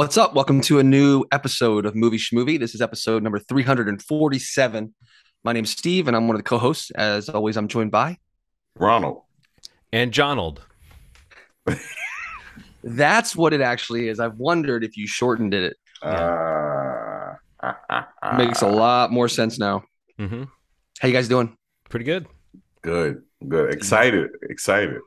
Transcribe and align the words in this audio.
What's 0.00 0.16
up? 0.16 0.32
Welcome 0.32 0.62
to 0.62 0.78
a 0.78 0.82
new 0.82 1.26
episode 1.30 1.84
of 1.84 1.94
Movie 1.94 2.16
Schmovie. 2.16 2.58
This 2.58 2.74
is 2.74 2.80
episode 2.80 3.22
number 3.22 3.38
347. 3.38 4.94
My 5.44 5.52
name's 5.52 5.72
Steve, 5.72 6.08
and 6.08 6.16
I'm 6.16 6.26
one 6.26 6.36
of 6.36 6.38
the 6.38 6.48
co-hosts. 6.48 6.90
As 6.92 7.28
always, 7.28 7.58
I'm 7.58 7.68
joined 7.68 7.90
by 7.90 8.16
Ronald. 8.78 9.20
And 9.92 10.10
Johnald. 10.10 10.60
That's 12.82 13.36
what 13.36 13.52
it 13.52 13.60
actually 13.60 14.08
is. 14.08 14.20
I've 14.20 14.38
wondered 14.38 14.84
if 14.84 14.96
you 14.96 15.06
shortened 15.06 15.52
it. 15.52 15.76
Uh, 16.02 17.34
Makes 18.38 18.62
a 18.62 18.68
lot 18.68 19.12
more 19.12 19.28
sense 19.28 19.58
now. 19.58 19.84
hmm 20.16 20.44
How 20.98 21.08
you 21.08 21.12
guys 21.14 21.28
doing? 21.28 21.54
Pretty 21.90 22.06
good. 22.06 22.26
good, 22.80 23.22
good. 23.46 23.74
Excited, 23.74 24.30
excited. 24.48 25.02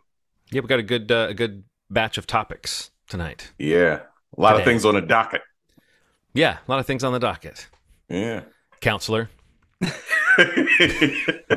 Yeah, 0.51 0.61
we 0.61 0.67
got 0.67 0.77
a 0.77 0.83
good 0.83 1.11
uh, 1.11 1.29
a 1.31 1.33
good 1.33 1.63
batch 1.89 2.19
of 2.19 2.27
topics 2.27 2.91
tonight. 3.07 3.53
Yeah, 3.57 4.01
a 4.37 4.41
lot 4.41 4.55
of 4.57 4.63
things 4.63 4.85
on 4.85 4.95
the 4.95 5.01
docket. 5.01 5.41
Yeah, 6.33 6.57
a 6.67 6.71
lot 6.71 6.79
of 6.79 6.85
things 6.85 7.03
on 7.03 7.13
the 7.13 7.19
docket. 7.19 7.67
Yeah. 8.09 8.41
Counselor. 8.81 9.29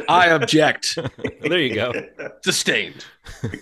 I 0.08 0.28
object. 0.30 0.98
There 1.42 1.58
you 1.58 1.74
go. 1.74 1.92
Sustained. 2.44 3.04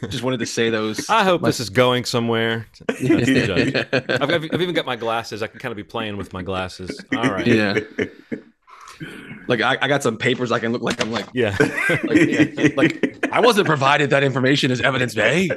Just 0.09 0.23
wanted 0.23 0.39
to 0.41 0.47
say 0.47 0.71
those. 0.71 1.09
I 1.09 1.23
hope 1.23 1.41
My- 1.43 1.49
this 1.49 1.61
is 1.61 1.71
going 1.71 2.05
somewhere. 2.05 2.67
That's 2.89 3.01
the 3.01 3.45
judge. 3.47 3.75
I've, 4.21 4.23
I've, 4.31 4.45
I've 4.53 4.61
even 4.63 4.75
got 4.75 4.87
my 4.87 4.97
glasses. 4.97 5.43
I 5.43 5.47
can 5.47 5.61
kind 5.61 5.71
of 5.71 5.77
be 5.77 5.85
playing 5.85 6.17
with 6.17 6.33
my 6.33 6.43
glasses. 6.43 7.01
All 7.15 7.31
right. 7.31 7.47
Yeah. 7.47 7.79
like 9.47 9.61
I, 9.61 9.77
I 9.81 9.89
got 9.89 10.03
some 10.03 10.17
papers 10.17 10.51
I 10.51 10.59
can 10.59 10.73
look 10.73 10.83
like 10.83 11.01
I'm 11.01 11.13
like 11.13 11.27
Yeah. 11.33 11.57
like, 12.05 12.77
like 12.77 13.29
I 13.31 13.41
wasn't 13.41 13.67
provided 13.67 14.11
that 14.11 14.25
information 14.25 14.71
as 14.71 14.81
evidence. 14.81 15.15
Hey, 15.15 15.49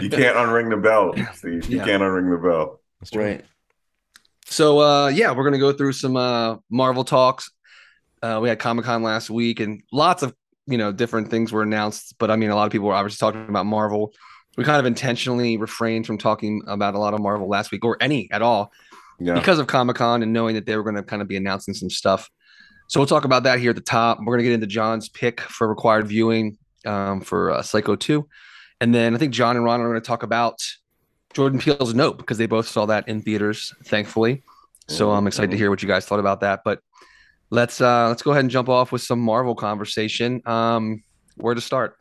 you 0.00 0.10
can't 0.10 0.36
unring 0.36 0.70
the 0.70 0.76
bell, 0.76 1.14
Steve. 1.34 1.68
You 1.70 1.78
Yeah. 1.78 1.84
can't 1.84 2.02
unring 2.02 2.30
the 2.30 2.48
bell. 2.48 2.80
That's 3.00 3.10
true. 3.10 3.22
Right. 3.24 3.44
So 4.46 4.80
uh 4.80 5.08
yeah, 5.08 5.32
we're 5.32 5.44
gonna 5.44 5.58
go 5.58 5.72
through 5.72 5.92
some 5.92 6.16
uh 6.16 6.56
Marvel 6.70 7.04
talks. 7.04 7.50
Uh 8.22 8.38
we 8.42 8.48
had 8.48 8.58
Comic 8.58 8.84
Con 8.84 9.02
last 9.02 9.30
week 9.30 9.60
and 9.60 9.82
lots 9.92 10.22
of 10.22 10.34
you 10.66 10.78
know 10.78 10.92
different 10.92 11.30
things 11.30 11.52
were 11.52 11.62
announced, 11.62 12.14
but 12.18 12.30
I 12.30 12.36
mean 12.36 12.50
a 12.50 12.54
lot 12.56 12.66
of 12.66 12.72
people 12.72 12.88
were 12.88 12.94
obviously 12.94 13.18
talking 13.24 13.48
about 13.48 13.66
Marvel. 13.66 14.12
We 14.56 14.64
kind 14.64 14.80
of 14.80 14.86
intentionally 14.86 15.56
refrained 15.56 16.06
from 16.06 16.18
talking 16.18 16.62
about 16.66 16.94
a 16.94 16.98
lot 16.98 17.14
of 17.14 17.20
Marvel 17.20 17.48
last 17.48 17.70
week 17.70 17.84
or 17.84 17.96
any 18.00 18.28
at 18.32 18.42
all 18.42 18.72
Yeah. 19.20 19.34
because 19.34 19.58
of 19.60 19.66
Comic 19.68 19.96
Con 19.96 20.22
and 20.22 20.32
knowing 20.32 20.54
that 20.56 20.66
they 20.66 20.76
were 20.76 20.82
going 20.82 20.96
to 20.96 21.02
kind 21.04 21.22
of 21.22 21.28
be 21.28 21.36
announcing 21.36 21.72
some 21.72 21.88
stuff. 21.88 22.28
So 22.88 22.98
we'll 22.98 23.06
talk 23.06 23.24
about 23.24 23.44
that 23.44 23.60
here 23.60 23.70
at 23.70 23.76
the 23.76 23.82
top. 23.82 24.18
We're 24.18 24.34
going 24.34 24.38
to 24.40 24.44
get 24.44 24.52
into 24.54 24.66
John's 24.66 25.08
pick 25.08 25.40
for 25.40 25.68
required 25.68 26.08
viewing 26.08 26.58
um, 26.84 27.20
for 27.20 27.52
uh, 27.52 27.62
Psycho 27.62 27.94
2. 27.94 28.26
And 28.80 28.94
then 28.94 29.14
I 29.14 29.18
think 29.18 29.32
John 29.32 29.56
and 29.56 29.64
Ron 29.64 29.80
are 29.80 29.88
going 29.88 30.00
to 30.00 30.06
talk 30.06 30.22
about 30.22 30.60
Jordan 31.34 31.60
Peele's 31.60 31.94
Nope 31.94 32.18
because 32.18 32.38
they 32.38 32.46
both 32.46 32.66
saw 32.66 32.86
that 32.86 33.08
in 33.08 33.20
theaters, 33.22 33.74
thankfully. 33.84 34.42
So 34.88 35.12
I'm 35.12 35.26
excited 35.28 35.52
to 35.52 35.56
hear 35.56 35.70
what 35.70 35.82
you 35.82 35.88
guys 35.88 36.04
thought 36.04 36.18
about 36.18 36.40
that. 36.40 36.62
But 36.64 36.80
let's 37.50 37.80
uh, 37.80 38.08
let's 38.08 38.22
go 38.22 38.32
ahead 38.32 38.42
and 38.42 38.50
jump 38.50 38.68
off 38.68 38.90
with 38.90 39.02
some 39.02 39.20
Marvel 39.20 39.54
conversation. 39.54 40.42
Um, 40.46 41.04
where 41.36 41.54
to 41.54 41.60
start? 41.60 41.99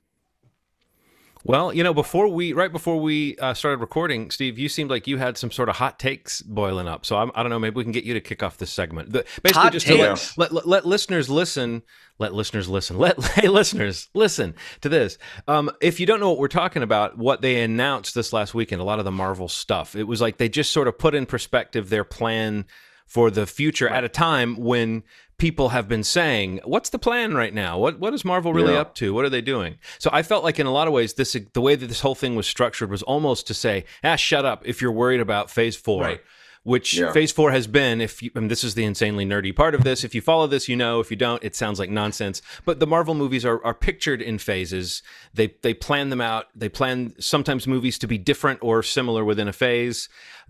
Well, 1.45 1.73
you 1.73 1.83
know, 1.83 1.93
before 1.93 2.27
we, 2.27 2.51
right 2.51 2.71
before 2.71 2.99
we 2.99 3.37
uh, 3.37 3.53
started 3.53 3.79
recording, 3.79 4.29
Steve, 4.29 4.59
you 4.59 4.67
seemed 4.67 4.89
like 4.89 5.07
you 5.07 5.17
had 5.17 5.37
some 5.37 5.51
sort 5.51 5.69
of 5.69 5.77
hot 5.77 5.97
takes 5.97 6.41
boiling 6.41 6.87
up. 6.87 7.05
So 7.05 7.17
I'm, 7.17 7.31
I 7.33 7.43
don't 7.43 7.49
know, 7.49 7.59
maybe 7.59 7.75
we 7.75 7.83
can 7.83 7.93
get 7.93 8.03
you 8.03 8.13
to 8.13 8.21
kick 8.21 8.43
off 8.43 8.57
this 8.57 8.71
segment. 8.71 9.13
The, 9.13 9.25
basically, 9.41 9.63
Hot 9.63 9.71
just 9.71 9.87
to 9.87 9.95
let, 9.95 10.09
takes? 10.09 10.37
let, 10.37 10.51
let, 10.53 10.67
let 10.67 10.85
listeners 10.85 11.29
listen. 11.29 11.83
Let 12.17 12.33
listeners 12.33 12.67
listen. 12.67 12.97
Let 12.97 13.23
hey 13.35 13.47
listeners 13.47 14.09
listen 14.13 14.55
to 14.81 14.89
this. 14.89 15.17
Um, 15.47 15.71
if 15.81 16.01
you 16.01 16.05
don't 16.05 16.19
know 16.19 16.29
what 16.29 16.39
we're 16.39 16.49
talking 16.49 16.83
about, 16.83 17.17
what 17.17 17.41
they 17.41 17.61
announced 17.63 18.13
this 18.13 18.33
last 18.33 18.53
weekend, 18.53 18.81
a 18.81 18.83
lot 18.83 18.99
of 18.99 19.05
the 19.05 19.11
Marvel 19.11 19.47
stuff, 19.47 19.95
it 19.95 20.03
was 20.03 20.19
like 20.19 20.37
they 20.37 20.49
just 20.49 20.73
sort 20.73 20.89
of 20.89 20.97
put 20.97 21.15
in 21.15 21.25
perspective 21.25 21.89
their 21.89 22.03
plan 22.03 22.65
for 23.09 23.29
the 23.29 23.45
future 23.45 23.89
at 23.89 24.05
a 24.05 24.09
time 24.09 24.55
when 24.55 25.03
people 25.37 25.69
have 25.69 25.87
been 25.87 26.03
saying, 26.03 26.59
"What's 26.63 26.89
the 26.89 26.99
plan 26.99 27.33
right 27.33 27.53
now? 27.53 27.77
What 27.77 27.99
what 27.99 28.13
is 28.13 28.23
Marvel 28.23 28.53
really 28.53 28.73
Yeah. 28.73 28.81
up 28.81 28.95
to? 28.95 29.13
What 29.13 29.25
are 29.25 29.29
they 29.29 29.41
doing?" 29.41 29.77
So 29.97 30.09
I 30.13 30.21
felt 30.21 30.43
like 30.45 30.59
in 30.59 30.67
a 30.67 30.71
lot 30.71 30.87
of 30.87 30.93
ways, 30.93 31.15
this 31.15 31.35
the 31.53 31.61
way 31.61 31.75
that 31.75 31.87
this 31.87 32.01
whole 32.01 32.15
thing 32.15 32.35
was 32.35 32.45
structured 32.47 32.89
was 32.91 33.03
almost 33.03 33.47
to 33.47 33.53
say, 33.53 33.83
"Ah, 34.03 34.15
shut 34.15 34.45
up 34.45 34.61
if 34.65 34.81
you're 34.81 34.91
worried 34.91 35.19
about 35.21 35.49
Phase 35.51 35.75
Four. 35.75 36.03
Right. 36.03 36.21
Which 36.63 36.97
Yeah. 36.97 37.11
Phase 37.11 37.31
Four 37.31 37.51
has 37.51 37.67
been. 37.67 38.01
If 38.01 38.21
you, 38.21 38.31
and 38.35 38.51
this 38.51 38.63
is 38.63 38.75
the 38.75 38.83
insanely 38.83 39.25
nerdy 39.25 39.55
part 39.55 39.73
of 39.73 39.83
this. 39.83 40.03
If 40.03 40.13
you 40.13 40.21
follow 40.21 40.45
this, 40.45 40.67
you 40.67 40.75
know. 40.75 40.99
If 40.99 41.09
you 41.09 41.17
don't, 41.17 41.43
it 41.43 41.55
sounds 41.55 41.79
like 41.79 41.89
nonsense. 41.89 42.41
But 42.65 42.79
the 42.79 42.87
Marvel 42.87 43.15
movies 43.15 43.45
are, 43.45 43.63
are 43.63 43.73
pictured 43.73 44.21
in 44.21 44.37
phases. 44.37 45.01
They 45.33 45.55
they 45.61 45.73
plan 45.73 46.09
them 46.09 46.21
out. 46.21 46.47
They 46.53 46.69
plan 46.69 47.13
sometimes 47.19 47.65
movies 47.65 47.97
to 47.99 48.07
be 48.07 48.17
different 48.17 48.59
or 48.61 48.83
similar 48.83 49.23
within 49.23 49.47
a 49.47 49.53
phase. 49.53 50.09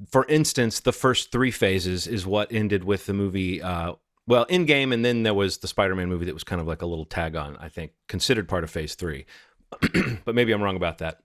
For 0.09 0.25
instance, 0.25 0.79
the 0.79 0.93
first 0.93 1.31
three 1.31 1.51
phases 1.51 2.07
is 2.07 2.25
what 2.25 2.51
ended 2.51 2.83
with 2.83 3.05
the 3.05 3.13
movie. 3.13 3.61
Uh, 3.61 3.93
well, 4.27 4.45
Endgame, 4.45 4.93
and 4.93 5.03
then 5.03 5.23
there 5.23 5.33
was 5.33 5.57
the 5.57 5.67
Spider-Man 5.67 6.07
movie 6.07 6.25
that 6.25 6.33
was 6.33 6.43
kind 6.43 6.61
of 6.61 6.67
like 6.67 6.81
a 6.81 6.85
little 6.85 7.05
tag 7.05 7.35
on. 7.35 7.57
I 7.57 7.69
think 7.69 7.91
considered 8.07 8.47
part 8.47 8.63
of 8.63 8.69
Phase 8.69 8.95
Three, 8.95 9.25
but 10.25 10.35
maybe 10.35 10.51
I'm 10.51 10.61
wrong 10.61 10.75
about 10.75 10.99
that. 10.99 11.19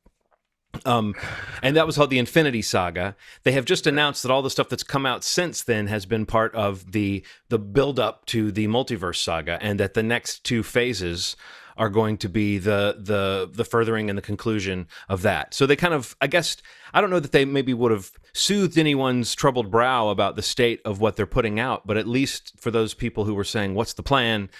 Um, 0.85 1.15
and 1.63 1.77
that 1.77 1.87
was 1.87 1.97
called 1.97 2.11
the 2.11 2.19
Infinity 2.19 2.63
Saga. 2.63 3.17
They 3.43 3.53
have 3.53 3.65
just 3.65 3.87
announced 3.87 4.23
that 4.23 4.31
all 4.31 4.43
the 4.43 4.51
stuff 4.51 4.69
that's 4.69 4.83
come 4.83 5.07
out 5.07 5.25
since 5.25 5.63
then 5.63 5.87
has 5.87 6.07
been 6.07 6.27
part 6.27 6.55
of 6.55 6.93
the 6.93 7.25
the 7.49 7.59
build 7.59 7.99
up 7.99 8.27
to 8.27 8.51
the 8.53 8.67
multiverse 8.69 9.17
saga, 9.17 9.59
and 9.61 9.79
that 9.81 9.95
the 9.95 10.03
next 10.03 10.45
two 10.45 10.63
phases 10.63 11.37
are 11.77 11.89
going 11.89 12.17
to 12.19 12.29
be 12.29 12.59
the 12.59 12.97
the 12.99 13.51
the 13.53 13.65
furthering 13.65 14.09
and 14.09 14.17
the 14.17 14.23
conclusion 14.23 14.87
of 15.09 15.23
that. 15.23 15.55
So 15.55 15.67
they 15.67 15.77
kind 15.77 15.95
of, 15.95 16.17
I 16.21 16.27
guess, 16.27 16.57
I 16.93 17.01
don't 17.01 17.11
know 17.11 17.21
that 17.21 17.33
they 17.33 17.45
maybe 17.45 17.75
would 17.75 17.91
have 17.93 18.13
soothed 18.33 18.79
anyone's 18.79 19.35
troubled 19.35 19.71
brow 19.71 20.09
about 20.09 20.37
the 20.37 20.43
state 20.43 20.81
of 20.85 21.01
what 21.01 21.17
they're 21.17 21.27
putting 21.27 21.59
out, 21.59 21.87
but 21.87 21.97
at 21.97 22.07
least 22.07 22.53
for 22.59 22.71
those 22.71 22.95
people 22.95 23.25
who 23.25 23.35
were 23.35 23.45
saying, 23.45 23.75
"What's 23.75 23.95
the 23.95 24.03
plan?" 24.03 24.51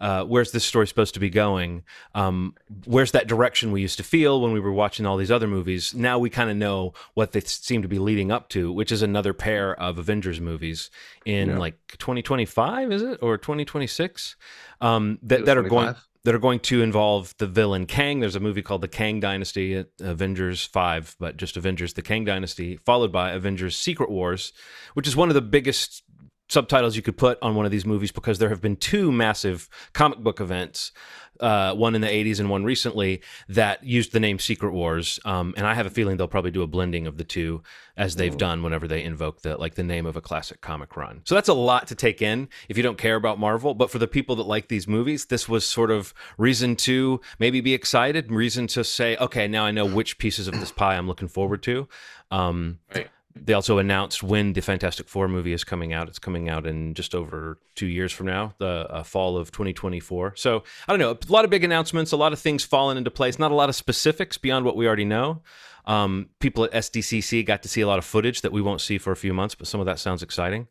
Uh, 0.00 0.24
where's 0.24 0.52
this 0.52 0.64
story 0.64 0.86
supposed 0.86 1.14
to 1.14 1.20
be 1.20 1.30
going? 1.30 1.82
Um, 2.14 2.54
where's 2.84 3.12
that 3.12 3.26
direction 3.26 3.72
we 3.72 3.80
used 3.80 3.96
to 3.98 4.02
feel 4.02 4.40
when 4.40 4.52
we 4.52 4.60
were 4.60 4.72
watching 4.72 5.06
all 5.06 5.16
these 5.16 5.30
other 5.30 5.46
movies? 5.48 5.94
Now 5.94 6.18
we 6.18 6.30
kind 6.30 6.50
of 6.50 6.56
know 6.56 6.92
what 7.14 7.32
they 7.32 7.40
seem 7.40 7.82
to 7.82 7.88
be 7.88 7.98
leading 7.98 8.30
up 8.30 8.48
to, 8.50 8.72
which 8.72 8.90
is 8.92 9.02
another 9.02 9.32
pair 9.32 9.74
of 9.80 9.98
Avengers 9.98 10.40
movies 10.40 10.90
in 11.24 11.48
Yeah. 11.50 11.58
like 11.58 11.78
2025, 11.98 12.92
is 12.92 13.02
it 13.02 13.18
or 13.22 13.38
2026? 13.38 14.36
Um, 14.80 15.18
that 15.22 15.44
that 15.46 15.56
are 15.56 15.62
going 15.62 15.94
that 16.24 16.34
are 16.34 16.38
going 16.38 16.58
to 16.58 16.80
involve 16.82 17.34
the 17.36 17.46
villain 17.46 17.84
Kang. 17.84 18.20
There's 18.20 18.34
a 18.34 18.40
movie 18.40 18.62
called 18.62 18.80
The 18.80 18.88
Kang 18.88 19.20
Dynasty, 19.20 19.76
uh, 19.76 19.84
Avengers 20.00 20.64
5, 20.64 21.16
but 21.20 21.36
just 21.36 21.58
Avengers 21.58 21.92
The 21.92 22.00
Kang 22.02 22.24
Dynasty, 22.24 22.78
followed 22.86 23.12
by 23.12 23.32
Avengers 23.32 23.76
Secret 23.76 24.10
Wars, 24.10 24.54
which 24.94 25.06
is 25.06 25.14
one 25.14 25.28
of 25.28 25.34
the 25.34 25.42
biggest 25.42 26.02
subtitles 26.48 26.96
you 26.96 27.02
could 27.02 27.16
put 27.16 27.38
on 27.42 27.54
one 27.54 27.64
of 27.64 27.72
these 27.72 27.86
movies 27.86 28.12
because 28.12 28.38
there 28.38 28.48
have 28.48 28.60
been 28.60 28.76
two 28.76 29.10
massive 29.10 29.68
comic 29.92 30.18
book 30.18 30.40
events, 30.40 30.92
uh, 31.40 31.74
one 31.74 31.94
in 31.94 32.00
the 32.00 32.06
80s 32.06 32.38
and 32.38 32.48
one 32.50 32.64
recently, 32.64 33.22
that 33.48 33.82
used 33.82 34.12
the 34.12 34.20
name 34.20 34.38
Secret 34.38 34.72
Wars. 34.72 35.18
Um, 35.24 35.54
and 35.56 35.66
I 35.66 35.74
have 35.74 35.86
a 35.86 35.90
feeling 35.90 36.16
they'll 36.16 36.28
probably 36.28 36.50
do 36.50 36.62
a 36.62 36.66
blending 36.66 37.06
of 37.06 37.16
the 37.16 37.24
two 37.24 37.62
as 37.96 38.16
they've 38.16 38.36
done 38.36 38.62
whenever 38.62 38.88
they 38.88 39.02
invoke 39.02 39.42
the 39.42 39.56
like 39.56 39.74
the 39.74 39.82
name 39.82 40.04
of 40.04 40.16
a 40.16 40.20
classic 40.20 40.60
comic 40.60 40.96
run. 40.96 41.22
So 41.24 41.34
that's 41.34 41.48
a 41.48 41.54
lot 41.54 41.86
to 41.88 41.94
take 41.94 42.20
in 42.20 42.48
if 42.68 42.76
you 42.76 42.82
don't 42.82 42.98
care 42.98 43.16
about 43.16 43.38
Marvel. 43.38 43.74
But 43.74 43.90
for 43.90 43.98
the 43.98 44.08
people 44.08 44.36
that 44.36 44.44
like 44.44 44.68
these 44.68 44.86
movies, 44.86 45.26
this 45.26 45.48
was 45.48 45.66
sort 45.66 45.90
of 45.90 46.12
reason 46.36 46.76
to 46.76 47.20
maybe 47.38 47.60
be 47.60 47.74
excited, 47.74 48.30
reason 48.30 48.66
to 48.68 48.84
say, 48.84 49.16
okay, 49.16 49.48
now 49.48 49.64
I 49.64 49.70
know 49.70 49.86
which 49.86 50.18
pieces 50.18 50.48
of 50.48 50.58
this 50.60 50.72
pie 50.72 50.96
I'm 50.96 51.06
looking 51.08 51.28
forward 51.28 51.62
to. 51.64 51.88
Um, 52.30 52.78
Right. 52.94 53.08
They 53.36 53.52
also 53.52 53.78
announced 53.78 54.22
when 54.22 54.52
the 54.52 54.62
Fantastic 54.62 55.08
Four 55.08 55.26
movie 55.28 55.52
is 55.52 55.64
coming 55.64 55.92
out. 55.92 56.08
It's 56.08 56.18
coming 56.18 56.48
out 56.48 56.66
in 56.66 56.94
just 56.94 57.14
over 57.14 57.58
two 57.74 57.86
years 57.86 58.12
from 58.12 58.26
now, 58.26 58.54
the 58.58 58.86
uh, 58.88 59.02
fall 59.02 59.36
of 59.36 59.50
2024. 59.50 60.36
So 60.36 60.62
I 60.86 60.92
don't 60.92 61.00
know, 61.00 61.10
a 61.10 61.32
lot 61.32 61.44
of 61.44 61.50
big 61.50 61.64
announcements, 61.64 62.12
a 62.12 62.16
lot 62.16 62.32
of 62.32 62.38
things 62.38 62.64
falling 62.64 62.96
into 62.96 63.10
place. 63.10 63.38
Not 63.38 63.50
a 63.50 63.54
lot 63.54 63.68
of 63.68 63.74
specifics 63.74 64.38
beyond 64.38 64.64
what 64.64 64.76
we 64.76 64.86
already 64.86 65.04
know. 65.04 65.42
Um, 65.86 66.30
people 66.38 66.64
at 66.64 66.72
SDCC 66.72 67.44
got 67.44 67.62
to 67.64 67.68
see 67.68 67.80
a 67.80 67.86
lot 67.86 67.98
of 67.98 68.04
footage 68.04 68.40
that 68.42 68.52
we 68.52 68.62
won't 68.62 68.80
see 68.80 68.98
for 68.98 69.12
a 69.12 69.16
few 69.16 69.34
months, 69.34 69.54
but 69.54 69.66
some 69.66 69.80
of 69.80 69.86
that 69.86 69.98
sounds 69.98 70.22
exciting. 70.22 70.68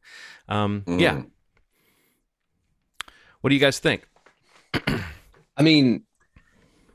Um, 0.48 0.84
Yeah. 0.88 1.18
Mm. 1.18 1.30
What 3.42 3.50
do 3.50 3.56
you 3.56 3.62
guys 3.62 3.78
think? 3.78 4.08
I 5.56 5.62
mean, 5.62 6.04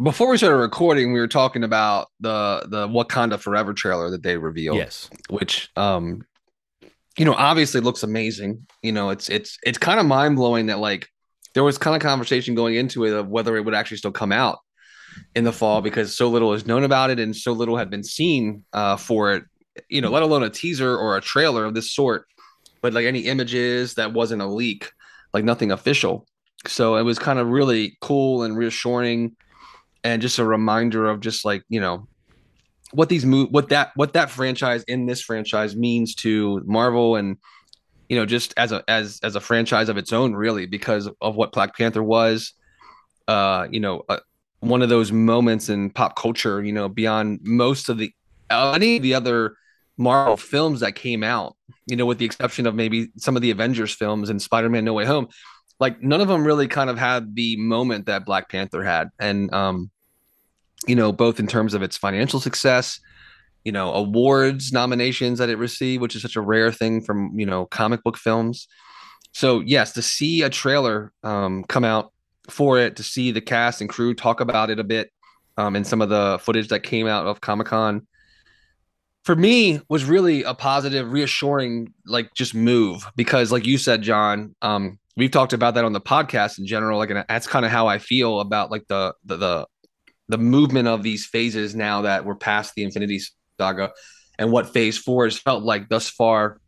before 0.02 0.30
we 0.30 0.36
started 0.36 0.56
recording, 0.56 1.12
we 1.12 1.20
were 1.20 1.28
talking 1.28 1.64
about 1.64 2.08
the 2.20 2.66
the 2.68 2.88
Wakanda 2.88 3.38
Forever 3.38 3.74
trailer 3.74 4.10
that 4.10 4.22
they 4.22 4.36
revealed. 4.36 4.76
Yes. 4.76 5.10
which 5.30 5.70
um 5.76 6.22
you 7.18 7.24
know 7.24 7.34
obviously 7.34 7.80
looks 7.80 8.02
amazing 8.02 8.64
you 8.82 8.92
know 8.92 9.10
it's 9.10 9.28
it's 9.28 9.58
it's 9.64 9.76
kind 9.78 9.98
of 9.98 10.06
mind-blowing 10.06 10.66
that 10.66 10.78
like 10.78 11.08
there 11.54 11.64
was 11.64 11.76
kind 11.76 11.96
of 11.96 12.02
conversation 12.02 12.54
going 12.54 12.76
into 12.76 13.04
it 13.04 13.12
of 13.12 13.28
whether 13.28 13.56
it 13.56 13.64
would 13.64 13.74
actually 13.74 13.96
still 13.96 14.12
come 14.12 14.30
out 14.30 14.58
in 15.34 15.42
the 15.42 15.52
fall 15.52 15.82
because 15.82 16.16
so 16.16 16.28
little 16.28 16.52
is 16.52 16.66
known 16.66 16.84
about 16.84 17.10
it 17.10 17.18
and 17.18 17.34
so 17.34 17.52
little 17.52 17.76
had 17.76 17.90
been 17.90 18.04
seen 18.04 18.64
uh 18.72 18.96
for 18.96 19.32
it 19.32 19.42
you 19.88 20.00
know 20.00 20.10
let 20.10 20.22
alone 20.22 20.44
a 20.44 20.50
teaser 20.50 20.96
or 20.96 21.16
a 21.16 21.20
trailer 21.20 21.64
of 21.64 21.74
this 21.74 21.92
sort 21.92 22.26
but 22.82 22.92
like 22.92 23.04
any 23.04 23.20
images 23.20 23.94
that 23.94 24.12
wasn't 24.12 24.40
a 24.40 24.46
leak 24.46 24.92
like 25.34 25.42
nothing 25.42 25.72
official 25.72 26.24
so 26.68 26.94
it 26.96 27.02
was 27.02 27.18
kind 27.18 27.40
of 27.40 27.48
really 27.48 27.96
cool 28.00 28.44
and 28.44 28.56
reassuring 28.56 29.34
and 30.04 30.22
just 30.22 30.38
a 30.38 30.44
reminder 30.44 31.08
of 31.08 31.20
just 31.20 31.44
like 31.44 31.62
you 31.68 31.80
know 31.80 32.06
what 32.92 33.08
these 33.08 33.24
move 33.24 33.50
what 33.50 33.68
that 33.68 33.90
what 33.96 34.12
that 34.14 34.30
franchise 34.30 34.82
in 34.84 35.06
this 35.06 35.20
franchise 35.20 35.76
means 35.76 36.14
to 36.14 36.62
Marvel 36.64 37.16
and 37.16 37.36
you 38.08 38.16
know 38.16 38.24
just 38.24 38.54
as 38.56 38.72
a 38.72 38.82
as 38.88 39.20
as 39.22 39.36
a 39.36 39.40
franchise 39.40 39.88
of 39.88 39.96
its 39.96 40.12
own 40.12 40.34
really 40.34 40.66
because 40.66 41.08
of 41.20 41.36
what 41.36 41.52
Black 41.52 41.76
Panther 41.76 42.02
was 42.02 42.52
uh 43.26 43.66
you 43.70 43.80
know 43.80 44.02
uh, 44.08 44.18
one 44.60 44.82
of 44.82 44.88
those 44.88 45.12
moments 45.12 45.68
in 45.68 45.90
pop 45.90 46.16
culture 46.16 46.62
you 46.62 46.72
know 46.72 46.88
beyond 46.88 47.40
most 47.42 47.88
of 47.88 47.98
the 47.98 48.12
uh, 48.50 48.72
any 48.74 48.96
of 48.96 49.02
the 49.02 49.14
other 49.14 49.54
Marvel 49.98 50.36
films 50.36 50.80
that 50.80 50.94
came 50.94 51.22
out 51.22 51.56
you 51.86 51.96
know 51.96 52.06
with 52.06 52.18
the 52.18 52.24
exception 52.24 52.66
of 52.66 52.74
maybe 52.74 53.08
some 53.16 53.36
of 53.36 53.42
the 53.42 53.50
Avengers 53.50 53.92
films 53.92 54.30
and 54.30 54.40
Spider-Man 54.40 54.84
No 54.84 54.94
Way 54.94 55.04
Home 55.04 55.28
like 55.80 56.02
none 56.02 56.20
of 56.20 56.28
them 56.28 56.44
really 56.44 56.68
kind 56.68 56.90
of 56.90 56.98
had 56.98 57.34
the 57.34 57.56
moment 57.56 58.06
that 58.06 58.24
Black 58.24 58.48
Panther 58.48 58.82
had 58.82 59.10
and 59.18 59.52
um 59.52 59.90
you 60.86 60.94
know, 60.94 61.10
both 61.10 61.40
in 61.40 61.48
terms 61.48 61.74
of 61.74 61.82
its 61.82 61.96
financial 61.96 62.38
success, 62.38 63.00
you 63.64 63.72
know, 63.72 63.92
awards 63.92 64.72
nominations 64.72 65.40
that 65.40 65.48
it 65.48 65.58
received, 65.58 66.00
which 66.00 66.14
is 66.14 66.22
such 66.22 66.36
a 66.36 66.40
rare 66.40 66.70
thing 66.70 67.00
from, 67.00 67.32
you 67.38 67.44
know, 67.44 67.66
comic 67.66 68.02
book 68.04 68.16
films. 68.16 68.68
So, 69.32 69.60
yes, 69.60 69.92
to 69.94 70.02
see 70.02 70.42
a 70.42 70.50
trailer 70.50 71.12
um, 71.24 71.64
come 71.64 71.84
out 71.84 72.12
for 72.48 72.78
it, 72.78 72.94
to 72.96 73.02
see 73.02 73.32
the 73.32 73.40
cast 73.40 73.80
and 73.80 73.90
crew 73.90 74.14
talk 74.14 74.40
about 74.40 74.70
it 74.70 74.78
a 74.78 74.84
bit 74.84 75.10
um, 75.58 75.74
and 75.74 75.86
some 75.86 76.00
of 76.00 76.08
the 76.08 76.38
footage 76.40 76.68
that 76.68 76.84
came 76.84 77.08
out 77.08 77.26
of 77.26 77.40
Comic 77.40 77.66
Con 77.66 78.06
for 79.24 79.34
me 79.34 79.80
was 79.88 80.04
really 80.04 80.44
a 80.44 80.54
positive, 80.54 81.12
reassuring, 81.12 81.92
like 82.06 82.32
just 82.34 82.54
move 82.54 83.04
because, 83.16 83.50
like 83.52 83.66
you 83.66 83.76
said, 83.76 84.00
John, 84.00 84.54
um, 84.62 84.98
we've 85.18 85.30
talked 85.32 85.52
about 85.52 85.74
that 85.74 85.84
on 85.84 85.92
the 85.92 86.00
podcast 86.00 86.58
in 86.58 86.66
general. 86.66 86.98
Like, 86.98 87.10
and 87.10 87.24
that's 87.28 87.46
kind 87.46 87.66
of 87.66 87.72
how 87.72 87.86
I 87.88 87.98
feel 87.98 88.40
about 88.40 88.70
like 88.70 88.86
the 88.88 89.14
the, 89.24 89.36
the 89.36 89.66
the 90.28 90.38
movement 90.38 90.88
of 90.88 91.02
these 91.02 91.26
phases 91.26 91.74
now 91.74 92.02
that 92.02 92.24
we're 92.24 92.36
past 92.36 92.74
the 92.74 92.84
Infinity 92.84 93.20
Saga 93.58 93.90
and 94.38 94.52
what 94.52 94.72
Phase 94.72 94.96
Four 94.96 95.24
has 95.24 95.36
felt 95.38 95.64
like 95.64 95.88
thus 95.88 96.08
far, 96.08 96.60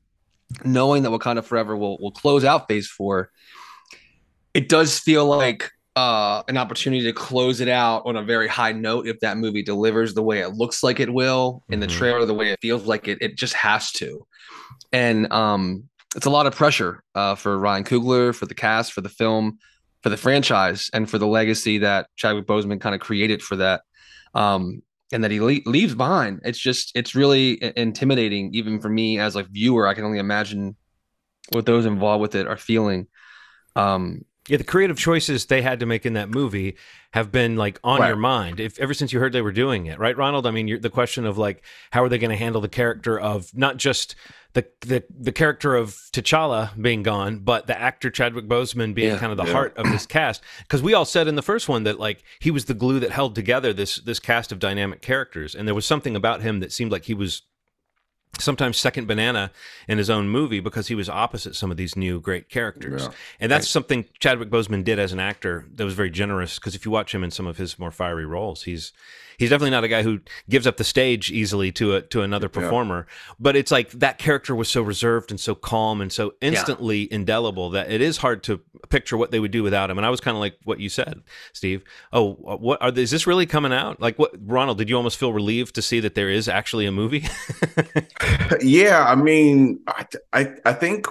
knowing 0.64 1.02
that 1.05 1.11
Wakanda 1.11 1.44
Forever 1.44 1.76
will 1.76 1.97
will 2.00 2.11
close 2.12 2.44
out 2.44 2.67
Phase 2.69 2.88
Four, 2.88 3.31
it 4.53 4.69
does 4.69 4.99
feel 4.99 5.25
like 5.26 5.70
uh, 5.96 6.43
an 6.49 6.56
opportunity 6.56 7.03
to 7.05 7.12
close 7.12 7.61
it 7.61 7.69
out 7.69 8.03
on 8.06 8.17
a 8.17 8.23
very 8.23 8.49
high 8.49 8.73
note 8.73 9.06
if 9.06 9.19
that 9.20 9.37
movie 9.37 9.62
delivers 9.62 10.14
the 10.14 10.23
way 10.23 10.41
it 10.41 10.50
looks 10.55 10.82
like 10.82 11.00
it 11.00 11.12
will 11.12 11.62
in 11.69 11.81
the 11.81 11.87
Mhm. 11.87 11.91
trailer, 11.99 12.25
the 12.25 12.35
way 12.35 12.50
it 12.50 12.58
feels 12.62 12.85
like 12.85 13.06
it, 13.08 13.19
it 13.20 13.37
just 13.37 13.55
has 13.55 13.91
to. 13.93 14.25
And 14.93 15.31
um, 15.32 15.88
it's 16.16 16.26
a 16.26 16.30
lot 16.30 16.46
of 16.46 16.54
pressure 16.54 17.02
uh, 17.14 17.34
for 17.34 17.58
Ryan 17.58 17.84
Coogler, 17.84 18.34
for 18.34 18.46
the 18.46 18.54
cast, 18.54 18.92
for 18.92 19.00
the 19.00 19.08
film, 19.08 19.58
for 20.02 20.08
the 20.08 20.16
franchise, 20.16 20.90
and 20.92 21.08
for 21.08 21.18
the 21.18 21.26
legacy 21.26 21.78
that 21.78 22.08
Chadwick 22.16 22.46
Boseman 22.46 22.80
kind 22.80 22.94
of 22.94 23.00
created 23.00 23.42
for 23.42 23.56
that. 23.56 23.82
Um, 24.34 24.82
and 25.12 25.24
that 25.24 25.30
he 25.32 25.40
le- 25.40 25.58
leaves 25.66 25.94
behind. 25.94 26.40
It's 26.44 26.58
just, 26.58 26.92
it's 26.94 27.16
really 27.16 27.58
intimidating, 27.76 28.54
even 28.54 28.80
for 28.80 28.88
me 28.88 29.18
as 29.18 29.34
a 29.34 29.42
viewer. 29.42 29.88
I 29.88 29.94
can 29.94 30.04
only 30.04 30.20
imagine 30.20 30.76
what 31.50 31.66
those 31.66 31.84
involved 31.84 32.22
with 32.22 32.36
it 32.36 32.46
are 32.46 32.56
feeling. 32.56 33.08
Um, 33.74 34.24
Yeah, 34.50 34.56
the 34.56 34.64
creative 34.64 34.99
choices 34.99 35.47
they 35.47 35.62
had 35.62 35.79
to 35.79 35.87
make 35.87 36.05
in 36.05 36.14
that 36.14 36.29
movie 36.29 36.76
have 37.12 37.31
been 37.31 37.55
like 37.56 37.79
on 37.85 38.00
Right. 38.00 38.08
your 38.08 38.17
mind 38.17 38.58
if 38.58 38.79
ever 38.81 38.94
since 38.94 39.12
you 39.12 39.20
heard 39.20 39.32
they 39.32 39.43
were 39.43 39.52
doing 39.52 39.87
it, 39.87 39.99
right, 40.00 40.17
Ronald? 40.17 40.44
I 40.47 40.50
mean, 40.50 40.67
you're, 40.67 40.79
the 40.81 40.91
question 40.91 41.25
of 41.25 41.38
like 41.38 41.62
how 41.93 42.02
are 42.02 42.08
they 42.08 42.19
going 42.19 42.31
to 42.32 42.37
handle 42.37 42.61
the 42.61 42.69
character 42.69 43.19
of 43.19 43.56
not 43.56 43.76
just 43.76 44.17
the 44.55 44.67
the 44.81 45.05
the 45.17 45.31
character 45.31 45.76
of 45.76 45.91
T'Challa 46.12 46.70
being 46.82 47.05
gone, 47.05 47.38
but 47.38 47.69
the 47.69 47.81
actor 47.81 48.11
Chadwick 48.11 48.49
Boseman 48.49 48.93
being 48.93 49.12
Yeah. 49.12 49.19
kind 49.19 49.31
of 49.31 49.38
the 49.38 49.44
Yeah. 49.44 49.52
heart 49.52 49.76
of 49.76 49.88
this 49.93 50.05
cast. 50.06 50.43
Because 50.62 50.82
we 50.82 50.94
all 50.94 51.05
said 51.05 51.29
in 51.29 51.37
the 51.37 51.43
first 51.43 51.69
one 51.69 51.85
that 51.85 52.00
like 52.00 52.25
he 52.41 52.50
was 52.50 52.64
the 52.64 52.75
glue 52.75 52.99
that 52.99 53.12
held 53.12 53.37
together 53.37 53.73
this 53.73 53.96
this 54.00 54.19
cast 54.19 54.50
of 54.50 54.58
dynamic 54.58 55.00
characters, 55.00 55.55
and 55.55 55.69
there 55.69 55.75
was 55.76 55.87
something 55.87 56.17
about 56.17 56.43
him 56.43 56.58
that 56.58 56.73
seemed 56.73 56.91
like 56.91 57.05
he 57.05 57.14
was 57.14 57.43
sometimes 58.40 58.76
second 58.76 59.06
banana 59.06 59.50
in 59.88 59.98
his 59.98 60.10
own 60.10 60.28
movie 60.28 60.60
because 60.60 60.88
he 60.88 60.94
was 60.94 61.08
opposite 61.08 61.54
some 61.54 61.70
of 61.70 61.76
these 61.76 61.96
new 61.96 62.20
great 62.20 62.48
characters. 62.48 63.04
Yeah. 63.04 63.10
And 63.40 63.52
that's 63.52 63.69
something 63.69 64.06
Chadwick 64.19 64.50
Boseman 64.50 64.84
did 64.84 64.98
as 64.98 65.12
an 65.12 65.20
actor 65.20 65.66
that 65.75 65.84
was 65.84 65.94
very 65.94 66.10
generous 66.10 66.58
because 66.58 66.75
if 66.75 66.84
you 66.84 66.90
watch 66.90 67.14
him 67.14 67.25
in 67.25 67.31
some 67.31 67.46
of 67.46 67.56
his 67.56 67.78
more 67.78 67.90
fiery 67.90 68.26
roles, 68.26 68.64
he's 68.64 68.92
he's 69.40 69.48
definitely 69.50 69.70
not 69.70 69.82
a 69.82 69.88
guy 69.88 70.02
who 70.02 70.20
gives 70.48 70.66
up 70.66 70.76
the 70.76 70.84
stage 70.84 71.31
easily 71.32 71.72
to 71.72 71.96
a 71.96 72.02
to 72.02 72.20
another 72.22 72.48
performer. 72.48 73.06
But 73.40 73.56
it's 73.56 73.72
like 73.72 73.90
that 73.92 74.19
character 74.19 74.54
was 74.54 74.69
so 74.69 74.82
reserved 74.82 75.31
and 75.31 75.40
so 75.40 75.54
calm 75.54 76.00
and 76.00 76.12
so 76.12 76.34
instantly 76.40 77.12
indelible 77.12 77.70
that 77.70 77.90
it 77.90 78.00
is 78.00 78.19
hard 78.19 78.42
to 78.44 78.60
picture 78.90 79.16
what 79.16 79.31
they 79.31 79.40
would 79.40 79.50
do 79.50 79.62
without 79.62 79.90
him. 79.90 79.98
And 79.98 80.06
I 80.06 80.10
was 80.10 80.20
kind 80.20 80.37
of 80.37 80.40
like 80.40 80.58
what 80.64 80.78
you 80.78 80.88
said, 80.90 81.22
Steve. 81.54 81.82
Oh, 82.12 82.34
what 82.34 82.81
are 82.82 82.92
is 82.96 83.10
this 83.10 83.26
really 83.26 83.46
coming 83.46 83.72
out? 83.72 84.00
Like 84.00 84.19
what 84.19 84.32
Ronald, 84.40 84.78
did 84.78 84.90
you 84.90 84.96
almost 84.96 85.19
feel 85.19 85.32
relieved 85.32 85.75
to 85.76 85.82
see 85.82 86.00
that 86.00 86.14
there 86.14 86.31
is 86.31 86.48
actually 86.48 86.86
a 86.86 86.93
movie? 86.93 87.26
Yeah, 88.60 89.04
I 89.04 89.14
mean, 89.14 89.81
I 89.86 90.06
I, 90.32 90.54
I 90.66 90.72
think 90.72 91.06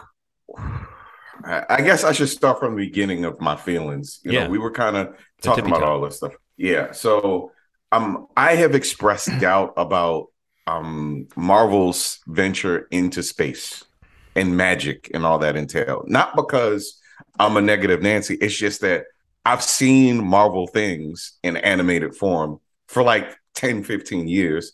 I 1.44 1.66
I 1.70 1.82
guess 1.82 2.04
I 2.04 2.12
should 2.12 2.30
start 2.30 2.60
from 2.60 2.76
the 2.76 2.86
beginning 2.86 3.26
of 3.26 3.40
my 3.40 3.56
feelings. 3.56 4.20
You 4.24 4.32
Yeah. 4.34 4.44
know, 4.46 4.50
we 4.50 4.58
were 4.58 4.72
kind 4.72 4.98
of 4.98 5.16
talking 5.42 5.66
about 5.66 5.80
top. 5.80 5.90
all 5.90 6.02
this 6.02 6.18
stuff. 6.18 6.34
Yeah. 6.58 6.92
So 6.92 7.52
um 7.92 8.28
I 8.36 8.56
have 8.56 8.76
expressed 8.76 9.30
doubt 9.40 9.74
about 9.78 10.28
um 10.68 11.28
Marvel's 11.36 12.20
venture 12.28 12.88
into 12.92 13.24
space 13.24 13.84
and 14.36 14.56
magic 14.56 15.12
and 15.14 15.26
all 15.26 15.40
that 15.40 15.56
entail. 15.56 16.04
Not 16.08 16.36
because 16.36 17.00
I'm 17.40 17.58
a 17.58 17.62
negative 17.62 18.02
Nancy. 18.02 18.36
It's 18.36 18.56
just 18.56 18.82
that 18.82 19.06
I've 19.46 19.64
seen 19.64 20.24
Marvel 20.24 20.68
things 20.68 21.38
in 21.44 21.58
animated 21.58 22.16
form 22.16 22.60
for 22.88 23.04
like 23.04 23.36
10, 23.56 23.84
15 23.84 24.28
years. 24.28 24.74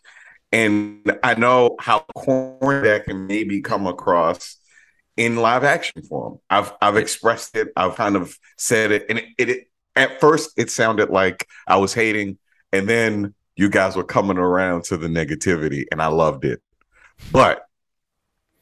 And 0.52 1.18
I 1.24 1.36
know 1.36 1.76
how 1.80 2.06
corny 2.16 2.88
that 2.88 3.06
can 3.06 3.28
maybe 3.28 3.62
come 3.62 3.88
across 3.88 4.58
in 5.18 5.38
live 5.38 5.64
action 5.64 6.04
form. 6.04 6.40
I've 6.50 6.74
I've 6.82 6.98
expressed 6.98 7.56
it. 7.56 7.70
I've 7.76 7.96
kind 7.96 8.16
of 8.16 8.38
said 8.58 8.92
it, 8.92 9.06
and 9.10 9.20
it, 9.38 9.50
it 9.50 9.68
at 9.96 10.20
first 10.20 10.52
it 10.58 10.70
sounded 10.70 11.10
like 11.10 11.48
I 11.68 11.78
was 11.78 11.94
hating, 11.94 12.38
and 12.75 12.89
then 12.89 13.34
you 13.55 13.70
guys 13.70 13.96
were 13.96 14.03
coming 14.03 14.38
around 14.38 14.84
to 14.86 14.98
the 14.98 15.08
negativity, 15.08 15.86
and 15.91 16.01
I 16.01 16.08
loved 16.08 16.44
it. 16.44 16.62
But 17.32 17.65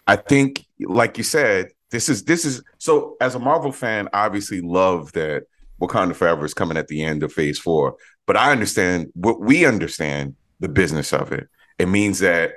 I 0.06 0.18
think, 0.18 0.66
like 0.80 1.18
you 1.18 1.24
said, 1.24 1.72
this 1.90 2.10
is 2.10 2.24
this 2.26 2.46
is 2.46 2.64
so. 2.78 3.18
As 3.20 3.34
a 3.34 3.40
Marvel 3.40 3.72
fan, 3.72 4.08
I 4.14 4.26
obviously 4.26 4.62
love 4.62 5.12
that 5.14 5.44
Wakanda 5.82 6.16
Forever 6.16 6.46
is 6.46 6.54
coming 6.54 6.78
at 6.78 6.88
the 6.88 7.04
end 7.04 7.24
of 7.24 7.34
Phase 7.34 7.58
Four. 7.58 7.96
But 8.28 8.38
I 8.38 8.52
understand 8.52 9.12
what 9.16 9.42
we 9.42 9.66
understand 9.66 10.36
the 10.60 10.70
business 10.70 11.12
of 11.12 11.32
it. 11.32 11.50
It 11.80 11.88
means 11.88 12.20
that 12.20 12.52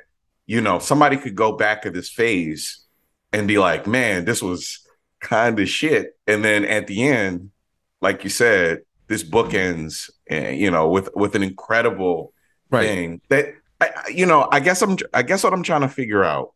you 0.46 0.60
know 0.60 0.78
somebody 0.78 1.16
could 1.16 1.34
go 1.34 1.52
back 1.56 1.86
at 1.86 1.94
this 1.94 2.10
phase 2.10 2.84
and 3.32 3.48
be 3.48 3.58
like, 3.58 3.86
man, 3.86 4.26
this 4.26 4.42
was 4.42 4.86
kind 5.20 5.58
of 5.58 5.68
shit. 5.68 6.18
And 6.26 6.44
then 6.44 6.66
at 6.66 6.86
the 6.86 7.08
end, 7.08 7.50
like 8.02 8.25
you 8.25 8.30
said, 8.30 8.80
this 9.08 9.22
book 9.22 9.54
ends, 9.54 10.10
eh, 10.28 10.50
you 10.50 10.70
know, 10.70 10.88
with 10.88 11.08
with 11.14 11.34
an 11.36 11.42
incredible 11.42 12.32
thing 12.86 13.20
that 13.28 13.46
I, 13.80 13.90
I- 13.96 14.08
you 14.08 14.26
know. 14.26 14.48
I 14.50 14.60
guess 14.60 14.82
I'm. 14.82 14.96
I 15.14 15.22
guess 15.22 15.44
what 15.44 15.52
I'm 15.52 15.62
trying 15.62 15.82
to 15.82 15.88
figure 15.88 16.25
out 16.25 16.52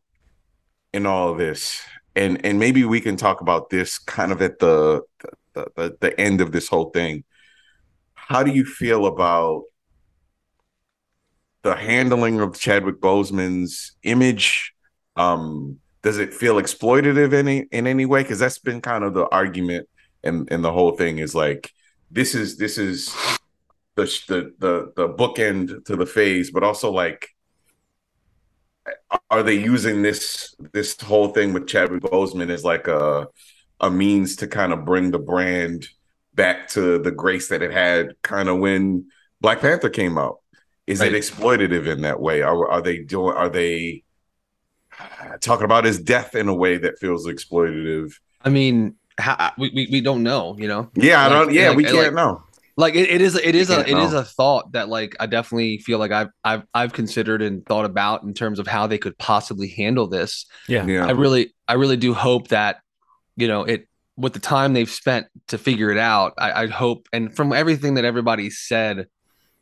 in 0.93 1.07
all 1.07 1.31
of 1.33 1.39
this, 1.39 1.81
and 2.17 2.45
and 2.45 2.59
maybe 2.59 2.85
we 2.85 3.01
can 3.01 3.17
talk 3.17 3.41
about 3.41 3.71
this 3.71 3.99
kind 3.99 4.33
of 4.33 4.43
at 4.43 4.59
the 4.59 5.03
the, 5.55 5.67
the, 5.77 5.97
the 6.01 6.21
end 6.21 6.41
of 6.41 6.53
this 6.53 6.69
whole 6.69 6.91
thing. 6.91 7.25
How 8.15 8.43
do 8.43 8.51
you 8.53 8.65
feel 8.65 9.07
about 9.07 9.63
the 11.63 11.75
handling 11.77 12.41
of 12.41 12.59
Chadwick 12.59 13.01
Boseman's 13.01 13.93
image? 14.03 14.73
Um, 15.17 15.79
does 16.03 16.19
it 16.19 16.33
feel 16.33 16.55
exploitative 16.57 17.33
in 17.33 17.47
any 17.49 17.59
in 17.71 17.87
any 17.87 18.07
way? 18.07 18.23
Because 18.23 18.39
that's 18.39 18.59
been 18.59 18.81
kind 18.81 19.05
of 19.05 19.15
the 19.15 19.29
argument, 19.29 19.89
and 20.25 20.49
and 20.51 20.65
the 20.65 20.73
whole 20.73 20.93
thing 20.93 21.19
is 21.19 21.35
like 21.35 21.71
this 22.11 22.35
is 22.35 22.57
this 22.57 22.79
is 22.79 23.15
the 23.97 24.05
the 24.29 24.53
the 24.59 24.93
the 24.97 25.09
bookend 25.09 25.85
to 25.87 25.97
the 25.97 26.07
phase, 26.07 26.51
but 26.51 26.63
also 26.63 26.91
like 26.91 27.29
are 29.31 29.43
they 29.43 29.55
using 29.55 30.03
this 30.03 30.55
this 30.73 30.99
whole 31.01 31.29
thing 31.29 31.53
with 31.53 31.67
Chadwick 31.67 32.03
Boseman 32.03 32.51
as 32.51 32.65
like 32.65 32.89
a 32.89 33.29
a 33.81 33.91
means 33.91 34.37
to 34.37 34.47
kind 34.47 34.73
of 34.73 34.85
bring 34.85 35.11
the 35.11 35.19
brand 35.19 35.89
back 36.35 36.69
to 36.69 36.99
the 36.99 37.11
grace 37.11 37.49
that 37.49 37.63
it 37.63 37.73
had 37.73 38.15
kind 38.23 38.49
of 38.49 38.59
when 38.59 39.09
Black 39.41 39.61
Panther 39.61 39.89
came 39.89 40.19
out? 40.19 40.39
Is 40.87 41.01
Right. 41.01 41.15
it 41.15 41.23
exploitative 41.23 41.87
in 41.87 42.03
that 42.03 42.21
way? 42.21 42.43
Are 42.43 42.69
are 42.69 42.83
they 42.83 42.99
doing? 42.99 43.35
Are 43.37 43.49
they 43.49 44.03
uh, 44.99 45.39
talking 45.41 45.65
about 45.65 45.85
his 45.85 46.01
death 46.01 46.35
in 46.35 46.49
a 46.49 46.55
way 46.55 46.79
that 46.79 46.99
feels 46.99 47.27
exploitative? 47.27 48.13
I 48.43 48.49
mean, 48.49 48.97
how, 49.21 49.53
we, 49.59 49.71
we 49.75 49.89
we 49.91 50.01
don't 50.01 50.23
know, 50.23 50.57
you 50.59 50.69
know. 50.69 50.91
Yeah, 50.95 51.25
I 51.25 51.29
don't. 51.29 51.53
Yeah, 51.53 51.69
like- 51.69 51.77
we 51.77 51.85
can't 51.85 52.15
know. 52.15 52.43
Like 52.77 52.95
it, 52.95 53.11
it 53.11 53.21
is 53.21 53.35
it 53.35 53.55
is 53.55 53.69
a 53.69 53.77
can't 53.85 53.89
it 53.89 53.99
is 53.99 54.15
a 54.15 54.25
thought 54.25 54.73
that 54.73 54.89
like 54.89 55.15
I 55.21 55.27
definitely 55.27 55.79
feel 55.79 55.99
like 55.99 56.13
I've 56.13 56.29
I've 56.43 56.63
I've 56.73 56.93
considered 56.95 57.43
and 57.43 57.65
thought 57.67 57.85
about 57.85 58.23
in 58.23 58.33
terms 58.33 58.59
of 58.59 58.67
how 58.67 58.87
they 58.87 58.97
could 58.97 59.19
possibly 59.19 59.69
handle 59.69 60.07
this. 60.07 60.47
yeah. 60.67 60.87
Yeah, 60.87 61.07
I 61.07 61.11
really 61.11 61.53
I 61.69 61.75
really 61.75 61.99
do 61.99 62.15
hope 62.15 62.49
that 62.49 62.79
you 63.37 63.49
know 63.49 63.65
it 63.65 63.87
with 64.17 64.33
the 64.33 64.39
time 64.39 64.73
they've 64.73 64.89
spent 64.91 65.27
to 65.49 65.59
figure 65.59 65.91
it 65.91 65.99
out. 65.99 66.35
I, 66.39 66.63
I 66.63 66.67
hope 66.69 67.07
and 67.13 67.35
from 67.35 67.53
everything 67.53 67.95
that 67.95 68.05
everybody 68.07 68.49
said, 68.49 69.09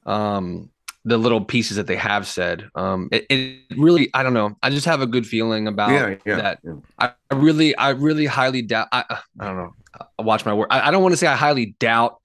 um, 0.07 0.71
the 1.09 1.19
little 1.19 1.45
pieces 1.45 1.77
that 1.77 1.87
they 1.87 1.97
have 1.97 2.27
said. 2.27 2.69
Um, 2.75 3.09
it, 3.13 3.27
it 3.31 3.77
really, 3.77 4.11
I 4.15 4.23
don't 4.23 4.35
know. 4.35 4.57
I 4.63 4.71
just 4.71 4.87
have 4.87 5.01
a 5.01 5.07
good 5.07 5.27
feeling 5.27 5.67
about 5.67 5.91
Yeah, 5.91 6.15
yeah, 6.27 6.37
that. 6.37 6.59
yeah. 6.63 6.73
I 6.99 7.13
I 7.31 7.35
really, 7.35 7.75
I 7.77 7.91
really 7.91 8.27
highly 8.27 8.63
doubt. 8.63 8.89
I, 8.93 9.05
I 9.41 9.47
don't 9.47 9.57
know. 9.57 9.75
I 10.19 10.23
watch 10.23 10.45
my 10.47 10.55
word. 10.55 10.69
I, 10.71 10.89
I 10.89 10.91
don't 10.91 11.03
want 11.03 11.13
to 11.13 11.17
say 11.17 11.27
I 11.27 11.35
highly 11.37 11.75
doubt 11.79 12.21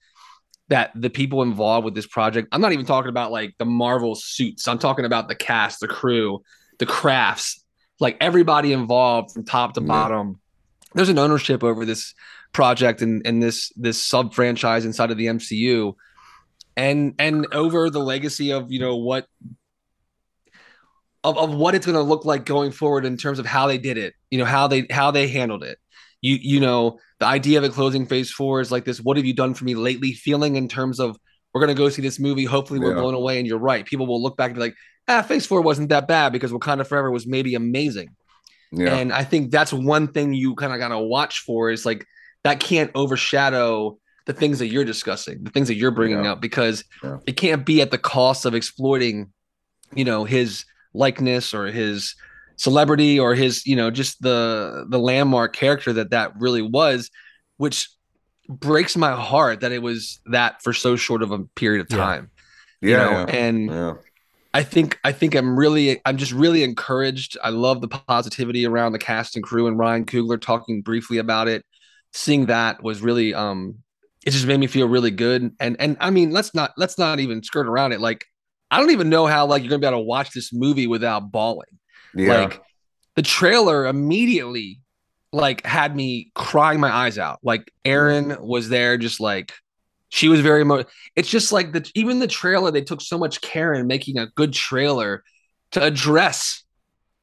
that 0.68 0.90
the 0.94 1.10
people 1.10 1.42
involved 1.42 1.84
with 1.84 1.94
this 1.94 2.06
project. 2.06 2.48
I'm 2.52 2.60
not 2.60 2.72
even 2.72 2.86
talking 2.86 3.08
about 3.10 3.32
like 3.32 3.54
the 3.58 3.64
Marvel 3.64 4.14
suits. 4.14 4.66
I'm 4.68 4.78
talking 4.78 5.04
about 5.04 5.28
the 5.28 5.34
cast, 5.34 5.80
the 5.80 5.88
crew, 5.88 6.42
the 6.78 6.86
crafts, 6.86 7.62
like 8.00 8.16
everybody 8.20 8.72
involved 8.72 9.32
from 9.32 9.44
top 9.44 9.74
to 9.74 9.80
bottom. 9.80 10.40
There's 10.94 11.08
an 11.10 11.18
ownership 11.18 11.62
over 11.64 11.84
this 11.84 12.14
project 12.52 13.02
and 13.02 13.26
and 13.26 13.42
this 13.42 13.72
this 13.76 14.00
sub 14.00 14.32
franchise 14.32 14.84
inside 14.84 15.10
of 15.10 15.18
the 15.18 15.26
MCU, 15.26 15.94
and 16.76 17.14
and 17.18 17.46
over 17.52 17.90
the 17.90 18.00
legacy 18.00 18.52
of 18.52 18.70
you 18.72 18.80
know 18.80 18.96
what 18.96 19.26
of, 21.22 21.38
of 21.38 21.54
what 21.54 21.74
it's 21.74 21.86
going 21.86 21.96
to 21.96 22.02
look 22.02 22.24
like 22.24 22.44
going 22.44 22.70
forward 22.70 23.04
in 23.04 23.16
terms 23.16 23.38
of 23.38 23.46
how 23.46 23.66
they 23.66 23.78
did 23.78 23.96
it 23.96 24.14
you 24.30 24.38
know 24.38 24.44
how 24.44 24.66
they 24.66 24.86
how 24.90 25.10
they 25.10 25.28
handled 25.28 25.62
it 25.64 25.78
you 26.20 26.36
you 26.40 26.60
know 26.60 26.98
the 27.20 27.26
idea 27.26 27.58
of 27.58 27.64
a 27.64 27.68
closing 27.70 28.06
phase 28.06 28.30
four 28.30 28.60
is 28.60 28.70
like 28.72 28.84
this 28.84 29.00
what 29.00 29.16
have 29.16 29.26
you 29.26 29.34
done 29.34 29.54
for 29.54 29.64
me 29.64 29.74
lately 29.74 30.12
feeling 30.12 30.56
in 30.56 30.68
terms 30.68 31.00
of 31.00 31.16
we're 31.52 31.60
going 31.64 31.74
to 31.74 31.80
go 31.80 31.88
see 31.88 32.02
this 32.02 32.18
movie 32.18 32.44
hopefully 32.44 32.80
we're 32.80 32.94
Yeah. 32.94 33.00
blown 33.00 33.14
away 33.14 33.38
and 33.38 33.46
you're 33.46 33.58
right 33.58 33.84
people 33.86 34.06
will 34.06 34.22
look 34.22 34.36
back 34.36 34.48
and 34.50 34.56
be 34.56 34.60
like 34.60 34.74
ah 35.08 35.22
phase 35.22 35.46
four 35.46 35.60
wasn't 35.62 35.88
that 35.90 36.08
bad 36.08 36.32
because 36.32 36.52
wakanda 36.52 36.86
forever 36.86 37.10
was 37.10 37.26
maybe 37.26 37.54
amazing 37.54 38.08
Yeah. 38.72 38.94
and 38.96 39.12
I 39.12 39.24
think 39.24 39.50
that's 39.50 39.72
one 39.72 40.08
thing 40.08 40.34
you 40.34 40.54
kind 40.56 40.72
of 40.72 40.78
got 40.78 40.88
to 40.88 40.98
watch 40.98 41.40
for 41.46 41.70
is 41.70 41.86
like 41.86 42.04
that 42.42 42.60
can't 42.60 42.90
overshadow 42.94 43.96
the 44.26 44.32
things 44.32 44.58
that 44.58 44.68
you're 44.68 44.84
discussing, 44.84 45.42
the 45.44 45.50
things 45.50 45.68
that 45.68 45.74
you're 45.74 45.90
bringing 45.90 46.24
Yeah. 46.24 46.32
up, 46.32 46.40
because 46.40 46.84
Yeah. 47.02 47.18
it 47.26 47.36
can't 47.36 47.64
be 47.66 47.80
at 47.82 47.90
the 47.90 47.98
cost 47.98 48.44
of 48.46 48.54
exploiting, 48.54 49.32
you 49.94 50.04
know, 50.04 50.24
his 50.24 50.64
likeness 50.94 51.52
or 51.52 51.66
his 51.66 52.14
celebrity 52.56 53.18
or 53.20 53.34
his, 53.34 53.66
you 53.66 53.76
know, 53.76 53.90
just 53.90 54.22
the 54.22 54.86
the 54.88 54.98
landmark 54.98 55.54
character 55.54 55.92
that 55.92 56.10
that 56.10 56.32
really 56.38 56.62
was, 56.62 57.10
which 57.58 57.90
breaks 58.48 58.96
my 58.96 59.12
heart 59.12 59.60
that 59.60 59.72
it 59.72 59.82
was 59.82 60.20
that 60.26 60.62
for 60.62 60.72
so 60.72 60.96
short 60.96 61.22
of 61.22 61.30
a 61.32 61.38
period 61.56 61.80
of 61.80 61.88
time. 61.88 62.30
yeah. 62.80 62.88
you 62.90 62.96
know, 62.96 63.10
yeah. 63.10 63.36
and 63.36 63.66
yeah. 63.70 63.94
I 64.54 64.62
think 64.62 64.98
I 65.04 65.12
think 65.12 65.34
I'm 65.34 65.58
really 65.58 66.00
I'm 66.06 66.16
just 66.16 66.32
really 66.32 66.62
encouraged. 66.62 67.36
I 67.42 67.48
love 67.50 67.80
the 67.80 67.88
positivity 67.88 68.64
around 68.66 68.92
the 68.92 68.98
cast 68.98 69.34
and 69.36 69.44
crew 69.44 69.66
and 69.66 69.76
Ryan 69.78 70.04
Coogler 70.04 70.40
talking 70.40 70.80
briefly 70.80 71.18
about 71.18 71.48
it. 71.48 71.64
Seeing 72.12 72.46
that 72.46 72.82
was 72.82 73.02
really 73.02 73.34
um 73.34 73.78
it 74.26 74.30
just 74.30 74.46
made 74.46 74.58
me 74.60 74.66
feel 74.66 74.88
really 74.88 75.10
good. 75.10 75.50
And 75.60 75.76
and 75.78 75.96
I 76.00 76.10
mean 76.10 76.30
let's 76.30 76.54
not 76.54 76.72
let's 76.76 76.98
not 76.98 77.20
even 77.20 77.42
skirt 77.42 77.66
around 77.66 77.92
it. 77.92 78.00
Like 78.00 78.24
I 78.70 78.80
don't 78.80 78.90
even 78.90 79.08
know 79.08 79.26
how 79.26 79.46
like 79.46 79.62
you're 79.62 79.70
gonna 79.70 79.80
be 79.80 79.86
able 79.86 79.98
to 79.98 80.04
watch 80.04 80.30
this 80.32 80.52
movie 80.52 80.86
without 80.86 81.30
bawling. 81.30 81.78
Yeah. 82.14 82.28
Like 82.40 82.60
the 83.16 83.22
trailer 83.22 83.86
immediately 83.86 84.80
like 85.32 85.64
had 85.66 85.94
me 85.96 86.30
crying 86.34 86.80
my 86.80 86.90
eyes 86.90 87.18
out. 87.18 87.38
Like 87.42 87.70
Aaron 87.84 88.36
was 88.40 88.68
there 88.68 88.96
just 88.98 89.20
like 89.20 89.52
she 90.10 90.28
was 90.28 90.40
very 90.40 90.60
emo- 90.62 90.84
it's 91.16 91.28
just 91.28 91.50
like 91.52 91.72
the 91.72 91.90
even 91.94 92.20
the 92.20 92.26
trailer 92.28 92.70
they 92.70 92.82
took 92.82 93.00
so 93.00 93.18
much 93.18 93.40
care 93.40 93.72
in 93.74 93.86
making 93.86 94.18
a 94.18 94.26
good 94.36 94.52
trailer 94.52 95.24
to 95.72 95.82
address 95.82 96.62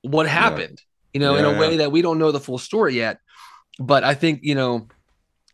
what 0.01 0.27
happened 0.27 0.81
you 1.13 1.19
know 1.19 1.35
in 1.35 1.45
Yeah, 1.45 1.55
a 1.55 1.59
way 1.59 1.77
that 1.77 1.91
we 1.91 2.01
don't 2.01 2.17
know 2.19 2.31
the 2.31 2.39
full 2.39 2.57
story 2.57 2.95
yet 2.95 3.19
but 3.79 4.03
i 4.03 4.13
think 4.13 4.39
you 4.43 4.55
know 4.55 4.87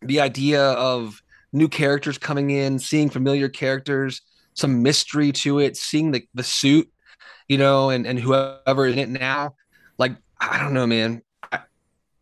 the 0.02 0.20
idea 0.20 0.62
of 0.72 1.20
new 1.52 1.68
characters 1.68 2.18
coming 2.18 2.50
in 2.50 2.78
seeing 2.78 3.08
familiar 3.08 3.48
characters 3.48 4.22
some 4.54 4.82
mystery 4.82 5.32
to 5.32 5.58
it 5.58 5.76
seeing 5.76 6.10
the 6.10 6.22
the 6.34 6.42
suit 6.42 6.90
you 7.48 7.58
know 7.58 7.90
and 7.90 8.06
and 8.06 8.18
whoever 8.18 8.86
is 8.86 8.92
in 8.94 8.98
it 8.98 9.08
now 9.08 9.54
like 9.98 10.12
i 10.40 10.58
don't 10.58 10.74
know 10.74 10.86
man 10.86 11.22
I, 11.50 11.60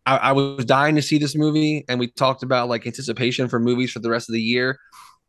I 0.04 0.16
I 0.16 0.33
was 0.33 0.64
dying 0.64 0.95
to 0.95 1.02
see 1.02 1.18
this 1.18 1.35
movie, 1.35 1.85
and 1.88 1.99
we 1.99 2.06
talked 2.06 2.45
about 2.45 2.68
like 2.68 2.87
anticipation 2.87 3.49
for 3.49 3.59
movies 3.59 3.90
for 3.90 3.99
the 3.99 4.09
rest 4.09 4.28
of 4.28 4.35
the 4.35 4.40
year, 4.40 4.78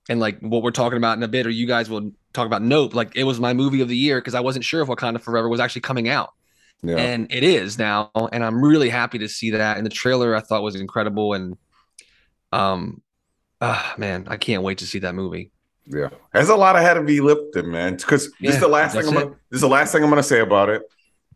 and 0.07 0.19
like 0.19 0.39
what 0.39 0.63
we're 0.63 0.71
talking 0.71 0.97
about 0.97 1.17
in 1.17 1.23
a 1.23 1.27
bit, 1.27 1.47
or 1.47 1.49
you 1.49 1.65
guys 1.65 1.89
will 1.89 2.11
talk 2.33 2.45
about 2.45 2.61
Nope. 2.61 2.93
Like 2.93 3.15
it 3.15 3.23
was 3.23 3.39
my 3.39 3.53
movie 3.53 3.81
of 3.81 3.87
the 3.87 3.97
year 3.97 4.19
because 4.21 4.35
I 4.35 4.39
wasn't 4.39 4.65
sure 4.65 4.81
if 4.81 4.87
Wakanda 4.87 5.19
Forever 5.19 5.49
was 5.49 5.59
actually 5.59 5.81
coming 5.81 6.09
out, 6.09 6.29
yeah. 6.83 6.97
and 6.97 7.31
it 7.31 7.43
is 7.43 7.77
now, 7.77 8.11
and 8.31 8.43
I'm 8.43 8.63
really 8.63 8.89
happy 8.89 9.17
to 9.19 9.27
see 9.27 9.51
that. 9.51 9.77
And 9.77 9.85
the 9.85 9.91
trailer 9.91 10.35
I 10.35 10.41
thought 10.41 10.63
was 10.63 10.75
incredible, 10.75 11.33
and 11.33 11.57
um, 12.51 13.01
ah, 13.61 13.95
man, 13.97 14.25
I 14.27 14.37
can't 14.37 14.63
wait 14.63 14.79
to 14.79 14.85
see 14.85 14.99
that 14.99 15.15
movie. 15.15 15.51
Yeah, 15.85 16.09
there's 16.33 16.49
a 16.49 16.55
lot 16.55 16.75
of 16.75 16.81
heavy 16.81 17.21
lifting, 17.21 17.71
man. 17.71 17.95
Because 17.95 18.31
this 18.41 18.55
is 18.55 18.61
the 18.61 18.67
last 18.67 18.95
thing 18.95 19.07
I'm 19.07 19.13
gonna, 19.13 19.29
this 19.49 19.57
is 19.57 19.61
the 19.61 19.69
last 19.69 19.91
thing 19.91 20.03
I'm 20.03 20.09
gonna 20.09 20.23
say 20.23 20.41
about 20.41 20.69
it. 20.69 20.81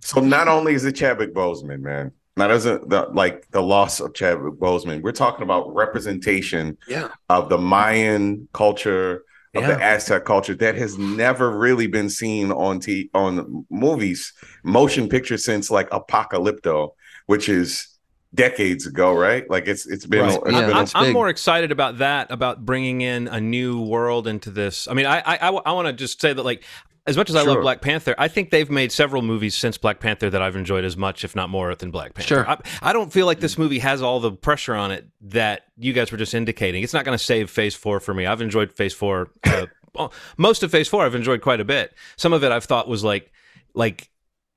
So 0.01 0.20
not 0.20 0.48
only 0.48 0.74
is 0.74 0.84
it 0.84 0.94
Chadwick 0.94 1.34
Boseman, 1.34 1.80
man, 1.82 2.12
not 2.36 2.51
isn't 2.51 2.90
the 2.90 3.08
like 3.13 3.48
the 3.51 3.62
loss 3.62 4.00
of 4.00 4.13
Chadwick 4.13 4.56
Boseman. 4.56 5.01
We're 5.01 5.12
talking 5.12 5.44
about 5.44 5.74
representation 5.74 6.78
Yeah, 6.88 7.10
of 7.30 7.50
the 7.50 7.58
Mayan 7.58 8.48
culture, 8.54 9.24
of 9.56 9.63
Yeah. 9.63 9.68
the 9.75 9.82
Aztec 9.84 10.25
culture 10.25 10.56
that 10.56 10.75
has 10.75 10.98
never 10.98 11.50
really 11.58 11.88
been 11.88 12.10
seen 12.10 12.51
on 12.51 12.80
t 12.82 13.10
on 13.13 13.66
movies, 13.70 14.34
motion 14.63 15.08
picture 15.08 15.38
since 15.38 15.72
like 15.72 15.90
Apocalypto, 15.92 16.90
which 17.28 17.48
is 17.48 17.88
decades 18.34 18.86
ago, 18.88 19.14
right? 19.14 19.50
Like 19.50 19.68
it's 19.68 19.86
it's 19.86 20.06
been 20.06 20.22
Right. 20.22 20.40
it's 20.46 20.52
Yeah, 20.52 20.68
been 20.68 20.76
I'm, 20.76 20.84
it's 20.84 20.96
I'm 20.96 21.06
big. 21.06 21.14
more 21.14 21.30
excited 21.30 21.72
about 21.72 21.98
that, 21.98 22.32
about 22.32 22.66
bringing 22.66 23.02
in 23.02 23.28
a 23.28 23.42
new 23.42 23.82
world 23.82 24.28
into 24.28 24.52
this. 24.52 24.88
I 24.88 24.94
mean, 24.94 25.06
I 25.06 25.20
I, 25.20 25.50
I, 25.50 25.72
want 25.72 25.88
to 25.88 25.94
just 25.94 26.22
say 26.22 26.32
that, 26.32 26.44
like, 26.44 26.64
as 27.08 27.18
much 27.18 27.30
as 27.30 27.36
I 27.36 27.42
love 27.42 27.62
Black 27.62 27.82
Panther, 27.82 28.16
I 28.18 28.28
think 28.28 28.52
they've 28.52 28.70
made 28.70 28.92
several 28.92 29.22
movies 29.22 29.56
since 29.56 29.78
Black 29.78 30.00
Panther 30.00 30.30
that 30.30 30.42
I've 30.42 30.56
enjoyed 30.56 30.86
as 30.86 30.96
much, 30.96 31.24
if 31.24 31.36
not 31.36 31.50
more, 31.50 31.74
than 31.76 31.92
Black 31.92 32.14
Panther. 32.14 32.28
Sure. 32.28 32.50
I, 32.50 32.58
I 32.82 32.94
don't 32.94 33.12
feel 33.12 33.26
like 33.26 33.40
this 33.40 33.58
movie 33.58 33.80
has 33.80 34.02
all 34.02 34.20
the 34.20 34.32
pressure 34.32 34.76
on 34.76 34.92
it 34.92 35.08
that 35.22 35.64
you 35.78 35.94
guys 35.94 36.12
were 36.12 36.18
just 36.18 36.34
indicating. 36.34 36.84
It's 36.84 36.94
not 36.94 37.04
going 37.04 37.18
to 37.18 37.24
save 37.24 37.50
Phase 37.50 37.76
Four 37.76 38.00
for 38.00 38.14
me. 38.14 38.26
I've 38.28 38.42
enjoyed 38.42 38.72
Phase 38.72 38.94
Four. 38.94 39.32
Uh, 39.44 39.66
most 40.38 40.64
of 40.64 40.72
Phase 40.72 40.88
Four, 40.88 41.04
I've 41.06 41.16
enjoyed 41.16 41.42
quite 41.42 41.60
a 41.60 41.66
bit. 41.66 41.94
Some 42.18 42.34
of 42.34 42.44
it 42.44 42.52
I've 42.52 42.66
thought 42.66 42.88
was 42.88 43.04
like, 43.04 43.32
like 43.74 44.10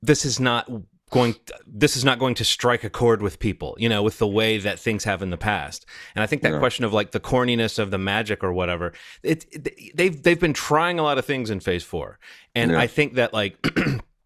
this 0.02 0.24
is 0.26 0.38
not 0.38 0.70
going 1.14 1.34
this 1.66 1.96
is 1.96 2.04
not 2.04 2.18
going 2.18 2.34
to 2.34 2.44
strike 2.44 2.84
a 2.84 2.90
chord 2.90 3.22
with 3.22 3.38
people 3.38 3.74
you 3.78 3.88
know 3.88 4.02
with 4.02 4.18
the 4.18 4.26
way 4.26 4.58
that 4.58 4.78
things 4.78 5.04
have 5.04 5.22
in 5.22 5.30
the 5.30 5.36
past 5.36 5.86
and 6.14 6.22
i 6.22 6.26
think 6.26 6.42
that 6.42 6.52
Yeah. 6.52 6.58
question 6.58 6.84
of 6.84 6.92
like 6.92 7.12
the 7.12 7.20
corniness 7.20 7.78
of 7.78 7.90
the 7.90 7.98
magic 7.98 8.42
or 8.42 8.52
whatever 8.52 8.92
it, 9.22 9.46
it- 9.52 9.96
they've 9.96 10.20
they've 10.22 10.40
been 10.40 10.52
trying 10.52 10.98
a 10.98 11.02
lot 11.02 11.16
of 11.16 11.24
things 11.24 11.50
in 11.50 11.60
phase 11.60 11.84
4 11.84 12.18
and 12.54 12.72
Yeah. 12.72 12.80
i 12.80 12.86
think 12.86 13.14
that 13.14 13.32
like 13.32 13.64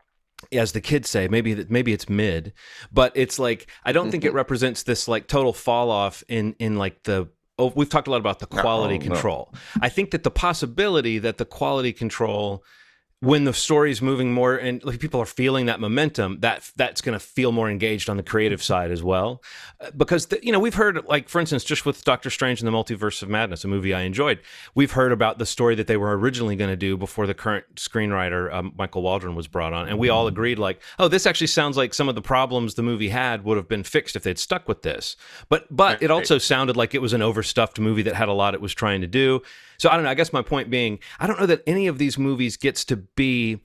as 0.53 0.73
the 0.73 0.81
kids 0.81 1.09
say 1.09 1.29
maybe 1.29 1.53
that 1.55 1.71
maybe 1.71 1.93
it's 1.93 2.09
mid 2.09 2.53
but 2.91 3.13
it's 3.15 3.39
like 3.39 3.71
i 3.85 3.93
don't 3.93 4.11
think 4.11 4.25
it 4.25 4.29
mm-hmm. 4.29 4.37
represents 4.37 4.83
this 4.85 5.07
like 5.09 5.27
total 5.27 5.53
fall 5.53 5.91
off 5.91 6.25
in 6.29 6.55
in 6.59 6.77
like 6.77 7.03
the 7.05 7.29
oh 7.59 7.73
we've 7.75 7.91
talked 7.91 8.09
a 8.09 8.11
lot 8.11 8.21
about 8.21 8.39
the 8.39 8.47
quality 8.47 8.99
no. 8.99 9.05
control 9.05 9.53
i 9.83 9.89
think 9.89 10.11
that 10.13 10.23
the 10.23 10.31
possibility 10.31 11.19
that 11.19 11.39
the 11.39 11.45
quality 11.45 11.93
control 11.93 12.65
when 13.21 13.45
the 13.45 13.53
story 13.53 13.91
is 13.91 14.01
moving 14.01 14.33
more 14.33 14.57
and 14.57 14.83
like 14.85 15.01
people 15.01 15.21
are 15.21 15.27
feeling 15.27 15.67
that 15.67 15.81
momentum 15.81 16.39
that 16.41 16.71
that's 16.77 17.01
going 17.01 17.19
to 17.19 17.25
feel 17.25 17.51
more 17.53 17.69
engaged 17.69 18.09
on 18.09 18.17
the 18.17 18.23
creative 18.23 18.63
side 18.63 18.91
as 18.91 19.03
well. 19.03 19.43
Uh, 19.81 19.91
because 19.97 20.27
the, 20.27 20.39
you 20.43 20.53
know 20.53 20.61
we've 20.61 20.75
heard 20.75 21.05
like 21.07 21.29
for 21.29 21.41
instance 21.41 21.65
just 21.65 21.85
with 21.85 22.05
doctor 22.05 22.31
strange 22.31 22.61
and 22.61 22.69
the 22.69 22.73
multiverse 22.73 23.23
of 23.23 23.29
madness 23.29 23.65
a 23.65 23.69
movie 23.69 23.93
i 23.93 24.03
enjoyed 24.03 24.41
we've 24.75 24.93
heard 24.93 25.13
about 25.13 25.39
the 25.39 25.47
story 25.47 25.75
that 25.75 25.87
they 25.87 25.97
were 25.97 26.17
originally 26.17 26.57
going 26.57 26.71
to 26.71 26.77
do 26.77 26.97
before 26.97 27.27
the 27.27 27.35
current 27.35 27.65
screenwriter 27.75 28.53
um, 28.53 28.73
michael 28.77 29.03
waldron 29.03 29.35
was 29.35 29.49
brought 29.49 29.73
on 29.73 29.89
and 29.89 29.99
we 29.99 30.09
all 30.09 30.27
agreed 30.27 30.59
like 30.59 30.81
oh 30.99 31.09
this 31.09 31.27
actually 31.27 31.47
sounds 31.47 31.77
like 31.77 31.95
some 31.95 32.09
of 32.09 32.15
the 32.15 32.23
problems 32.23 32.75
the 32.75 32.83
movie 32.83 33.09
had 33.09 33.45
would 33.45 33.57
have 33.57 33.69
been 33.69 33.83
fixed 33.83 34.17
if 34.17 34.23
they'd 34.23 34.39
stuck 34.39 34.69
with 34.69 34.83
this. 34.83 35.17
But 35.49 35.67
but 35.75 36.03
it 36.03 36.11
also 36.11 36.39
sounded 36.39 36.77
like 36.77 36.95
it 36.95 37.03
was 37.03 37.13
an 37.13 37.23
overstuffed 37.23 37.81
movie 37.81 38.03
that 38.03 38.15
had 38.15 38.29
a 38.29 38.33
lot 38.33 38.55
it 38.55 38.61
was 38.61 38.75
trying 38.75 39.01
to 39.01 39.07
do 39.07 39.43
so 39.79 39.89
i 39.89 39.95
don't 39.95 40.05
know 40.05 40.11
i 40.11 40.15
guess 40.15 40.33
my 40.33 40.43
point 40.43 40.71
being 40.71 40.99
i 41.21 41.27
don't 41.27 41.39
know 41.41 41.47
that 41.47 41.63
any 41.67 41.87
of 41.87 41.99
these 41.99 42.19
movies 42.19 42.57
gets 42.57 42.85
to 42.85 42.97
be 42.97 43.61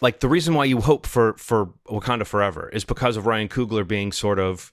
like 0.00 0.20
the 0.20 0.28
reason 0.28 0.54
why 0.54 0.64
you 0.64 0.80
hope 0.80 1.06
for 1.06 1.34
for 1.34 1.66
Wakanda 1.88 2.26
Forever 2.26 2.70
is 2.72 2.84
because 2.84 3.18
of 3.18 3.26
Ryan 3.26 3.48
Coogler 3.48 3.86
being 3.86 4.12
sort 4.12 4.38
of 4.38 4.72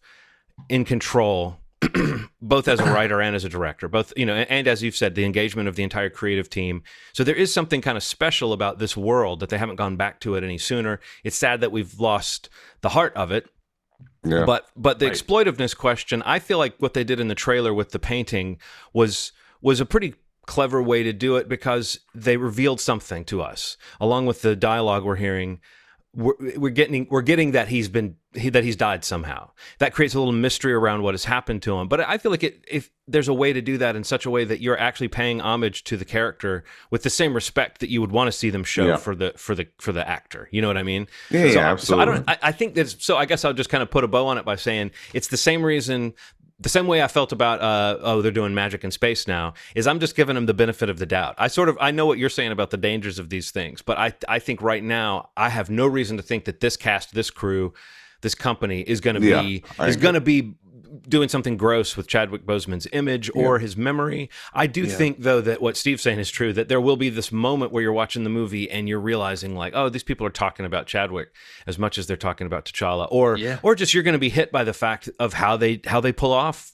in 0.69 0.85
control 0.85 1.57
both 2.41 2.67
as 2.67 2.79
a 2.79 2.85
writer 2.93 3.21
and 3.21 3.35
as 3.35 3.43
a 3.43 3.49
director 3.49 3.87
both 3.87 4.13
you 4.15 4.25
know 4.25 4.33
and 4.35 4.67
as 4.67 4.81
you've 4.81 4.95
said 4.95 5.15
the 5.15 5.25
engagement 5.25 5.67
of 5.67 5.75
the 5.75 5.83
entire 5.83 6.09
creative 6.09 6.49
team 6.49 6.81
so 7.13 7.23
there 7.23 7.35
is 7.35 7.53
something 7.53 7.81
kind 7.81 7.97
of 7.97 8.03
special 8.03 8.53
about 8.53 8.79
this 8.79 8.95
world 8.95 9.41
that 9.41 9.49
they 9.49 9.57
haven't 9.57 9.75
gone 9.75 9.97
back 9.97 10.19
to 10.21 10.35
it 10.35 10.43
any 10.43 10.57
sooner 10.57 10.99
it's 11.23 11.35
sad 11.35 11.59
that 11.61 11.71
we've 11.71 11.99
lost 11.99 12.49
the 12.81 12.89
heart 12.89 13.13
of 13.15 13.31
it 13.31 13.49
yeah. 14.23 14.45
but 14.45 14.67
but 14.75 14.99
the 14.99 15.07
Right. 15.07 15.15
exploitiveness 15.15 15.75
question, 15.75 16.21
I 16.23 16.39
feel 16.39 16.57
like 16.57 16.75
what 16.79 16.93
they 16.93 17.03
did 17.03 17.19
in 17.19 17.27
the 17.27 17.35
trailer 17.35 17.73
with 17.73 17.91
the 17.91 17.99
painting 17.99 18.59
was 18.93 19.31
was 19.61 19.79
a 19.79 19.85
pretty 19.85 20.15
clever 20.47 20.81
way 20.81 21.03
to 21.03 21.13
do 21.13 21.35
it 21.35 21.47
because 21.47 21.99
they 22.15 22.37
revealed 22.37 22.81
something 22.81 23.23
to 23.25 23.41
us 23.41 23.77
along 24.01 24.25
with 24.25 24.41
the 24.41 24.55
dialogue 24.55 25.03
we're 25.03 25.15
hearing 25.17 25.59
we're, 26.15 26.33
we're 26.57 26.69
getting 26.71 27.05
we're 27.11 27.21
getting 27.21 27.51
that 27.51 27.67
he's 27.67 27.89
been 27.89 28.15
he, 28.33 28.49
that 28.49 28.63
he's 28.63 28.75
died 28.75 29.03
somehow. 29.03 29.49
That 29.79 29.93
creates 29.93 30.13
a 30.15 30.19
little 30.19 30.33
mystery 30.33 30.73
around 30.73 31.01
what 31.03 31.13
has 31.13 31.25
happened 31.25 31.61
to 31.63 31.77
him. 31.77 31.87
But 31.87 32.01
I 32.01 32.17
feel 32.17 32.31
like 32.31 32.43
it, 32.43 32.63
if 32.67 32.91
there's 33.07 33.27
a 33.27 33.33
way 33.33 33.51
to 33.53 33.61
do 33.61 33.77
that 33.79 33.95
in 33.95 34.03
such 34.03 34.25
a 34.25 34.29
way 34.29 34.43
that 34.45 34.61
you're 34.61 34.79
actually 34.79 35.07
paying 35.09 35.41
homage 35.41 35.83
to 35.85 35.97
the 35.97 36.05
character 36.05 36.63
with 36.91 37.03
the 37.03 37.09
same 37.09 37.33
respect 37.33 37.79
that 37.81 37.89
you 37.89 38.01
would 38.01 38.11
want 38.11 38.27
to 38.27 38.31
see 38.31 38.49
them 38.49 38.63
show 38.63 38.87
Yeah. 38.87 38.97
for 38.97 39.15
the 39.15 39.33
for 39.37 39.53
the 39.53 39.67
for 39.79 39.91
the 39.91 40.07
actor. 40.07 40.49
You 40.51 40.61
know 40.61 40.67
what 40.67 40.77
I 40.77 40.83
mean? 40.83 41.07
Yeah, 41.29 41.41
so, 41.49 41.53
yeah, 41.53 41.75
So 41.75 41.99
I 41.99 42.05
don't. 42.05 42.27
I, 42.27 42.37
I 42.41 42.51
think 42.51 42.73
that's 42.75 43.03
so. 43.03 43.17
I 43.17 43.25
guess 43.25 43.43
I'll 43.45 43.53
just 43.53 43.69
kind 43.69 43.83
of 43.83 43.91
put 43.91 44.03
a 44.03 44.07
bow 44.07 44.27
on 44.27 44.37
it 44.37 44.45
by 44.45 44.55
saying 44.55 44.91
it's 45.13 45.27
the 45.27 45.37
same 45.37 45.63
reason. 45.63 46.13
The 46.59 46.69
same 46.69 46.87
way 46.87 47.03
I 47.03 47.07
felt 47.07 47.31
about 47.31 47.61
uh, 47.61 47.97
oh 48.01 48.21
they're 48.21 48.31
doing 48.31 48.53
magic 48.55 48.83
in 48.83 48.89
space 48.91 49.27
now 49.27 49.53
is 49.75 49.85
I'm 49.85 49.99
just 49.99 50.15
giving 50.15 50.33
them 50.35 50.47
the 50.47 50.55
benefit 50.55 50.89
of 50.89 50.97
the 50.97 51.05
doubt. 51.05 51.35
I 51.37 51.49
sort 51.49 51.69
of 51.69 51.77
I 51.79 51.91
know 51.91 52.05
what 52.07 52.17
you're 52.17 52.29
saying 52.29 52.51
about 52.51 52.71
the 52.71 52.77
dangers 52.77 53.19
of 53.19 53.29
these 53.29 53.51
things, 53.51 53.81
but 53.83 53.97
I 53.97 54.13
I 54.27 54.39
think 54.39 54.61
right 54.61 54.83
now 54.83 55.29
I 55.37 55.49
have 55.49 55.69
no 55.69 55.85
reason 55.85 56.17
to 56.17 56.23
think 56.23 56.45
that 56.45 56.59
this 56.59 56.75
cast, 56.75 57.13
this 57.13 57.29
crew, 57.29 57.73
this 58.21 58.33
company 58.33 58.81
is 58.81 59.01
going 59.01 59.15
to 59.15 59.21
Yeah, 59.21 59.41
be 59.41 59.63
I 59.77 59.87
is 59.87 59.97
going 59.97 60.15
to 60.15 60.21
be 60.21 60.55
doing 61.07 61.29
something 61.29 61.57
gross 61.57 61.97
with 61.97 62.07
Chadwick 62.07 62.45
Boseman's 62.45 62.87
image 62.93 63.29
or 63.35 63.59
his 63.59 63.75
memory. 63.77 64.29
I 64.53 64.67
do 64.67 64.83
Yeah. 64.83 64.95
think 64.95 65.21
though 65.21 65.41
that 65.41 65.61
what 65.61 65.77
Steve's 65.77 66.01
saying 66.03 66.19
is 66.19 66.29
true 66.29 66.53
that 66.53 66.67
there 66.69 66.81
will 66.81 66.97
be 66.97 67.09
this 67.09 67.31
moment 67.31 67.71
where 67.71 67.83
you're 67.83 67.93
watching 67.93 68.23
the 68.23 68.29
movie 68.29 68.69
and 68.69 68.87
you're 68.87 68.99
realizing 68.99 69.55
like, 69.55 69.73
oh, 69.75 69.89
these 69.89 70.03
people 70.03 70.25
are 70.25 70.31
talking 70.31 70.65
about 70.65 70.87
Chadwick 70.87 71.29
as 71.65 71.77
much 71.79 71.97
as 71.97 72.07
they're 72.07 72.17
talking 72.17 72.47
about 72.47 72.65
T'Challa, 72.65 73.07
or 73.11 73.37
Yeah. 73.37 73.59
or 73.63 73.75
just 73.75 73.93
you're 73.93 74.03
going 74.03 74.13
to 74.13 74.19
be 74.19 74.29
hit 74.29 74.51
by 74.51 74.63
the 74.63 74.73
fact 74.73 75.09
of 75.19 75.33
how 75.33 75.57
they 75.57 75.81
how 75.85 75.99
they 76.01 76.11
pull 76.11 76.31
off 76.31 76.71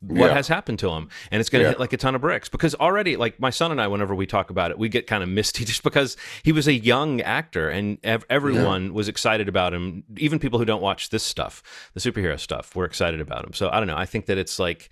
what 0.00 0.28
Yeah. 0.28 0.34
has 0.34 0.48
happened 0.48 0.78
to 0.80 0.90
him 0.90 1.08
and 1.30 1.40
it's 1.40 1.48
going 1.48 1.60
to 1.60 1.64
Yeah. 1.66 1.70
hit 1.70 1.80
like 1.80 1.92
a 1.92 1.96
ton 1.96 2.14
of 2.14 2.20
bricks 2.20 2.48
because 2.48 2.74
already 2.74 3.16
like 3.16 3.40
my 3.40 3.50
son 3.50 3.70
and 3.70 3.80
i 3.80 3.86
whenever 3.86 4.14
we 4.14 4.26
talk 4.26 4.50
about 4.50 4.70
it 4.70 4.78
we 4.78 4.88
get 4.88 5.06
kind 5.06 5.22
of 5.22 5.28
misty 5.28 5.64
just 5.72 5.82
because 5.82 6.16
he 6.42 6.52
was 6.52 6.66
a 6.68 6.72
young 6.74 7.20
actor 7.22 7.68
and 7.70 7.98
ev- 8.04 8.24
everyone 8.28 8.92
was 8.94 9.08
excited 9.08 9.48
about 9.48 9.72
him 9.72 10.04
even 10.18 10.38
people 10.38 10.58
who 10.58 10.64
don't 10.64 10.82
watch 10.82 11.10
this 11.10 11.22
stuff 11.22 11.62
the 11.94 12.00
superhero 12.00 12.38
stuff 12.38 12.74
were 12.76 12.84
excited 12.84 13.20
about 13.20 13.44
him 13.44 13.52
so 13.52 13.68
i 13.70 13.78
don't 13.78 13.86
know 13.86 13.96
i 13.96 14.04
think 14.06 14.26
that 14.26 14.38
it's 14.38 14.58
like 14.58 14.90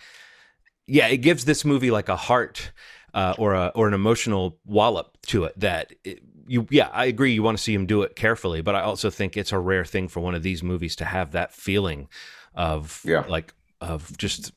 yeah 0.87 1.07
it 1.09 1.19
gives 1.19 1.45
this 1.45 1.65
movie 1.65 1.91
like 1.91 2.09
a 2.09 2.17
heart 2.17 2.73
uh, 3.15 3.35
or 3.39 3.55
a 3.55 3.73
or 3.75 3.87
an 3.89 3.95
emotional 3.95 4.59
wallop 4.65 5.17
to 5.27 5.45
it 5.45 5.59
that 5.59 5.93
it, 6.05 6.21
you 6.47 6.67
yeah 6.71 6.89
i 6.93 7.05
agree 7.05 7.33
you 7.33 7.43
want 7.43 7.57
to 7.57 7.63
see 7.63 7.73
him 7.75 7.87
do 7.87 8.03
it 8.03 8.17
carefully 8.17 8.61
but 8.61 8.75
i 8.75 8.81
also 8.81 9.09
think 9.11 9.37
it's 9.37 9.53
a 9.53 9.59
rare 9.59 9.85
thing 9.85 10.09
for 10.09 10.21
one 10.21 10.35
of 10.35 10.43
these 10.43 10.63
movies 10.63 10.97
to 10.97 11.05
have 11.05 11.33
that 11.33 11.53
feeling 11.53 12.09
of 12.55 13.01
Yeah. 13.05 13.25
like 13.29 13.53
of 13.81 14.17
just 14.19 14.53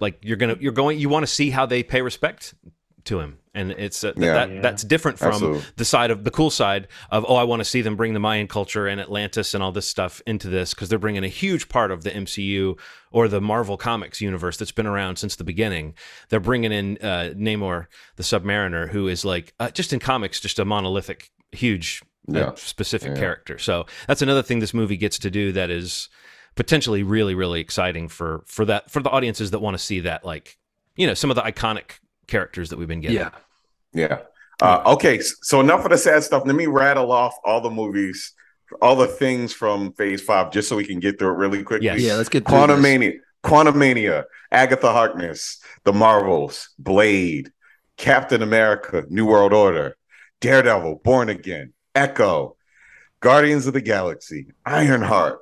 like 0.00 0.18
you're 0.22 0.36
gonna 0.36 0.56
you're 0.60 0.72
going 0.72 0.98
you 0.98 1.08
want 1.08 1.24
to 1.24 1.32
see 1.32 1.50
how 1.50 1.66
they 1.66 1.82
pay 1.82 2.02
respect 2.02 2.54
to 3.04 3.20
him 3.20 3.38
and 3.54 3.70
it's 3.72 4.04
uh, 4.04 4.12
th- 4.12 4.22
Yeah. 4.24 4.32
that 4.46 4.62
that's 4.62 4.84
different 4.84 5.18
from 5.18 5.28
Absolutely. 5.28 5.62
the 5.76 5.84
side 5.84 6.10
of 6.10 6.24
the 6.24 6.30
cool 6.30 6.50
side 6.50 6.88
of 7.10 7.24
oh 7.26 7.36
I 7.36 7.44
want 7.44 7.60
to 7.60 7.64
see 7.64 7.80
them 7.80 7.96
bring 7.96 8.12
the 8.12 8.20
Mayan 8.20 8.46
culture 8.48 8.86
and 8.86 9.00
Atlantis 9.00 9.54
and 9.54 9.62
all 9.62 9.72
this 9.72 9.88
stuff 9.88 10.20
into 10.26 10.48
this 10.48 10.74
because 10.74 10.88
they're 10.90 10.98
bringing 10.98 11.24
a 11.24 11.28
huge 11.28 11.68
part 11.70 11.90
of 11.90 12.04
the 12.04 12.10
MCU 12.10 12.78
or 13.10 13.26
the 13.28 13.40
Marvel 13.40 13.76
Comics 13.78 14.20
universe 14.20 14.58
that's 14.58 14.72
been 14.72 14.86
around 14.86 15.16
since 15.16 15.36
the 15.36 15.44
beginning. 15.44 15.94
They're 16.28 16.38
bringing 16.40 16.72
in 16.72 16.98
uh, 17.00 17.32
Namor 17.34 17.86
the 18.16 18.22
Submariner 18.22 18.90
who 18.90 19.08
is 19.08 19.24
like 19.24 19.54
uh, 19.58 19.70
just 19.70 19.92
in 19.94 20.00
comics 20.00 20.38
just 20.40 20.58
a 20.58 20.64
monolithic 20.66 21.30
huge 21.52 22.02
uh, 22.28 22.38
Yeah. 22.38 22.52
specific 22.56 23.12
Yeah. 23.14 23.20
character. 23.20 23.58
So 23.58 23.86
that's 24.06 24.20
another 24.20 24.42
thing 24.42 24.58
this 24.58 24.74
movie 24.74 24.98
gets 24.98 25.18
to 25.20 25.30
do 25.30 25.50
that 25.52 25.70
is 25.70 26.10
potentially 26.58 27.04
really 27.04 27.36
really 27.36 27.60
exciting 27.60 28.08
for 28.08 28.42
for 28.46 28.64
that 28.64 28.90
for 28.90 29.00
the 29.00 29.08
audiences 29.08 29.52
that 29.52 29.60
want 29.60 29.74
to 29.74 29.78
see 29.78 30.00
that 30.00 30.24
like 30.24 30.58
you 30.96 31.06
know 31.06 31.14
some 31.14 31.30
of 31.30 31.36
the 31.36 31.42
iconic 31.42 32.00
characters 32.26 32.70
that 32.70 32.78
we've 32.78 32.88
been 32.88 33.00
getting. 33.00 33.16
Yeah. 33.16 33.30
Yeah. 33.92 34.18
Uh, 34.60 34.82
okay. 34.84 35.20
So 35.20 35.60
enough 35.60 35.84
of 35.84 35.92
the 35.92 35.96
sad 35.96 36.24
stuff. 36.24 36.42
Let 36.44 36.56
me 36.56 36.66
rattle 36.66 37.12
off 37.12 37.36
all 37.44 37.60
the 37.60 37.70
movies, 37.70 38.32
all 38.82 38.96
the 38.96 39.06
things 39.06 39.52
from 39.52 39.92
Phase 39.92 40.20
Five, 40.20 40.50
just 40.50 40.68
so 40.68 40.74
we 40.74 40.84
can 40.84 40.98
get 40.98 41.16
through 41.16 41.30
it 41.30 41.36
really 41.36 41.62
quickly. 41.62 41.86
Yes. 41.86 42.00
Yeah. 42.00 42.16
Let's 42.16 42.28
get 42.28 42.44
through 42.44 42.56
Quantum 42.56 42.82
this. 42.82 42.82
Mania, 42.82 43.12
Quantum 43.44 43.78
Mania, 43.78 44.24
Agatha 44.50 44.92
Harkness, 44.92 45.62
The 45.84 45.92
Marvels, 45.92 46.70
Blade, 46.76 47.52
Captain 47.96 48.42
America, 48.42 49.04
New 49.08 49.26
World 49.26 49.52
Order, 49.52 49.96
Daredevil, 50.40 51.02
Born 51.04 51.28
Again, 51.28 51.72
Echo, 51.94 52.56
Guardians 53.20 53.68
of 53.68 53.74
the 53.74 53.80
Galaxy, 53.80 54.48
Ironheart, 54.66 55.38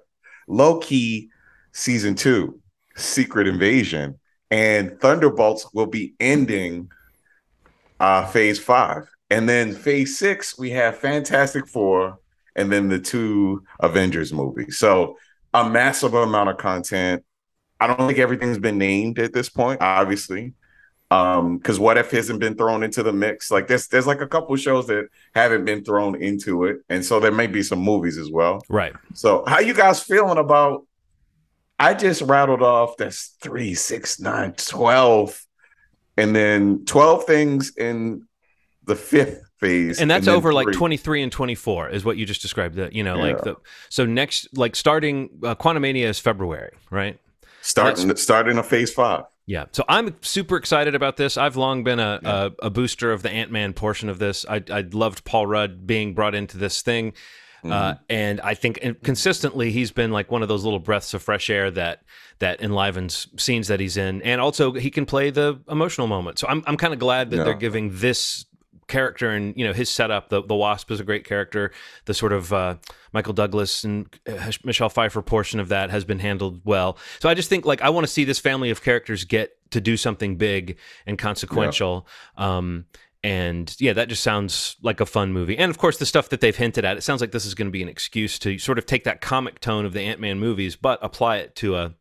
Loki, 0.47 1.31
Season 1.73 2.15
Two, 2.15 2.61
Secret 2.97 3.47
Invasion, 3.47 4.19
and 4.51 5.01
Thunderbolts 5.01 5.73
will 5.73 5.87
be 5.87 6.15
ending 6.21 6.91
uh, 8.01 8.27
Phase 8.27 8.59
Five, 8.59 9.09
and 9.31 9.49
then 9.49 9.75
Phase 9.75 10.19
Six 10.19 10.59
we 10.59 10.71
have 10.71 10.99
Fantastic 10.99 11.67
Four, 11.67 12.19
and 12.55 12.73
then 12.73 12.89
the 12.89 12.99
two 12.99 13.65
Avengers 13.81 14.33
movies. 14.33 14.79
So 14.79 15.17
a 15.53 15.69
massive 15.69 16.15
amount 16.15 16.51
of 16.51 16.59
content. 16.59 17.25
I 17.79 17.87
don't 17.87 18.07
think 18.07 18.19
everything's 18.19 18.59
been 18.59 18.79
named 18.79 19.19
at 19.19 19.33
this 19.33 19.49
point, 19.49 19.81
obviously. 19.81 20.55
Um, 21.11 21.59
because 21.59 21.79
what 21.79 21.99
if 21.99 22.11
hasn't 22.11 22.41
been 22.41 22.57
thrown 22.57 22.83
into 22.83 23.03
the 23.03 23.13
mix? 23.13 23.51
Like 23.51 23.69
there's 23.69 23.87
there's 23.89 24.07
like 24.07 24.21
a 24.21 24.27
couple 24.27 24.57
shows 24.57 24.89
that 24.89 25.09
haven't 25.35 25.65
been 25.65 25.85
thrown 25.85 26.21
into 26.21 26.65
it, 26.65 26.79
and 26.89 27.05
so 27.05 27.21
there 27.21 27.31
may 27.31 27.47
be 27.47 27.63
some 27.63 27.79
movies 27.79 28.19
as 28.19 28.31
well. 28.31 28.63
Right. 28.69 28.93
So 29.15 29.45
how 29.47 29.61
you 29.61 29.73
guys 29.73 30.03
feeling 30.03 30.39
about 30.39 30.85
I 31.79 31.95
just 31.95 32.23
rattled 32.23 32.63
off 32.63 32.97
that's 32.97 33.37
three 33.41 33.75
six 33.75 34.19
nine 34.19 34.55
twelve 34.55 35.41
and 36.17 36.35
then 36.35 36.83
12 36.87 37.25
things 37.25 37.77
in 37.77 38.27
the 38.85 38.97
fifth 38.97 39.43
phase. 39.59 40.01
and 40.01 40.11
that's 40.11 40.25
then 40.27 40.35
over 40.35 40.53
like 40.53 40.71
23 40.73 41.23
and 41.23 41.31
24 41.31 41.91
is 41.91 42.07
what 42.07 42.17
you 42.17 42.25
just 42.25 42.41
described 42.41 42.75
the 42.75 42.89
you 42.93 43.03
know 43.03 43.17
like 43.17 43.43
the 43.43 43.55
so 43.91 44.07
next 44.07 44.49
like 44.57 44.75
starting 44.77 45.29
uh, 45.43 45.55
quantumania 45.55 46.05
is 46.05 46.19
february 46.19 46.73
right 46.91 47.19
starting 47.67 48.15
starting 48.17 48.59
a 48.59 48.63
phase 48.63 48.93
five. 48.93 49.25
Yeah 49.47 49.65
so 49.73 49.85
i'm 49.89 50.15
super 50.23 50.57
excited 50.57 50.95
about 50.95 51.17
this 51.17 51.37
i've 51.37 51.57
long 51.57 51.85
been 51.85 52.01
a, 52.01 52.21
a, 52.25 52.53
a 52.67 52.71
booster 52.71 53.13
of 53.13 53.23
the 53.23 53.31
ant-man 53.31 53.73
portion 53.73 54.09
of 54.09 54.19
this 54.19 54.45
I, 54.49 54.63
I 54.71 54.81
loved 54.93 55.25
paul 55.25 55.47
rudd 55.47 55.87
being 55.87 56.15
brought 56.15 56.35
into 56.35 56.59
this 56.59 56.83
thing 56.83 57.13
Mm-hmm. 57.65 57.73
uh, 57.73 57.95
and 58.09 58.41
I 58.43 58.55
think 58.55 58.79
and 58.83 59.03
consistently 59.03 59.73
he's 59.73 59.91
been 59.91 60.13
like 60.13 60.31
one 60.31 60.43
of 60.43 60.49
those 60.49 60.63
little 60.63 60.79
breaths 60.79 61.15
of 61.15 61.23
fresh 61.23 61.51
air 61.51 61.69
that 61.73 62.03
that 62.39 62.61
enlivens 62.61 63.27
scenes 63.39 63.67
that 63.69 63.81
he's 63.81 63.97
in, 63.97 64.23
and 64.23 64.41
also 64.41 64.73
he 64.75 64.89
can 64.91 65.05
play 65.07 65.31
the 65.31 65.59
emotional 65.69 66.07
moment. 66.07 66.39
So 66.39 66.47
I'm 66.49 66.63
I'm 66.67 66.77
kind 66.77 66.93
of 66.93 67.01
glad 67.01 67.31
that 67.31 67.39
Yeah. 67.39 67.45
they're 67.45 67.55
giving 67.55 67.91
this 67.99 68.45
character 68.89 69.31
and 69.31 69.57
you 69.57 69.67
know 69.67 69.73
his 69.73 69.89
setup. 69.89 70.29
The 70.29 70.43
the 70.43 70.55
Wasp 70.55 70.91
is 70.91 71.01
a 71.01 71.05
great 71.05 71.25
character. 71.25 71.73
The 72.05 72.15
sort 72.15 72.33
of 72.33 72.53
uh, 72.53 72.77
Michael 73.13 73.33
Douglas 73.33 73.85
and 73.85 74.09
uh, 74.29 74.53
Michelle 74.65 74.89
Pfeiffer 74.89 75.23
portion 75.23 75.61
of 75.61 75.69
that 75.69 75.91
has 75.91 76.05
been 76.05 76.19
handled 76.19 76.61
well. 76.65 76.99
So 77.21 77.29
I 77.29 77.35
just 77.35 77.49
think 77.49 77.65
like 77.65 77.83
I 77.83 77.91
want 77.91 78.07
to 78.07 78.13
see 78.13 78.25
this 78.25 78.39
family 78.39 78.71
of 78.71 78.83
characters 78.83 79.25
get 79.25 79.57
to 79.71 79.81
do 79.81 79.97
something 79.97 80.37
big 80.37 80.77
and 81.07 81.19
consequential. 81.19 82.07
Um, 82.37 82.87
and 83.25 83.75
yeah, 83.81 83.93
that 83.95 84.09
just 84.09 84.23
sounds 84.23 84.77
like 84.83 85.01
a 85.01 85.07
fun 85.07 85.33
movie. 85.33 85.59
And 85.59 85.71
of 85.71 85.79
course, 85.79 85.99
the 85.99 86.07
stuff 86.07 86.29
that 86.29 86.41
they've 86.41 86.55
hinted 86.55 86.85
at, 86.85 86.97
it 86.97 87.01
sounds 87.01 87.21
like 87.21 87.33
this 87.33 87.45
is 87.45 87.55
going 87.55 87.67
to 87.67 87.73
be 87.73 87.83
an 87.83 87.89
excuse 87.89 88.39
to 88.41 88.57
sort 88.59 88.79
of 88.79 88.87
take 88.87 89.03
that 89.05 89.21
comic 89.21 89.59
tone 89.59 89.85
of 89.85 89.93
the 89.93 90.01
Ant 90.03 90.21
Man 90.21 90.39
movies, 90.39 90.77
but 90.77 91.01
apply 91.03 91.39
it 91.39 91.57
to 91.57 91.77
a 91.77 91.95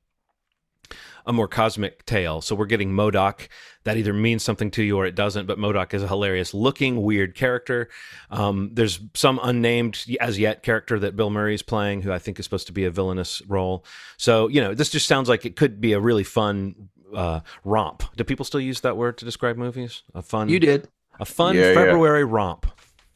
a 1.25 1.33
more 1.33 1.47
cosmic 1.47 2.05
tale. 2.05 2.41
So 2.41 2.55
we're 2.55 2.65
getting 2.65 2.91
MODOK. 2.91 3.47
That 3.83 3.97
either 3.97 4.13
means 4.13 4.43
something 4.43 4.71
to 4.71 4.83
you 4.83 4.97
or 4.97 5.05
it 5.05 5.15
doesn't. 5.15 5.45
But 5.45 5.57
MODOK 5.57 5.93
is 5.93 6.03
a 6.03 6.07
hilarious 6.07 6.53
looking, 6.53 7.01
weird 7.01 7.35
character. 7.35 7.89
Um, 8.29 8.69
there's 8.73 8.99
some 9.13 9.39
unnamed 9.43 10.05
as 10.19 10.37
yet 10.39 10.63
character 10.63 10.99
that 10.99 11.15
Bill 11.15 11.29
Murray 11.29 11.55
is 11.55 11.61
playing, 11.61 12.01
who 12.03 12.11
I 12.11 12.19
think 12.19 12.39
is 12.39 12.45
supposed 12.45 12.67
to 12.67 12.73
be 12.73 12.85
a 12.85 12.91
villainous 12.91 13.41
role. 13.47 13.85
So 14.17 14.47
you 14.47 14.61
know, 14.61 14.73
this 14.73 14.89
just 14.89 15.07
sounds 15.07 15.29
like 15.29 15.45
it 15.45 15.55
could 15.55 15.79
be 15.81 15.93
a 15.93 15.99
really 15.99 16.23
fun 16.23 16.89
uh, 17.13 17.41
romp. 17.63 18.03
Do 18.15 18.23
people 18.23 18.45
still 18.45 18.59
use 18.59 18.81
that 18.81 18.97
word 18.97 19.17
to 19.19 19.25
describe 19.25 19.57
movies? 19.57 20.03
A 20.13 20.21
fun, 20.21 20.49
You 20.49 20.59
did. 20.59 20.87
a 21.19 21.25
fun 21.25 21.55
Yeah, 21.55 21.69
yeah. 21.69 21.73
February 21.73 22.23
romp. 22.25 22.65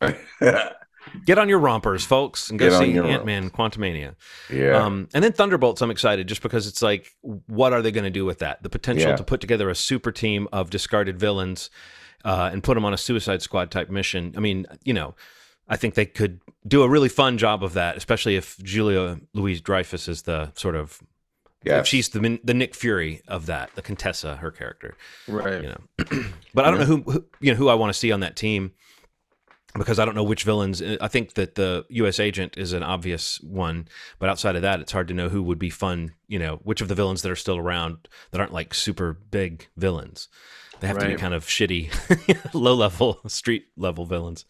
Get 1.25 1.37
on 1.37 1.49
your 1.49 1.59
rompers, 1.59 2.05
folks, 2.05 2.49
and 2.49 2.57
go 2.59 2.69
Get 2.69 2.79
see 2.79 2.97
Ant 2.97 3.25
Man 3.25 3.49
Quantumania. 3.49 4.15
Yeah. 4.51 4.77
Um, 4.83 5.07
and 5.13 5.23
then 5.23 5.31
Thunderbolts, 5.33 5.81
I'm 5.81 5.91
excited 5.91 6.27
just 6.27 6.41
because 6.41 6.67
it's 6.67 6.81
like, 6.81 7.15
what 7.21 7.73
are 7.73 7.81
they 7.81 7.91
going 7.91 8.03
to 8.05 8.09
do 8.09 8.25
with 8.25 8.39
that? 8.39 8.63
The 8.63 8.69
potential 8.69 9.09
Yeah. 9.11 9.15
to 9.15 9.23
put 9.23 9.41
together 9.41 9.69
a 9.69 9.75
super 9.75 10.11
team 10.11 10.47
of 10.51 10.69
discarded 10.69 11.19
villains 11.19 11.69
uh, 12.25 12.49
and 12.51 12.63
put 12.63 12.75
them 12.75 12.85
on 12.85 12.93
a 12.93 12.97
Suicide 12.97 13.41
Squad 13.41 13.71
type 13.71 13.89
mission. 13.89 14.33
I 14.35 14.39
mean, 14.39 14.65
you 14.83 14.93
know, 14.93 15.15
I 15.67 15.75
think 15.77 15.93
they 15.93 16.05
could 16.05 16.41
do 16.67 16.81
a 16.83 16.89
really 16.89 17.09
fun 17.09 17.37
job 17.37 17.63
of 17.63 17.73
that, 17.73 17.95
especially 17.95 18.35
if 18.35 18.57
Julia 18.63 19.19
Louis-Dreyfus 19.33 20.07
is 20.07 20.23
the 20.23 20.51
sort 20.55 20.75
of 20.75 20.99
yeah. 21.63 21.79
if 21.79 21.85
she's 21.87 22.09
the 22.09 22.39
the 22.43 22.53
Nick 22.53 22.73
Fury 22.73 23.21
of 23.27 23.45
that, 23.45 23.69
the 23.75 23.81
Contessa, 23.81 24.37
her 24.37 24.49
character 24.51 24.95
Right. 25.27 25.61
you 25.61 25.69
know. 25.69 26.23
but 26.53 26.65
I 26.65 26.71
don't 26.71 26.79
know 26.79 26.85
who, 26.85 27.01
who 27.03 27.25
you 27.39 27.51
know 27.51 27.57
who 27.57 27.69
I 27.69 27.75
want 27.75 27.93
to 27.93 27.97
see 27.99 28.11
on 28.11 28.21
that 28.21 28.35
team 28.35 28.71
because 29.75 29.99
I 29.99 30.05
don't 30.05 30.15
know 30.15 30.23
which 30.23 30.43
villains. 30.43 30.81
I 30.81 31.07
think 31.07 31.33
that 31.33 31.55
the 31.55 31.85
U.S. 31.89 32.19
agent 32.19 32.57
is 32.57 32.73
an 32.73 32.83
obvious 32.83 33.39
one, 33.41 33.87
but 34.17 34.29
outside 34.29 34.55
of 34.55 34.61
that, 34.63 34.79
it's 34.79 34.91
hard 34.91 35.07
to 35.09 35.13
know 35.13 35.29
who 35.29 35.43
would 35.43 35.59
be 35.59 35.69
fun. 35.69 36.13
You 36.27 36.39
know, 36.39 36.59
which 36.63 36.81
of 36.81 36.87
the 36.87 36.95
villains 36.95 37.21
that 37.21 37.31
are 37.31 37.35
still 37.35 37.57
around 37.57 38.07
that 38.31 38.41
aren't 38.41 38.53
like 38.53 38.73
super 38.73 39.13
big 39.13 39.67
villains. 39.77 40.27
They 40.79 40.87
have 40.87 40.99
to 40.99 41.07
be 41.07 41.15
kind 41.15 41.33
of 41.33 41.45
shitty, 41.45 42.53
low 42.53 42.73
level, 42.73 43.19
street 43.27 43.65
level 43.75 44.05
villains. 44.05 44.45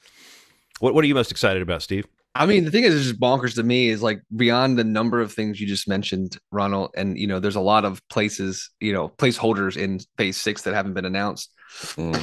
What 0.80 0.94
What 0.94 1.04
are 1.04 1.08
you 1.08 1.16
most 1.16 1.32
excited 1.32 1.62
about, 1.62 1.82
Steve? 1.82 2.06
I 2.36 2.46
mean, 2.46 2.64
the 2.64 2.72
thing 2.72 2.84
is, 2.84 2.96
it's 2.96 3.06
just 3.06 3.20
bonkers 3.20 3.56
to 3.56 3.64
me 3.64 3.90
is 3.90 4.04
like 4.04 4.22
beyond 4.36 4.78
the 4.78 4.84
number 4.84 5.20
of 5.20 5.34
things 5.34 5.60
you 5.60 5.68
just 5.68 5.88
mentioned, 5.88 6.38
Ronald, 6.52 6.92
and 6.96 7.18
you 7.18 7.28
know, 7.28 7.40
there's 7.40 7.56
a 7.56 7.62
lot 7.62 7.86
of 7.86 8.08
places, 8.08 8.70
you 8.80 8.94
know, 8.94 9.10
placeholders 9.10 9.76
in 9.76 10.00
phase 10.18 10.38
six 10.38 10.62
that 10.62 10.74
haven't 10.74 10.94
been 10.94 11.06
announced. 11.06 11.52
Mm. 11.96 12.22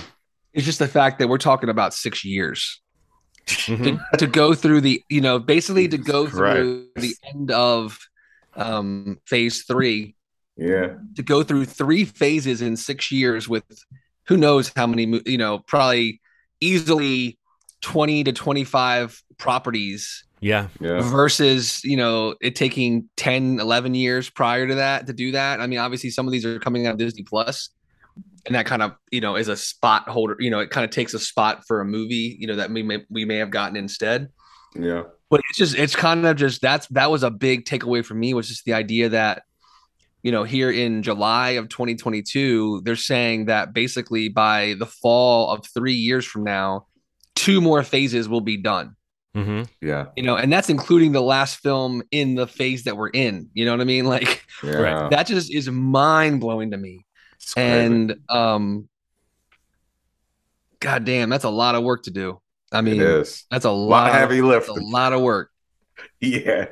It's 0.53 0.65
just 0.65 0.79
the 0.79 0.89
fact 0.89 1.19
that 1.19 1.29
we're 1.29 1.39
talking 1.39 1.69
about 1.69 1.93
six 1.93 2.25
years 2.25 2.81
To, 3.47 3.99
to 4.19 4.27
go 4.27 4.55
through 4.55 4.81
the, 4.81 5.03
you 5.09 5.21
know, 5.21 5.39
basically 5.39 5.87
to 5.89 5.97
Jesus 5.97 6.11
go 6.11 6.27
through 6.27 6.89
the 6.97 7.15
end 7.33 7.51
of 7.53 7.99
um 8.57 9.19
phase 9.27 9.63
three, 9.65 10.15
Yeah. 10.57 10.95
to 11.15 11.23
go 11.23 11.43
through 11.43 11.67
three 11.67 12.05
phases 12.05 12.61
in 12.63 12.77
six 12.77 13.13
years 13.13 13.49
with 13.49 13.65
who 14.27 14.37
knows 14.37 14.73
how 14.75 14.87
many, 14.87 15.21
you 15.27 15.39
know, 15.39 15.61
probably 15.61 16.21
easily 16.61 17.39
20 17.83 18.25
to 18.25 18.33
25 18.33 19.23
properties 19.39 20.25
Yeah. 20.41 20.69
Yeah. 20.81 21.03
versus 21.03 21.85
you 21.85 21.97
know 21.97 22.35
it 22.41 22.57
taking 22.57 23.09
10 23.17 23.61
11 23.61 23.95
years 23.95 24.29
prior 24.31 24.67
to 24.67 24.75
that 24.77 25.07
to 25.07 25.13
do 25.13 25.33
that 25.33 25.61
i 25.61 25.67
mean 25.67 25.79
obviously 25.79 26.09
some 26.11 26.27
of 26.27 26.33
these 26.33 26.45
are 26.47 26.59
coming 26.59 26.87
out 26.87 26.93
of 26.93 26.99
disney 26.99 27.23
plus 27.23 27.69
and 28.47 28.55
that 28.55 28.67
kind 28.67 28.83
of 28.83 28.93
you 29.11 29.21
know 29.21 29.37
is 29.37 29.49
a 29.49 29.57
spot 29.57 30.09
holder 30.09 30.37
you 30.39 30.51
know 30.51 30.61
it 30.61 30.71
kind 30.71 30.85
of 30.85 30.91
takes 30.91 31.15
a 31.15 31.19
spot 31.19 31.65
for 31.67 31.81
a 31.81 31.85
movie 31.85 32.37
you 32.39 32.47
know 32.47 32.57
that 32.57 32.71
we 32.71 32.83
may 32.83 33.05
we 33.11 33.25
may 33.25 33.37
have 33.37 33.51
gotten 33.51 33.77
instead 33.77 34.29
Yeah. 34.75 35.03
but 35.31 35.41
it's 35.49 35.59
just 35.59 35.77
it's 35.77 35.97
kind 35.97 36.27
of 36.27 36.37
just 36.37 36.61
that's 36.63 36.87
that 36.89 37.11
was 37.11 37.23
a 37.23 37.31
big 37.31 37.65
takeaway 37.65 38.05
for 38.05 38.15
me 38.15 38.35
was 38.35 38.49
just 38.49 38.65
the 38.65 38.75
idea 38.75 39.09
that 39.11 39.43
you 40.23 40.33
know 40.33 40.45
here 40.45 40.71
in 40.71 41.03
july 41.03 41.51
of 41.51 41.69
2022 41.69 42.83
they're 42.85 42.97
saying 42.97 43.47
that 43.47 43.73
basically 43.73 44.29
by 44.29 44.75
the 44.79 44.87
fall 44.87 45.51
of 45.51 45.67
three 45.67 45.95
years 45.95 46.25
from 46.25 46.45
now 46.45 46.87
two 47.35 47.61
more 47.61 47.83
phases 47.83 48.29
will 48.29 48.41
be 48.41 48.57
done 48.57 48.97
mm-hmm. 49.37 49.63
Yeah. 49.81 50.07
you 50.17 50.23
know, 50.23 50.37
and 50.37 50.53
that's 50.53 50.71
including 50.71 51.13
the 51.13 51.21
last 51.21 51.57
film 51.59 52.03
in 52.11 52.35
the 52.35 52.47
phase 52.47 52.85
that 52.85 52.97
we're 52.97 53.11
in. 53.11 53.51
You 53.53 53.67
know 53.67 53.73
what 53.73 53.83
I 53.83 53.85
mean? 53.85 54.07
Like 54.17 54.45
Yeah. 54.65 54.71
Right. 54.73 55.11
that 55.11 55.27
just 55.27 55.53
is 55.53 55.69
mind 55.71 56.41
blowing 56.41 56.71
to 56.71 56.77
me. 56.79 57.06
It's 57.47 57.55
crazy. 57.55 57.71
And 57.87 58.17
um, 58.29 58.89
god 60.81 61.05
damn, 61.05 61.29
that's 61.31 61.45
a 61.45 61.49
lot 61.51 61.75
of 61.75 61.83
work 61.85 62.03
to 62.05 62.11
do. 62.11 62.41
I 62.73 62.81
mean, 62.81 63.01
is. 63.01 63.45
that's 63.51 63.65
a 63.65 63.69
A 63.69 63.71
lot 63.71 63.89
lot 63.89 64.09
of 64.11 64.15
heavy 64.17 64.43
lift. 64.43 64.69
a 64.69 64.73
lot 64.75 65.13
of 65.13 65.21
work. 65.23 65.51
Yeah. 66.21 66.67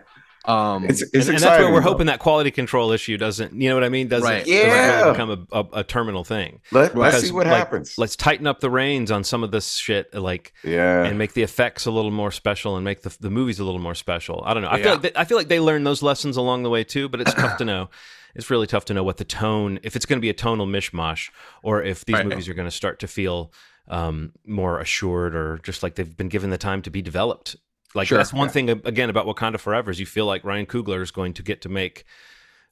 Um, 0.47 0.85
It's 0.85 1.01
it's 1.01 1.13
and, 1.15 1.23
and 1.23 1.35
exciting. 1.35 1.41
that's 1.41 1.63
where 1.63 1.73
we're 1.73 1.81
though. 1.81 1.91
hoping 1.93 2.07
that 2.09 2.19
quality 2.19 2.51
control 2.51 2.91
issue 2.93 3.17
doesn't, 3.17 3.59
you 3.59 3.69
know 3.71 3.75
what 3.77 3.85
I 3.85 3.89
mean? 3.89 4.09
Doesn't, 4.09 4.29
Right. 4.29 4.45
doesn't 4.45 4.53
Yeah. 4.55 4.99
really 5.01 5.13
become 5.13 5.31
a, 5.53 5.59
a, 5.61 5.67
a 5.81 5.85
terminal 5.85 6.25
thing. 6.25 6.61
Let, 6.73 6.95
let's 6.95 7.21
see 7.23 7.33
what 7.33 7.47
like, 7.47 7.57
happens. 7.57 7.95
Let's 7.97 8.17
tighten 8.17 8.47
up 8.47 8.61
the 8.61 8.69
reins 8.71 9.11
on 9.11 9.25
some 9.25 9.43
of 9.43 9.51
this 9.53 9.75
shit, 9.77 10.13
like, 10.13 10.53
yeah. 10.63 11.05
and 11.05 11.17
make 11.17 11.33
the 11.33 11.43
effects 11.43 11.87
a 11.87 11.91
little 11.91 12.11
more 12.11 12.31
special 12.31 12.77
and 12.77 12.85
make 12.85 13.01
the, 13.03 13.17
the 13.21 13.31
movies 13.31 13.59
a 13.61 13.65
little 13.65 13.81
more 13.81 13.95
special. 13.95 14.43
I 14.45 14.53
don't 14.53 14.63
know. 14.65 14.69
I 14.69 14.77
Yeah. 14.79 14.83
feel 14.83 14.93
like 14.93 15.03
they, 15.03 15.13
I 15.17 15.25
feel 15.25 15.39
like 15.39 15.49
they 15.49 15.61
learned 15.61 15.87
those 15.87 16.03
lessons 16.03 16.37
along 16.37 16.63
the 16.65 16.71
way 16.71 16.85
too, 16.85 17.09
but 17.09 17.23
it's 17.23 17.33
tough 17.33 17.57
to 17.59 17.65
know. 17.73 17.89
It's 18.35 18.51
really 18.51 18.67
tough 18.67 18.85
to 18.87 18.95
know 18.95 19.05
what 19.05 19.17
the 19.19 19.25
tone, 19.25 19.79
if 19.83 19.95
it's 19.97 20.07
going 20.07 20.19
to 20.19 20.21
be 20.23 20.31
a 20.31 20.35
tonal 20.35 20.67
mishmash, 20.67 21.31
or 21.63 21.83
if 21.83 22.05
these 22.05 22.15
Right. 22.17 22.27
movies 22.27 22.49
are 22.49 22.55
going 22.55 22.69
to 22.69 22.75
start 22.75 22.99
to 23.01 23.07
feel 23.09 23.53
um, 23.87 24.33
more 24.47 24.81
assured, 24.81 25.35
or 25.35 25.59
just 25.63 25.83
like 25.83 25.95
they've 25.97 26.17
been 26.17 26.31
given 26.31 26.49
the 26.51 26.57
time 26.59 26.81
to 26.83 26.91
be 26.91 27.03
developed. 27.03 27.55
Like 27.95 28.09
Sure. 28.09 28.17
that's 28.19 28.33
one 28.33 28.49
thing 28.49 28.71
again 28.71 29.11
about 29.11 29.27
Wakanda 29.27 29.61
Forever 29.61 29.91
is 29.91 30.01
you 30.01 30.07
feel 30.07 30.25
like 30.27 30.43
Ryan 30.43 30.65
Coogler 30.67 31.03
is 31.03 31.11
going 31.11 31.35
to 31.35 31.43
get 31.43 31.61
to 31.63 31.69
make. 31.69 32.05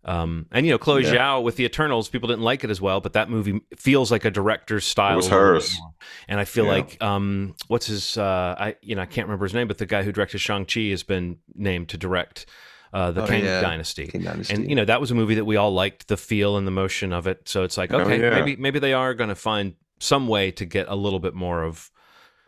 Um, 0.05 0.47
and 0.51 0.67
you 0.67 0.73
know, 0.73 0.79
Chloe 0.79 1.05
Yeah. 1.05 1.15
Zhao 1.15 1.43
with 1.45 1.57
the 1.57 1.65
Eternals, 1.65 2.09
people 2.09 2.27
didn't 2.29 2.43
like 2.43 2.65
it 2.65 2.71
as 2.71 2.81
well, 2.81 3.01
but 3.01 3.13
that 3.13 3.31
movie 3.31 3.61
feels 3.77 4.11
like 4.11 4.25
a 4.25 4.31
director's 4.33 4.85
style. 4.85 5.13
It 5.13 5.17
was 5.17 5.27
a 5.29 5.31
little 5.31 5.53
bit 5.53 5.63
hers. 5.63 5.81
And 6.29 6.41
I 6.41 6.45
feel 6.45 6.65
Yeah. 6.65 6.71
like 6.73 7.01
um, 7.03 7.55
what's 7.69 7.87
his? 7.87 8.17
Uh, 8.19 8.57
I 8.59 8.77
you 8.83 8.97
know 8.97 9.03
I 9.03 9.07
can't 9.07 9.29
remember 9.29 9.45
his 9.45 9.55
name, 9.55 9.69
but 9.69 9.79
the 9.79 9.87
guy 9.87 10.03
who 10.03 10.11
directed 10.11 10.39
Shang 10.39 10.65
Chi 10.65 10.81
has 10.91 11.03
been 11.05 11.39
named 11.55 11.89
to 11.91 11.99
direct 11.99 12.47
uh, 12.93 13.11
the 13.11 13.23
Oh, 13.23 13.27
Kang 13.27 13.45
yeah. 13.45 13.61
Dynasty. 13.61 14.07
King 14.07 14.23
Dynasty. 14.23 14.55
And 14.55 14.69
you 14.69 14.77
know 14.77 14.85
that 14.85 15.01
was 15.01 15.11
a 15.11 15.15
movie 15.15 15.35
that 15.37 15.45
we 15.45 15.57
all 15.57 15.73
liked 15.73 16.09
the 16.09 16.17
feel 16.17 16.57
and 16.57 16.67
the 16.67 16.71
motion 16.73 17.13
of 17.13 17.27
it. 17.27 17.49
So 17.49 17.63
it's 17.63 17.77
like 17.77 17.93
Oh, 17.93 18.01
okay, 18.01 18.21
yeah. 18.21 18.31
maybe 18.31 18.57
maybe 18.57 18.79
they 18.79 18.93
are 18.93 19.15
going 19.15 19.29
to 19.31 19.35
find 19.35 19.75
some 19.99 20.27
way 20.29 20.51
to 20.53 20.65
get 20.65 20.89
a 20.89 20.97
little 20.97 21.21
bit 21.21 21.33
more 21.35 21.63
of 21.63 21.91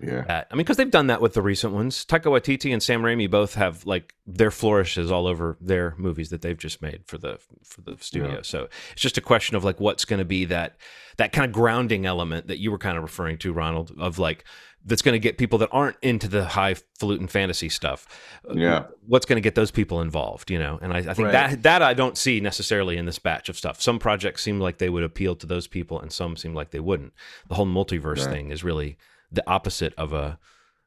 yeah. 0.02 0.22
that. 0.22 0.48
I 0.50 0.54
mean, 0.54 0.64
because 0.64 0.76
they've 0.76 0.90
done 0.90 1.07
that 1.07 1.20
with 1.20 1.35
the 1.35 1.42
recent 1.42 1.72
ones. 1.72 2.04
Taika 2.04 2.24
Waititi 2.24 2.72
and 2.72 2.83
Sam 2.83 3.02
Raimi 3.02 3.30
both 3.30 3.54
have 3.54 3.87
like 3.87 4.12
their 4.26 4.50
flourishes 4.50 5.11
all 5.12 5.26
over 5.28 5.57
their 5.61 5.94
movies 5.96 6.30
that 6.30 6.42
they've 6.42 6.59
just 6.59 6.83
made 6.83 7.02
for 7.07 7.16
the 7.16 7.38
for 7.62 7.80
the 7.83 7.96
studio. 8.00 8.33
Yeah. 8.35 8.38
So 8.42 8.68
it's 8.92 9.02
just 9.02 9.16
a 9.18 9.20
question 9.20 9.57
of 9.57 9.62
like 9.64 9.78
what's 9.80 10.04
going 10.04 10.18
to 10.18 10.24
be 10.24 10.46
that 10.46 10.76
that 11.16 11.33
kind 11.33 11.46
of 11.46 11.52
grounding 11.52 12.07
element 12.07 12.48
that 12.48 12.59
you 12.59 12.72
were 12.72 12.78
kind 12.78 12.96
of 12.96 13.04
referring 13.04 13.38
to, 13.38 13.52
Ronald, 13.52 13.92
of 13.98 14.18
like 14.18 14.44
that's 14.87 15.01
going 15.03 15.14
to 15.14 15.18
get 15.18 15.38
people 15.38 15.59
that 15.61 15.70
aren't 15.73 15.97
into 16.03 16.29
the 16.29 16.44
highfalutin 16.44 17.27
fantasy 17.27 17.68
stuff. 17.70 18.07
Uh, 18.49 18.55
yeah. 18.55 18.85
What's 19.07 19.25
going 19.25 19.37
to 19.37 19.40
get 19.40 19.55
those 19.55 19.70
people 19.70 20.01
involved, 20.03 20.51
you 20.51 20.59
know? 20.59 20.79
And 20.83 20.92
I, 20.92 20.99
I 20.99 21.03
think 21.14 21.18
Right. 21.27 21.33
that 21.33 21.62
that 21.62 21.83
I 21.83 21.94
don't 21.94 22.18
see 22.18 22.38
necessarily 22.40 22.97
in 22.99 23.07
this 23.07 23.18
batch 23.18 23.49
of 23.49 23.57
stuff. 23.57 23.81
Some 23.81 23.99
projects 23.99 24.42
seem 24.42 24.61
like 24.61 24.79
they 24.79 24.90
would 24.90 25.03
appeal 25.03 25.37
to 25.37 25.47
those 25.47 25.66
people, 25.66 25.99
and 26.01 26.12
some 26.12 26.37
seem 26.37 26.55
like 26.55 26.70
they 26.70 26.81
wouldn't. 26.81 27.12
The 27.49 27.55
whole 27.55 27.66
multiverse 27.66 28.27
Right. 28.27 28.35
thing 28.35 28.51
is 28.51 28.62
really 28.62 28.99
the 29.33 29.42
opposite 29.49 29.94
of 29.97 30.12
a 30.12 30.38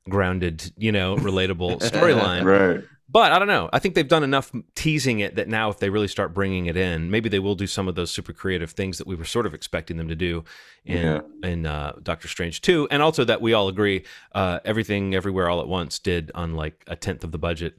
grounded, 0.10 0.72
you 0.78 0.92
know, 0.92 1.18
relatable 1.18 1.80
storyline. 1.92 2.44
Right. 2.46 2.84
But 3.10 3.32
I 3.32 3.40
don't 3.40 3.48
know. 3.48 3.70
I 3.72 3.80
think 3.80 3.96
they've 3.96 4.08
done 4.08 4.24
enough 4.24 4.52
teasing 4.76 5.20
it 5.20 5.36
that 5.36 5.48
now, 5.48 5.70
if 5.70 5.80
they 5.80 5.90
really 5.90 6.10
start 6.10 6.34
bringing 6.34 6.66
it 6.66 6.76
in, 6.76 7.10
maybe 7.10 7.30
they 7.30 7.40
will 7.40 7.56
do 7.56 7.66
some 7.66 7.88
of 7.88 7.96
those 7.96 8.12
super 8.12 8.34
creative 8.34 8.72
things 8.72 8.98
that 8.98 9.08
we 9.08 9.16
were 9.16 9.24
sort 9.24 9.46
of 9.46 9.54
expecting 9.54 9.96
them 9.96 10.10
to 10.10 10.16
do 10.16 10.44
in 10.84 10.98
Yeah. 10.98 11.20
in 11.50 11.66
uh, 11.66 11.94
Doctor 12.04 12.28
Strange 12.28 12.60
two, 12.60 12.86
and 12.92 13.02
also 13.02 13.24
that 13.24 13.40
we 13.42 13.54
all 13.54 13.70
agree, 13.70 14.04
uh, 14.34 14.60
everything, 14.66 15.16
everywhere, 15.16 15.50
all 15.50 15.62
at 15.62 15.68
once 15.70 16.00
did 16.00 16.32
on 16.36 16.56
like 16.56 16.84
a 16.88 16.98
tenth 16.98 17.24
of 17.24 17.32
the 17.32 17.38
budget. 17.38 17.76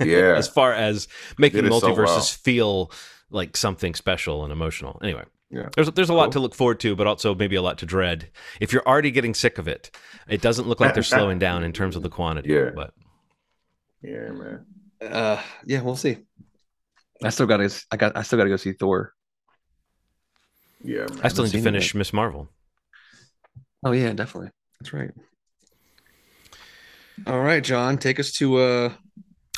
Yeah. 0.00 0.34
as 0.36 0.46
far 0.48 0.72
as 0.72 1.08
making 1.38 1.64
it 1.66 1.72
so 1.72 1.80
multiverses 1.80 2.06
well. 2.06 2.20
feel 2.22 2.92
like 3.30 3.56
something 3.56 3.94
special 3.94 4.44
and 4.44 4.52
emotional. 4.52 5.00
Anyway. 5.02 5.24
Yeah. 5.50 5.68
There's 5.74 5.90
there's 5.90 6.08
a 6.08 6.14
lot 6.14 6.26
Cool. 6.26 6.32
to 6.32 6.40
look 6.40 6.54
forward 6.54 6.80
to, 6.80 6.96
but 6.96 7.06
also 7.06 7.34
maybe 7.34 7.56
a 7.56 7.62
lot 7.62 7.76
to 7.78 7.86
dread. 7.86 8.30
If 8.60 8.72
you're 8.72 8.86
already 8.86 9.10
getting 9.10 9.34
sick 9.34 9.58
of 9.58 9.68
it, 9.68 9.90
it 10.26 10.40
doesn't 10.40 10.66
look 10.66 10.80
like 10.80 10.94
they're 10.94 11.02
slowing 11.02 11.38
down 11.38 11.62
in 11.62 11.72
terms 11.74 11.94
of 11.94 12.02
the 12.02 12.08
quantity. 12.08 12.50
Yeah. 12.54 12.70
But 12.74 12.94
Yeah, 14.02 14.30
man. 14.32 14.66
uh, 15.00 15.42
yeah, 15.64 15.80
we'll 15.80 15.96
see. 15.96 16.18
I 17.22 17.30
still 17.30 17.46
got 17.46 17.58
to. 17.58 17.70
I 17.90 17.96
got. 17.96 18.16
I 18.16 18.22
still 18.22 18.36
got 18.38 18.44
to 18.44 18.50
go 18.50 18.56
see 18.56 18.72
Thor. 18.72 19.12
Yeah, 20.82 21.06
man. 21.06 21.20
I 21.22 21.28
still 21.28 21.44
need 21.44 21.52
to 21.52 21.62
finish 21.62 21.94
Miss 21.94 22.12
Marvel. 22.12 22.48
Oh 23.84 23.92
yeah, 23.92 24.12
definitely. 24.12 24.50
That's 24.80 24.92
right. 24.92 25.10
All 27.26 27.40
right, 27.40 27.62
John, 27.62 27.98
take 27.98 28.18
us 28.18 28.32
to 28.32 28.56
uh 28.56 28.92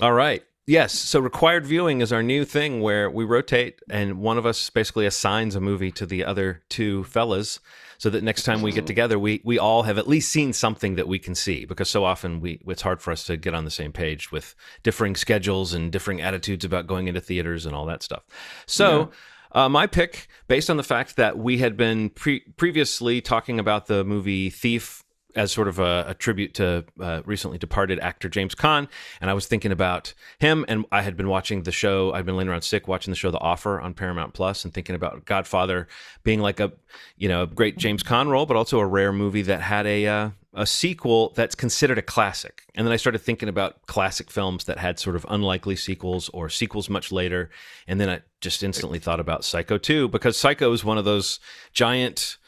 All 0.02 0.12
right. 0.12 0.42
Yes. 0.66 0.92
So 0.94 1.20
required 1.20 1.66
viewing 1.66 2.00
is 2.00 2.12
our 2.12 2.22
new 2.22 2.44
thing 2.44 2.80
where 2.80 3.10
we 3.10 3.24
rotate 3.24 3.80
and 3.90 4.20
one 4.20 4.38
of 4.38 4.46
us 4.46 4.70
basically 4.70 5.04
assigns 5.04 5.54
a 5.54 5.60
movie 5.60 5.90
to 5.92 6.06
the 6.06 6.24
other 6.24 6.62
two 6.70 7.04
fellas 7.04 7.60
so 7.98 8.08
that 8.10 8.24
next 8.24 8.44
time 8.44 8.62
we 8.62 8.72
get 8.72 8.86
together 8.86 9.18
we 9.18 9.42
we 9.44 9.58
all 9.58 9.82
have 9.82 9.98
at 9.98 10.08
least 10.08 10.32
seen 10.32 10.52
something 10.54 10.94
that 10.94 11.06
we 11.06 11.18
can 11.18 11.34
see 11.34 11.66
because 11.66 11.90
so 11.90 12.04
often 12.04 12.40
we 12.40 12.60
it's 12.66 12.82
hard 12.82 13.02
for 13.02 13.12
us 13.12 13.24
to 13.24 13.36
get 13.36 13.54
on 13.54 13.64
the 13.64 13.70
same 13.70 13.92
page 13.92 14.32
with 14.32 14.54
differing 14.82 15.14
schedules 15.16 15.74
and 15.74 15.92
differing 15.92 16.22
attitudes 16.22 16.64
about 16.64 16.86
going 16.86 17.08
into 17.08 17.20
theaters 17.20 17.66
and 17.66 17.74
all 17.74 17.84
that 17.84 18.02
stuff. 18.02 18.22
So 18.66 19.10
Uh, 19.52 19.68
my 19.68 19.86
pick, 19.86 20.26
based 20.48 20.68
on 20.68 20.76
the 20.76 20.82
fact 20.82 21.14
that 21.14 21.38
we 21.38 21.58
had 21.58 21.76
been 21.76 22.10
pre- 22.10 22.40
previously 22.56 23.20
talking 23.20 23.60
about 23.60 23.86
the 23.86 24.02
movie 24.02 24.50
Thief 24.50 25.03
as 25.36 25.52
sort 25.52 25.68
of 25.68 25.78
a, 25.78 26.06
a 26.08 26.14
tribute 26.14 26.54
to 26.54 26.84
uh, 27.00 27.22
recently 27.24 27.58
departed 27.58 27.98
actor 28.00 28.28
James 28.28 28.54
Caan, 28.54 28.88
and 29.20 29.30
I 29.30 29.34
was 29.34 29.46
thinking 29.46 29.72
about 29.72 30.14
him, 30.38 30.64
and 30.68 30.84
I 30.92 31.02
had 31.02 31.16
been 31.16 31.28
watching 31.28 31.62
the 31.62 31.72
show. 31.72 32.12
I'd 32.12 32.26
been 32.26 32.36
laying 32.36 32.48
around 32.48 32.62
sick 32.62 32.88
watching 32.88 33.12
the 33.12 33.16
show 33.16 33.30
The 33.30 33.38
Offer 33.38 33.80
on 33.80 33.94
Paramount 33.94 34.34
Plus, 34.34 34.64
and 34.64 34.72
thinking 34.72 34.94
about 34.94 35.24
Godfather 35.24 35.88
being 36.22 36.40
like 36.40 36.60
a, 36.60 36.72
you 37.16 37.28
know, 37.28 37.42
a 37.42 37.46
great 37.46 37.78
James 37.78 38.02
Caan 38.02 38.28
role, 38.28 38.46
but 38.46 38.56
also 38.56 38.78
a 38.78 38.86
rare 38.86 39.12
movie 39.12 39.42
that 39.42 39.60
had 39.60 39.86
a 39.86 40.06
uh, 40.06 40.30
a 40.54 40.66
sequel 40.66 41.32
that's 41.34 41.54
considered 41.54 41.98
a 41.98 42.02
classic. 42.02 42.62
And 42.74 42.86
then 42.86 42.92
I 42.92 42.96
started 42.96 43.18
thinking 43.18 43.48
about 43.48 43.86
classic 43.86 44.30
films 44.30 44.64
that 44.64 44.78
had 44.78 44.98
sort 44.98 45.16
of 45.16 45.26
unlikely 45.28 45.76
sequels 45.76 46.28
or 46.30 46.48
sequels 46.48 46.88
much 46.88 47.10
later. 47.10 47.50
And 47.88 48.00
then 48.00 48.08
I 48.08 48.20
just 48.40 48.62
instantly 48.62 48.98
thought 48.98 49.20
about 49.20 49.44
Psycho 49.44 49.78
2 49.78 50.08
because 50.08 50.36
Psycho 50.36 50.72
is 50.72 50.84
one 50.84 50.98
of 50.98 51.04
those 51.04 51.40
giant. 51.72 52.38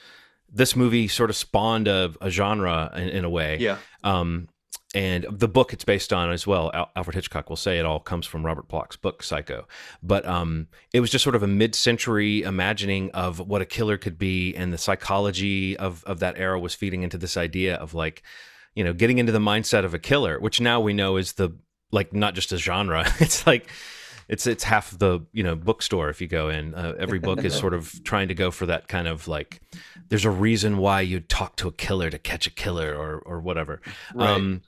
This 0.53 0.77
movie 0.77 1.09
sort 1.09 1.31
of 1.31 1.37
spawned 1.37 1.89
a, 1.89 2.13
a 2.21 2.31
genre 2.31 2.93
in, 2.97 3.09
in 3.09 3.25
a 3.25 3.31
way. 3.31 3.59
yeah. 3.59 3.79
Um, 4.05 4.49
and 4.95 5.27
the 5.29 5.49
book 5.49 5.75
it's 5.75 5.85
based 5.85 6.11
on 6.13 6.31
as 6.31 6.47
well, 6.47 6.71
Al- 6.73 6.91
Alfred 6.97 7.17
Hitchcock 7.17 7.51
will 7.51 7.57
say 7.57 7.79
it 7.79 7.85
all 7.85 8.01
comes 8.01 8.25
from 8.25 8.47
Robert 8.47 8.67
Bloch's 8.67 8.97
book 8.97 9.23
Psycho. 9.23 9.67
But 10.03 10.25
um, 10.25 10.69
it 10.95 11.01
was 11.01 11.11
just 11.11 11.23
sort 11.23 11.37
of 11.37 11.43
a 11.43 11.47
mid-century 11.47 12.43
imagining 12.43 13.11
of 13.11 13.39
what 13.41 13.61
a 13.61 13.67
killer 13.67 13.99
could 13.99 14.17
be, 14.17 14.55
and 14.55 14.73
the 14.73 14.79
psychology 14.79 15.77
of 15.77 16.03
of 16.05 16.21
that 16.21 16.39
era 16.39 16.59
was 16.59 16.75
feeding 16.75 17.03
into 17.03 17.19
this 17.19 17.37
idea 17.37 17.75
of 17.75 17.93
like, 17.93 18.23
you 18.75 18.85
know, 18.85 18.95
getting 18.95 19.19
into 19.19 19.33
the 19.33 19.39
mindset 19.39 19.85
of 19.85 19.93
a 19.93 19.99
killer, 19.99 20.41
which 20.41 20.61
now 20.63 20.81
we 20.81 20.95
know 20.95 21.19
is 21.19 21.35
the 21.35 21.51
like 21.91 22.15
not 22.15 22.35
just 22.35 22.53
a 22.53 22.57
genre. 22.57 23.05
It's 23.21 23.47
like 23.47 23.69
it's 24.29 24.47
it's 24.47 24.65
half 24.65 24.97
the 24.99 25.21
you 25.33 25.43
know 25.43 25.55
bookstore 25.55 26.09
if 26.09 26.21
you 26.21 26.27
go 26.27 26.49
in. 26.49 26.75
Uh, 26.75 26.95
every 26.99 27.19
book 27.19 27.45
is 27.45 27.55
sort 27.59 27.75
of 27.75 28.03
trying 28.05 28.29
to 28.29 28.35
go 28.35 28.51
for 28.51 28.67
that 28.67 28.89
kind 28.89 29.09
of 29.09 29.29
like, 29.29 29.61
there's 30.09 30.25
a 30.25 30.31
reason 30.31 30.79
why 30.79 31.01
you 31.01 31.21
talk 31.21 31.57
to 31.57 31.69
a 31.69 31.73
killer 31.73 32.11
to 32.11 32.19
catch 32.19 32.47
a 32.47 32.51
killer 32.51 32.95
or 32.95 33.19
or 33.19 33.41
whatever. 33.41 33.81
Right. 34.15 34.31
Um, 34.31 34.63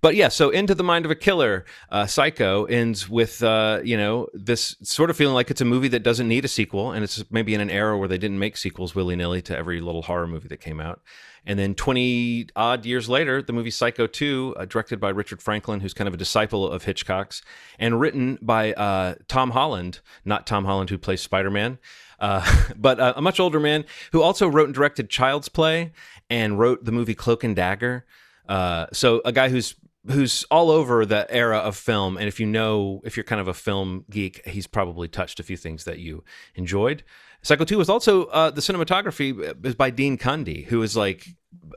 but 0.00 0.16
yeah, 0.16 0.28
so 0.28 0.50
into 0.50 0.74
the 0.74 0.82
mind 0.82 1.06
of 1.06 1.10
a 1.10 1.14
killer, 1.14 1.64
uh, 1.90 2.04
Psycho 2.04 2.64
ends 2.66 3.08
with 3.08 3.42
uh, 3.42 3.80
you 3.82 3.96
know 3.96 4.28
this 4.34 4.76
sort 4.82 5.10
of 5.10 5.16
feeling 5.16 5.34
like 5.34 5.50
it's 5.50 5.62
a 5.62 5.64
movie 5.64 5.88
that 5.88 6.02
doesn't 6.02 6.28
need 6.28 6.44
a 6.44 6.48
sequel, 6.48 6.92
and 6.92 7.02
it's 7.02 7.24
maybe 7.30 7.54
in 7.54 7.60
an 7.60 7.70
era 7.70 7.96
where 7.96 8.08
they 8.08 8.18
didn't 8.18 8.38
make 8.38 8.56
sequels 8.56 8.94
willy 8.94 9.16
nilly 9.16 9.40
to 9.42 9.56
every 9.56 9.80
little 9.80 10.02
horror 10.02 10.26
movie 10.26 10.48
that 10.48 10.60
came 10.60 10.80
out. 10.80 11.00
And 11.46 11.58
then 11.58 11.74
20 11.74 12.48
odd 12.56 12.86
years 12.86 13.08
later, 13.08 13.42
the 13.42 13.52
movie 13.52 13.70
Psycho 13.70 14.06
2, 14.06 14.56
uh, 14.58 14.64
directed 14.64 14.98
by 14.98 15.10
Richard 15.10 15.42
Franklin, 15.42 15.80
who's 15.80 15.94
kind 15.94 16.08
of 16.08 16.14
a 16.14 16.16
disciple 16.16 16.68
of 16.68 16.84
Hitchcock's, 16.84 17.42
and 17.78 18.00
written 18.00 18.38
by 18.40 18.72
uh, 18.72 19.16
Tom 19.28 19.50
Holland, 19.50 20.00
not 20.24 20.46
Tom 20.46 20.64
Holland 20.64 20.90
who 20.90 20.98
plays 20.98 21.20
Spider 21.20 21.50
Man. 21.50 21.78
Uh, 22.18 22.70
but 22.76 22.98
uh, 22.98 23.12
a 23.16 23.22
much 23.22 23.40
older 23.40 23.60
man 23.60 23.84
who 24.12 24.22
also 24.22 24.48
wrote 24.48 24.66
and 24.66 24.74
directed 24.74 25.10
Child's 25.10 25.48
Play 25.48 25.92
and 26.30 26.58
wrote 26.58 26.84
the 26.84 26.92
movie 26.92 27.14
Cloak 27.14 27.44
and 27.44 27.54
Dagger. 27.54 28.06
Uh, 28.48 28.86
so 28.92 29.20
a 29.24 29.32
guy 29.32 29.48
who's 29.48 29.74
who's 30.06 30.44
all 30.50 30.70
over 30.70 31.06
the 31.06 31.26
era 31.30 31.56
of 31.56 31.76
film 31.76 32.18
and 32.18 32.28
if 32.28 32.38
you 32.38 32.44
know 32.44 33.00
if 33.04 33.16
you're 33.16 33.24
kind 33.24 33.40
of 33.40 33.48
a 33.48 33.54
film 33.54 34.04
geek 34.10 34.46
he's 34.46 34.66
probably 34.66 35.08
touched 35.08 35.40
a 35.40 35.42
few 35.42 35.56
things 35.56 35.84
that 35.84 35.98
you 35.98 36.22
enjoyed 36.54 37.02
psycho 37.44 37.64
2 37.64 37.78
was 37.78 37.88
also 37.88 38.24
uh, 38.26 38.50
the 38.50 38.60
cinematography 38.60 39.64
is 39.64 39.74
by 39.74 39.90
dean 39.90 40.18
cundey 40.18 40.64
who 40.66 40.82
is 40.82 40.96
like 40.96 41.28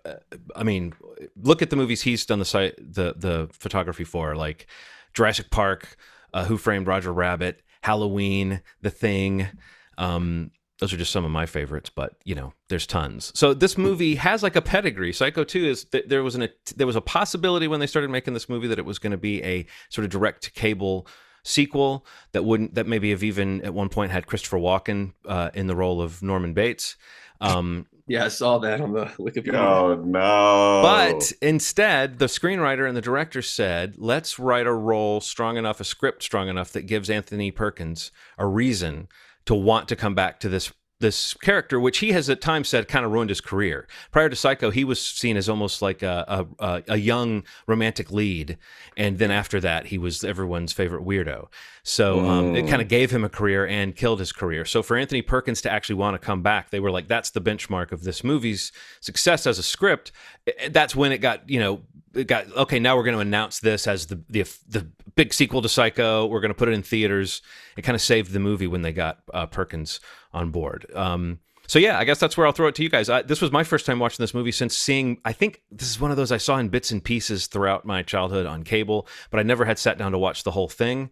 uh, 0.05 0.15
i 0.55 0.63
mean 0.63 0.93
look 1.35 1.61
at 1.61 1.69
the 1.69 1.75
movies 1.75 2.01
he's 2.01 2.25
done 2.25 2.39
the 2.39 2.45
site 2.45 2.75
the 2.77 3.13
the 3.15 3.47
photography 3.51 4.03
for 4.03 4.35
like 4.35 4.65
jurassic 5.13 5.51
park 5.51 5.97
uh, 6.33 6.45
who 6.45 6.57
framed 6.57 6.87
roger 6.87 7.13
rabbit 7.13 7.61
halloween 7.81 8.61
the 8.81 8.89
thing 8.89 9.47
um, 9.99 10.51
those 10.79 10.93
are 10.93 10.97
just 10.97 11.11
some 11.11 11.25
of 11.25 11.31
my 11.31 11.45
favorites, 11.45 11.89
but 11.89 12.13
you 12.23 12.35
know, 12.35 12.53
there's 12.69 12.85
tons. 12.85 13.31
So 13.35 13.53
this 13.53 13.77
movie 13.77 14.15
has 14.15 14.43
like 14.43 14.55
a 14.55 14.61
pedigree. 14.61 15.11
Psycho 15.11 15.43
2 15.43 15.65
is 15.65 15.85
th- 15.85 16.05
there 16.07 16.23
was 16.23 16.35
an 16.35 16.49
there 16.75 16.85
was 16.85 16.95
a 16.95 17.01
possibility 17.01 17.67
when 17.67 17.79
they 17.79 17.87
started 17.87 18.11
making 18.11 18.35
this 18.35 18.47
movie 18.47 18.67
that 18.67 18.77
it 18.77 18.85
was 18.85 18.99
going 18.99 19.11
to 19.11 19.17
be 19.17 19.43
a 19.43 19.65
sort 19.89 20.05
of 20.05 20.11
direct 20.11 20.53
cable 20.53 21.07
sequel 21.47 22.05
that 22.33 22.43
wouldn't 22.43 22.75
that 22.75 22.87
maybe 22.87 23.11
have 23.11 23.23
even 23.23 23.61
at 23.63 23.73
one 23.73 23.89
point 23.89 24.11
had 24.11 24.27
Christopher 24.27 24.57
Walken 24.57 25.13
uh, 25.25 25.49
in 25.53 25.67
the 25.67 25.75
role 25.75 26.01
of 26.01 26.21
Norman 26.21 26.53
Bates. 26.53 26.95
Um, 27.39 27.87
Yeah, 28.07 28.25
I 28.25 28.29
saw 28.29 28.57
that 28.59 28.81
on 28.81 28.93
the 28.93 29.05
Wikipedia. 29.17 29.55
Oh 29.55 29.95
no! 29.95 30.81
but 30.81 31.31
instead, 31.41 32.19
the 32.19 32.25
screenwriter 32.25 32.87
and 32.87 32.95
the 32.95 33.01
director 33.01 33.41
said, 33.41 33.95
let's 33.97 34.39
write 34.39 34.67
a 34.67 34.73
role 34.73 35.21
strong 35.21 35.57
enough, 35.57 35.79
a 35.79 35.83
script 35.83 36.23
strong 36.23 36.47
enough 36.49 36.71
that 36.71 36.83
gives 36.83 37.09
Anthony 37.09 37.51
Perkins 37.51 38.11
a 38.37 38.45
reason 38.45 39.07
to 39.45 39.55
want 39.55 39.87
to 39.87 39.95
come 39.95 40.15
back 40.15 40.39
to 40.41 40.49
this 40.49 40.71
this 40.99 41.33
character, 41.35 41.79
which 41.79 41.99
he 41.99 42.11
has 42.11 42.29
at 42.29 42.41
times 42.41 42.69
said 42.69 42.87
kind 42.87 43.05
of 43.05 43.11
ruined 43.11 43.29
his 43.29 43.41
career. 43.41 43.87
Prior 44.11 44.29
to 44.29 44.35
Psycho, 44.35 44.71
he 44.71 44.83
was 44.83 44.99
seen 44.99 45.37
as 45.37 45.47
almost 45.47 45.81
like 45.81 46.01
a, 46.01 46.47
a, 46.59 46.83
a 46.87 46.97
young 46.97 47.43
romantic 47.67 48.11
lead, 48.11 48.57
and 48.95 49.19
then 49.19 49.29
after 49.29 49.59
that, 49.59 49.87
he 49.87 49.97
was 49.97 50.23
everyone's 50.23 50.73
favorite 50.73 51.03
weirdo. 51.05 51.47
So 51.83 52.25
um, 52.25 52.55
it 52.55 52.67
kind 52.67 52.81
of 52.81 52.87
gave 52.87 53.11
him 53.11 53.23
a 53.23 53.29
career 53.29 53.65
and 53.65 53.95
killed 53.95 54.19
his 54.19 54.31
career. 54.31 54.65
So 54.65 54.83
for 54.83 54.97
Anthony 54.97 55.21
Perkins 55.21 55.61
to 55.61 55.71
actually 55.71 55.95
want 55.95 56.19
to 56.19 56.25
come 56.25 56.41
back, 56.41 56.69
they 56.71 56.79
were 56.79 56.91
like, 56.91 57.07
"That's 57.07 57.29
the 57.29 57.41
benchmark 57.41 57.91
of 57.91 58.03
this 58.03 58.23
movie's 58.23 58.71
success 58.99 59.47
as 59.47 59.59
a 59.59 59.63
script." 59.63 60.11
Eh, 60.47 60.69
That's 60.69 60.95
when 60.95 61.11
it 61.11 61.19
got 61.19 61.49
you 61.49 61.59
know 61.59 61.81
got 62.23 62.51
okay. 62.55 62.79
Now 62.79 62.95
we're 62.95 63.03
going 63.03 63.15
to 63.15 63.21
announce 63.21 63.59
this 63.59 63.87
as 63.87 64.07
the 64.07 64.21
the 64.29 64.43
the 64.67 64.87
big 65.15 65.33
sequel 65.33 65.61
to 65.61 65.69
Psycho. 65.69 66.25
We're 66.25 66.41
going 66.41 66.49
to 66.49 66.57
put 66.57 66.69
it 66.69 66.73
in 66.73 66.83
theaters. 66.83 67.41
It 67.75 67.81
kind 67.81 67.95
of 67.95 68.01
saved 68.01 68.31
the 68.31 68.39
movie 68.39 68.67
when 68.67 68.81
they 68.81 68.91
got 68.91 69.19
uh, 69.33 69.45
Perkins 69.45 69.99
on 70.33 70.51
board. 70.51 70.85
Um, 70.93 71.39
so 71.67 71.79
yeah, 71.79 71.99
I 71.99 72.05
guess 72.05 72.19
that's 72.19 72.37
where 72.37 72.47
I'll 72.47 72.53
throw 72.53 72.67
it 72.67 72.75
to 72.75 72.83
you 72.83 72.89
guys. 72.89 73.09
I, 73.09 73.23
this 73.23 73.41
was 73.41 73.51
my 73.51 73.63
first 73.63 73.85
time 73.85 73.99
watching 73.99 74.23
this 74.23 74.33
movie 74.33 74.53
since 74.53 74.75
seeing. 74.75 75.19
I 75.25 75.33
think 75.33 75.61
this 75.69 75.89
is 75.89 75.99
one 75.99 76.11
of 76.11 76.17
those 76.17 76.31
I 76.31 76.37
saw 76.37 76.57
in 76.57 76.69
bits 76.69 76.91
and 76.91 77.03
pieces 77.03 77.47
throughout 77.47 77.85
my 77.85 78.03
childhood 78.03 78.45
on 78.45 78.63
cable, 78.63 79.07
but 79.31 79.39
I 79.39 79.43
never 79.43 79.65
had 79.65 79.77
sat 79.77 79.97
down 79.97 80.13
to 80.13 80.17
watch 80.17 80.43
the 80.43 80.51
whole 80.51 80.69
thing. 80.69 81.09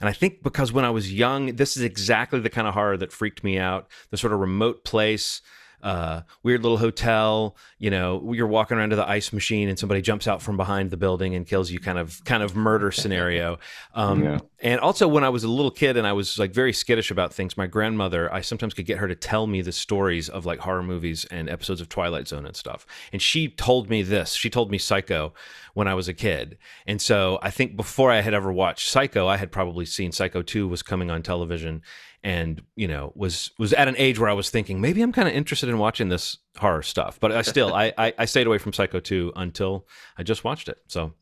And 0.00 0.08
I 0.08 0.12
think 0.12 0.42
because 0.42 0.72
when 0.72 0.84
I 0.84 0.90
was 0.90 1.12
young, 1.12 1.56
this 1.56 1.76
is 1.76 1.82
exactly 1.82 2.38
the 2.38 2.50
kind 2.50 2.68
of 2.68 2.74
horror 2.74 2.96
that 2.98 3.12
freaked 3.12 3.42
me 3.42 3.58
out. 3.58 3.88
The 4.10 4.16
sort 4.16 4.32
of 4.32 4.40
remote 4.40 4.84
place, 4.84 5.40
uh, 5.82 6.22
weird 6.42 6.62
little 6.62 6.78
hotel. 6.78 7.56
You 7.78 7.90
know, 7.90 8.32
you're 8.32 8.46
walking 8.46 8.76
around 8.76 8.90
to 8.90 8.96
the 8.96 9.08
ice 9.08 9.32
machine, 9.32 9.68
and 9.68 9.78
somebody 9.78 10.02
jumps 10.02 10.26
out 10.26 10.42
from 10.42 10.56
behind 10.56 10.90
the 10.90 10.96
building 10.96 11.34
and 11.34 11.46
kills 11.46 11.70
you. 11.70 11.80
Kind 11.80 11.98
of, 11.98 12.24
kind 12.24 12.42
of 12.42 12.56
murder 12.56 12.90
scenario. 12.90 13.58
Um, 13.94 14.22
Yeah. 14.22 14.38
And 14.60 14.80
also, 14.80 15.06
when 15.06 15.22
I 15.22 15.28
was 15.28 15.44
a 15.44 15.48
little 15.48 15.70
kid 15.70 15.96
and 15.96 16.06
I 16.06 16.12
was 16.12 16.38
like 16.38 16.52
very 16.52 16.72
skittish 16.72 17.10
about 17.10 17.32
things, 17.32 17.56
my 17.56 17.66
grandmother, 17.66 18.32
I 18.32 18.40
sometimes 18.40 18.74
could 18.74 18.86
get 18.86 18.98
her 18.98 19.08
to 19.08 19.14
tell 19.14 19.46
me 19.46 19.62
the 19.62 19.72
stories 19.72 20.28
of 20.28 20.46
like 20.46 20.60
horror 20.60 20.82
movies 20.82 21.24
and 21.30 21.48
episodes 21.48 21.80
of 21.80 21.88
Twilight 21.88 22.28
Zone 22.28 22.46
and 22.46 22.56
stuff. 22.56 22.86
And 23.12 23.20
she 23.20 23.48
told 23.48 23.90
me 23.90 24.02
this. 24.02 24.32
She 24.34 24.50
told 24.50 24.70
me 24.70 24.78
Psycho 24.78 25.34
when 25.74 25.88
I 25.88 25.94
was 25.94 26.08
a 26.08 26.14
kid. 26.14 26.56
And 26.86 27.00
so 27.02 27.38
I 27.42 27.50
think 27.50 27.76
before 27.76 28.10
I 28.10 28.22
had 28.22 28.32
ever 28.32 28.50
watched 28.50 28.88
Psycho, 28.88 29.26
I 29.26 29.36
had 29.36 29.52
probably 29.52 29.84
seen 29.84 30.10
Psycho 30.10 30.40
2 30.42 30.66
was 30.66 30.82
coming 30.82 31.10
on 31.10 31.22
television 31.22 31.82
and, 32.26 32.60
you 32.74 32.88
know, 32.88 33.12
was 33.14 33.52
was 33.56 33.72
at 33.72 33.86
an 33.86 33.94
age 33.98 34.18
where 34.18 34.28
I 34.28 34.32
was 34.32 34.50
thinking 34.50 34.80
maybe 34.80 35.00
I'm 35.00 35.12
kind 35.12 35.28
of 35.28 35.34
interested 35.34 35.68
in 35.68 35.78
watching 35.78 36.08
this 36.08 36.38
horror 36.58 36.82
stuff. 36.82 37.20
But 37.20 37.30
I 37.30 37.42
still 37.42 37.72
I, 37.72 37.92
I 37.96 38.12
I 38.18 38.24
stayed 38.24 38.46
away 38.48 38.58
from 38.58 38.72
Psycho 38.72 38.98
2 38.98 39.32
until 39.36 39.86
I 40.18 40.24
just 40.24 40.42
watched 40.42 40.68
it. 40.68 40.78
So 40.88 41.12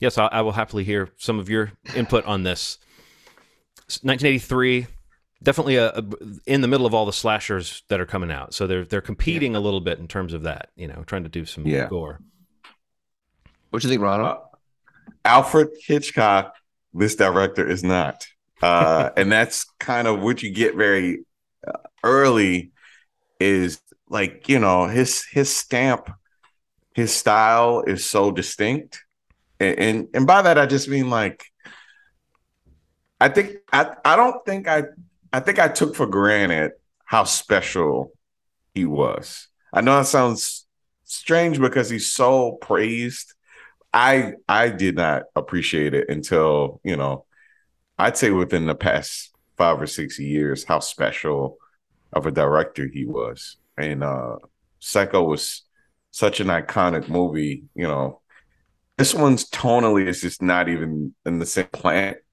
yes, 0.00 0.18
I, 0.18 0.26
I 0.26 0.40
will 0.42 0.52
happily 0.52 0.82
hear 0.82 1.10
some 1.16 1.38
of 1.38 1.48
your 1.48 1.72
input 1.94 2.24
on 2.24 2.42
this. 2.42 2.78
1983, 4.02 4.86
definitely 5.42 5.76
a, 5.76 5.90
a- 5.90 6.04
in 6.46 6.60
the 6.60 6.68
middle 6.68 6.86
of 6.86 6.92
all 6.92 7.06
the 7.06 7.12
slashers 7.12 7.82
that 7.88 8.00
are 8.00 8.06
coming 8.06 8.30
out. 8.30 8.52
So 8.52 8.66
they're 8.66 8.84
they're 8.84 9.00
competing 9.00 9.54
a 9.54 9.60
little 9.60 9.80
bit 9.80 9.98
in 10.00 10.08
terms 10.08 10.32
of 10.34 10.42
that. 10.42 10.70
You 10.76 10.88
know, 10.88 11.04
trying 11.06 11.22
to 11.22 11.28
do 11.28 11.44
some 11.44 11.66
Yeah. 11.66 11.86
gore. 11.88 12.20
What 13.70 13.80
do 13.82 13.88
you 13.88 13.92
think, 13.92 14.02
Ronald? 14.02 14.38
Uh, 14.38 14.40
Alfred 15.24 15.68
Hitchcock, 15.86 16.54
this 16.92 17.14
director 17.14 17.64
is 17.68 17.84
not. 17.84 18.26
Uh, 18.62 19.10
and 19.16 19.30
that's 19.30 19.64
kind 19.78 20.08
of 20.08 20.20
what 20.20 20.42
you 20.42 20.50
get 20.50 20.74
very 20.74 21.24
uh, 21.66 21.78
early 22.02 22.72
is 23.40 23.80
like, 24.08 24.48
you 24.48 24.58
know, 24.58 24.86
his 24.86 25.24
his 25.24 25.54
stamp, 25.54 26.10
his 26.94 27.14
style 27.14 27.82
is 27.86 28.08
so 28.08 28.30
distinct. 28.30 29.02
And 29.60 29.78
and, 29.78 30.08
and 30.14 30.26
by 30.26 30.42
that 30.42 30.58
I 30.58 30.66
just 30.66 30.88
mean 30.88 31.10
like 31.10 31.44
I 33.20 33.28
think 33.28 33.56
I 33.72 33.94
I 34.04 34.16
don't 34.16 34.44
think 34.44 34.68
I 34.68 34.84
I 35.32 35.40
think 35.40 35.58
I 35.58 35.68
took 35.68 35.94
for 35.94 36.06
granted 36.06 36.72
how 37.04 37.24
special 37.24 38.12
he 38.74 38.84
was. 38.84 39.48
I 39.72 39.80
know 39.80 39.96
that 39.96 40.06
sounds 40.06 40.66
strange 41.04 41.58
because 41.60 41.90
he's 41.90 42.10
so 42.12 42.52
praised 42.52 43.34
I 43.92 44.34
I 44.48 44.68
did 44.68 44.96
not 44.96 45.24
appreciate 45.34 45.94
it 45.94 46.08
until 46.08 46.80
you 46.84 46.96
know, 46.96 47.24
I'd 47.98 48.16
say 48.16 48.30
within 48.30 48.66
the 48.66 48.74
past 48.74 49.32
five 49.56 49.80
or 49.80 49.86
six 49.86 50.18
years 50.18 50.64
how 50.64 50.78
special 50.80 51.58
of 52.12 52.26
a 52.26 52.30
director 52.30 52.88
he 52.92 53.04
was, 53.04 53.56
and 53.76 54.02
uh, 54.04 54.36
Psycho 54.78 55.24
was 55.24 55.62
such 56.10 56.40
an 56.40 56.46
iconic 56.48 57.08
movie. 57.08 57.64
You 57.74 57.88
know, 57.88 58.20
this 58.96 59.14
one's 59.14 59.48
tonally 59.50 60.06
is 60.06 60.20
just 60.20 60.40
not 60.42 60.68
even 60.68 61.14
in 61.26 61.38
the 61.38 61.46
same 61.46 61.66
planet, 61.72 62.24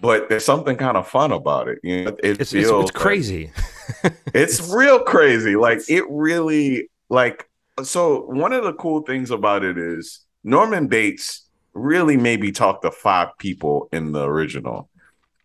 but 0.00 0.28
there's 0.28 0.44
something 0.44 0.76
kind 0.76 0.96
of 0.96 1.08
fun 1.08 1.32
about 1.32 1.68
it. 1.68 1.78
You 1.82 2.04
know, 2.04 2.10
it 2.10 2.40
It's 2.40 2.40
it's, 2.40 2.52
feels 2.52 2.84
it's 2.84 2.94
like- 2.94 3.02
crazy. 3.02 3.52
it's 4.34 4.70
real 4.70 5.00
crazy. 5.04 5.56
Like 5.56 5.78
it 5.88 6.04
really 6.10 6.90
like 7.08 7.48
so 7.82 8.22
one 8.26 8.52
of 8.52 8.64
the 8.64 8.74
cool 8.74 9.02
things 9.02 9.30
about 9.30 9.64
it 9.64 9.78
is 9.78 10.20
Norman 10.44 10.88
Bates 10.88 11.46
really 11.74 12.16
maybe 12.18 12.52
talked 12.52 12.82
to 12.82 12.90
five 12.90 13.28
people 13.38 13.88
in 13.92 14.12
the 14.12 14.24
original. 14.28 14.88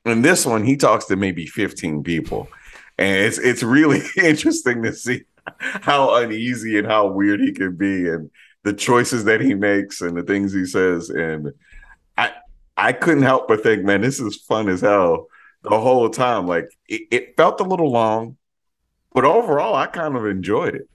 In 0.10 0.22
this 0.22 0.46
one, 0.46 0.64
he 0.64 0.78
talks 0.78 1.06
to 1.06 1.16
maybe 1.16 1.46
15 1.46 2.04
people. 2.04 2.48
And 2.98 3.26
it's 3.26 3.38
it's 3.38 3.64
really 3.64 4.02
interesting 4.18 4.84
to 4.84 4.94
see 4.94 5.24
how 5.62 6.16
uneasy 6.16 6.78
and 6.78 6.88
how 6.88 7.08
weird 7.08 7.40
he 7.40 7.52
can 7.52 7.76
be 7.76 8.08
and 8.10 8.30
the 8.64 8.74
choices 8.74 9.24
that 9.26 9.40
he 9.40 9.54
makes 9.54 10.02
and 10.02 10.18
the 10.18 10.24
things 10.24 10.54
he 10.54 10.66
says. 10.66 11.10
And 11.10 11.52
I 12.18 12.34
I 12.76 12.94
couldn't 12.94 13.24
help 13.24 13.48
but 13.48 13.64
think, 13.64 13.84
man, 13.84 14.02
this 14.02 14.20
is 14.20 14.38
fun 14.38 14.70
as 14.70 14.82
hell 14.82 15.28
the 15.64 15.80
whole 15.80 16.10
time. 16.10 16.48
Like 16.48 16.70
it, 16.88 17.02
it 17.12 17.38
felt 17.38 17.62
a 17.62 17.64
little 17.64 17.92
long, 17.92 18.38
but 19.14 19.26
overall, 19.26 19.76
I 19.76 19.88
kind 19.88 20.16
of 20.16 20.26
enjoyed 20.26 20.76
it. 20.76 20.90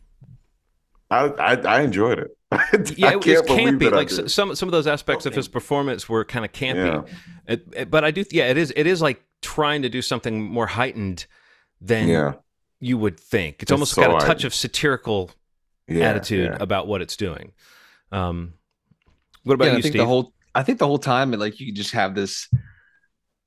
I 1.10 1.26
I, 1.26 1.54
I 1.54 1.80
enjoyed 1.82 2.18
it. 2.18 2.36
yeah, 2.96 3.08
I 3.08 3.12
it 3.12 3.16
was 3.16 3.24
can't 3.24 3.46
believe 3.46 3.68
campy. 3.68 3.78
that 3.80 3.92
Like 3.92 4.10
some 4.10 4.54
some 4.54 4.68
of 4.68 4.72
those 4.72 4.86
aspects 4.86 5.26
of 5.26 5.34
his 5.34 5.48
performance 5.48 6.08
were 6.08 6.24
kind 6.24 6.44
of 6.44 6.52
campy. 6.52 6.86
Yeah. 7.06 7.14
It- 7.54 7.66
it- 7.74 7.90
but 7.90 8.04
I 8.04 8.10
do, 8.10 8.24
yeah, 8.30 8.48
it 8.48 8.56
is. 8.56 8.72
It 8.76 8.86
is 8.86 9.00
like 9.02 9.22
trying 9.40 9.82
to 9.82 9.88
do 9.88 10.02
something 10.02 10.42
more 10.42 10.66
heightened 10.66 11.26
than 11.80 12.08
yeah, 12.08 12.34
you 12.80 12.96
would 12.98 13.18
think. 13.18 13.56
It's, 13.56 13.62
It's 13.64 13.72
almost 13.72 13.94
so 13.94 14.02
got 14.02 14.10
a 14.10 14.12
touch 14.14 14.26
heightened. 14.26 14.44
of 14.46 14.54
satirical 14.54 15.30
yeah, 15.88 16.08
attitude 16.08 16.50
yeah. 16.50 16.56
about 16.60 16.86
what 16.86 17.02
it's 17.02 17.16
doing. 17.16 17.52
Um, 18.12 18.54
what 19.44 19.54
about 19.54 19.64
yeah, 19.66 19.72
you, 19.72 19.78
I 19.78 19.82
think 19.82 19.92
Steve? 19.92 20.00
the 20.02 20.06
whole 20.06 20.32
I 20.54 20.62
think 20.62 20.78
the 20.78 20.86
whole 20.86 20.98
time, 20.98 21.32
like 21.32 21.58
you 21.60 21.72
just 21.72 21.92
have 21.92 22.14
this. 22.14 22.48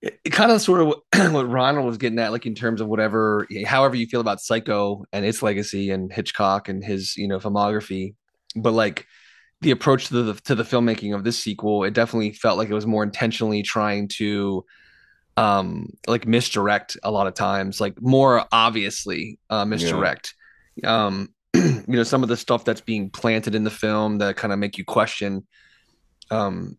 it, 0.01 0.19
it 0.25 0.29
kind 0.31 0.51
of 0.51 0.61
sort 0.61 0.81
of 0.81 1.31
what 1.33 1.49
Ronald 1.49 1.85
was 1.85 1.97
getting 1.97 2.19
at, 2.19 2.31
like 2.31 2.45
in 2.45 2.55
terms 2.55 2.81
of 2.81 2.87
whatever, 2.87 3.47
however 3.65 3.95
you 3.95 4.07
feel 4.07 4.21
about 4.21 4.41
Psycho 4.41 5.05
and 5.13 5.23
its 5.25 5.41
legacy 5.41 5.91
and 5.91 6.11
Hitchcock 6.11 6.67
and 6.67 6.83
his, 6.83 7.15
you 7.15 7.27
know, 7.27 7.39
filmography, 7.39 8.15
but 8.55 8.73
like 8.73 9.05
the 9.61 9.71
approach 9.71 10.07
to 10.07 10.23
the 10.23 10.33
to 10.41 10.55
the 10.55 10.63
filmmaking 10.63 11.15
of 11.15 11.23
this 11.23 11.37
sequel, 11.39 11.83
it 11.83 11.93
definitely 11.93 12.31
felt 12.31 12.57
like 12.57 12.69
it 12.69 12.73
was 12.73 12.85
more 12.87 13.03
intentionally 13.03 13.63
trying 13.63 14.07
to 14.07 14.65
um 15.37 15.89
like 16.07 16.27
misdirect 16.27 16.97
a 17.03 17.11
lot 17.11 17.27
of 17.27 17.33
times, 17.33 17.81
like 17.81 18.01
more 18.01 18.45
obviously 18.51 19.39
uh 19.49 19.65
misdirect. 19.65 20.33
Yeah. 20.75 21.05
Um 21.05 21.29
you 21.53 21.83
know, 21.87 22.03
some 22.03 22.23
of 22.23 22.29
the 22.29 22.37
stuff 22.37 22.65
that's 22.65 22.81
being 22.81 23.09
planted 23.09 23.55
in 23.55 23.63
the 23.63 23.69
film 23.69 24.17
that 24.19 24.35
kind 24.35 24.53
of 24.53 24.59
make 24.59 24.77
you 24.77 24.85
question 24.85 25.45
um 26.31 26.77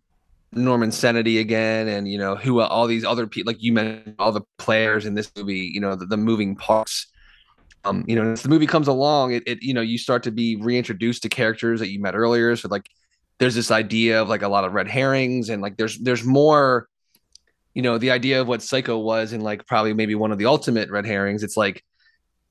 Norman 0.52 0.92
sanity 0.92 1.38
again, 1.38 1.88
and 1.88 2.08
you 2.08 2.18
know 2.18 2.34
who 2.34 2.60
all 2.60 2.86
these 2.86 3.04
other 3.04 3.26
people, 3.26 3.52
like 3.52 3.62
you 3.62 3.72
mentioned, 3.72 4.16
all 4.18 4.32
the 4.32 4.42
players 4.58 5.06
in 5.06 5.14
this 5.14 5.30
movie, 5.36 5.70
you 5.72 5.80
know 5.80 5.94
the, 5.94 6.06
the 6.06 6.16
moving 6.16 6.56
parts. 6.56 7.06
Um, 7.86 8.04
you 8.06 8.16
know, 8.16 8.32
as 8.32 8.42
the 8.42 8.48
movie 8.48 8.66
comes 8.66 8.88
along, 8.88 9.32
it, 9.32 9.42
it 9.46 9.62
you 9.62 9.74
know 9.74 9.80
you 9.80 9.98
start 9.98 10.22
to 10.24 10.30
be 10.30 10.56
reintroduced 10.56 11.22
to 11.22 11.28
characters 11.28 11.80
that 11.80 11.90
you 11.90 12.00
met 12.00 12.14
earlier. 12.14 12.56
So 12.56 12.68
like, 12.68 12.88
there's 13.38 13.54
this 13.54 13.70
idea 13.70 14.20
of 14.20 14.28
like 14.28 14.42
a 14.42 14.48
lot 14.48 14.64
of 14.64 14.72
red 14.72 14.88
herrings, 14.88 15.48
and 15.48 15.62
like 15.62 15.76
there's 15.76 15.98
there's 15.98 16.24
more. 16.24 16.88
You 17.74 17.82
know, 17.82 17.98
the 17.98 18.10
idea 18.10 18.40
of 18.40 18.48
what 18.48 18.62
Psycho 18.62 18.98
was, 18.98 19.34
and 19.34 19.42
like 19.42 19.66
probably 19.66 19.92
maybe 19.92 20.14
one 20.14 20.32
of 20.32 20.38
the 20.38 20.46
ultimate 20.46 20.90
red 20.90 21.04
herrings. 21.04 21.42
It's 21.42 21.58
like 21.58 21.84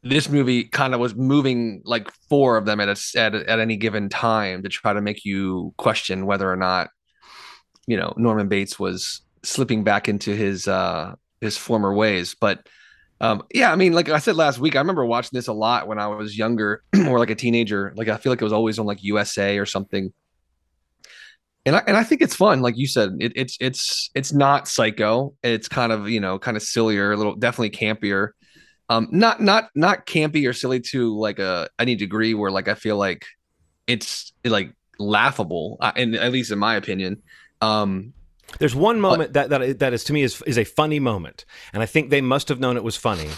this 0.03 0.29
movie 0.29 0.65
kind 0.65 0.93
of 0.93 0.99
was 0.99 1.15
moving 1.15 1.81
like 1.83 2.11
four 2.29 2.57
of 2.57 2.65
them 2.65 2.79
at 2.79 2.89
a, 2.89 3.19
at, 3.19 3.33
at 3.33 3.59
any 3.59 3.75
given 3.75 4.07
time 4.07 4.61
to 4.61 4.69
try 4.69 4.93
to 4.93 5.01
make 5.01 5.25
you 5.25 5.73
question 5.77 6.27
whether 6.27 6.49
or 6.49 6.55
not 6.55 6.89
you 7.87 7.97
know 7.97 8.13
Norman 8.15 8.47
Bates 8.47 8.77
was 8.77 9.21
slipping 9.43 9.83
back 9.83 10.07
into 10.07 10.35
his 10.35 10.67
uh 10.67 11.15
his 11.41 11.57
former 11.57 11.93
ways. 11.93 12.35
But 12.39 12.67
um 13.21 13.43
yeah, 13.53 13.71
I 13.71 13.75
mean, 13.75 13.93
like 13.93 14.09
I 14.09 14.19
said 14.19 14.35
last 14.35 14.59
week, 14.59 14.75
I 14.75 14.79
remember 14.79 15.05
watching 15.05 15.31
this 15.33 15.47
a 15.47 15.53
lot 15.53 15.87
when 15.87 15.99
I 15.99 16.07
was 16.07 16.37
younger 16.37 16.83
or 17.07 17.19
like 17.19 17.29
a 17.29 17.35
teenager. 17.35 17.93
Like 17.95 18.07
I 18.07 18.17
feel 18.17 18.31
like 18.31 18.41
it 18.41 18.45
was 18.45 18.53
always 18.53 18.79
on 18.79 18.85
like 18.85 19.03
USA 19.03 19.57
or 19.57 19.65
something. 19.65 20.13
And 21.67 21.75
I, 21.75 21.83
and 21.87 21.97
I 21.97 22.03
think 22.03 22.21
it's 22.21 22.35
fun, 22.35 22.61
like 22.61 22.77
you 22.77 22.85
said. 22.85 23.17
It, 23.19 23.33
it's 23.35 23.57
it's 23.59 24.11
it's 24.13 24.33
not 24.33 24.67
psycho. 24.67 25.33
It's 25.41 25.67
kind 25.67 25.91
of 25.91 26.09
you 26.09 26.19
know 26.19 26.37
kind 26.37 26.57
of 26.57 26.63
sillier, 26.63 27.11
a 27.11 27.17
little 27.17 27.35
definitely 27.35 27.71
campier. 27.71 28.29
Um, 28.89 29.07
not 29.11 29.41
not 29.41 29.69
not 29.73 30.05
campy 30.05 30.47
or 30.47 30.53
silly 30.53 30.79
to 30.91 31.17
like 31.17 31.39
a 31.39 31.69
any 31.79 31.95
degree 31.95 32.35
where 32.35 32.51
like 32.51 32.67
I 32.67 32.75
feel 32.75 32.97
like 32.97 33.25
it's 33.87 34.31
like 34.43 34.73
laughable, 34.99 35.77
uh, 35.79 35.91
and 35.95 36.15
at 36.15 36.31
least 36.31 36.51
in 36.51 36.59
my 36.59 36.75
opinion. 36.75 37.23
Um, 37.61 38.13
there's 38.59 38.75
one 38.75 38.99
moment 38.99 39.33
that, 39.33 39.49
that 39.49 39.79
that 39.79 39.93
is 39.93 40.03
to 40.05 40.13
me 40.13 40.23
is 40.23 40.41
is 40.43 40.57
a 40.57 40.63
funny 40.63 40.99
moment, 40.99 41.45
and 41.73 41.81
I 41.83 41.85
think 41.85 42.09
they 42.09 42.21
must 42.21 42.49
have 42.49 42.59
known 42.59 42.77
it 42.77 42.83
was 42.83 42.95
funny, 42.95 43.29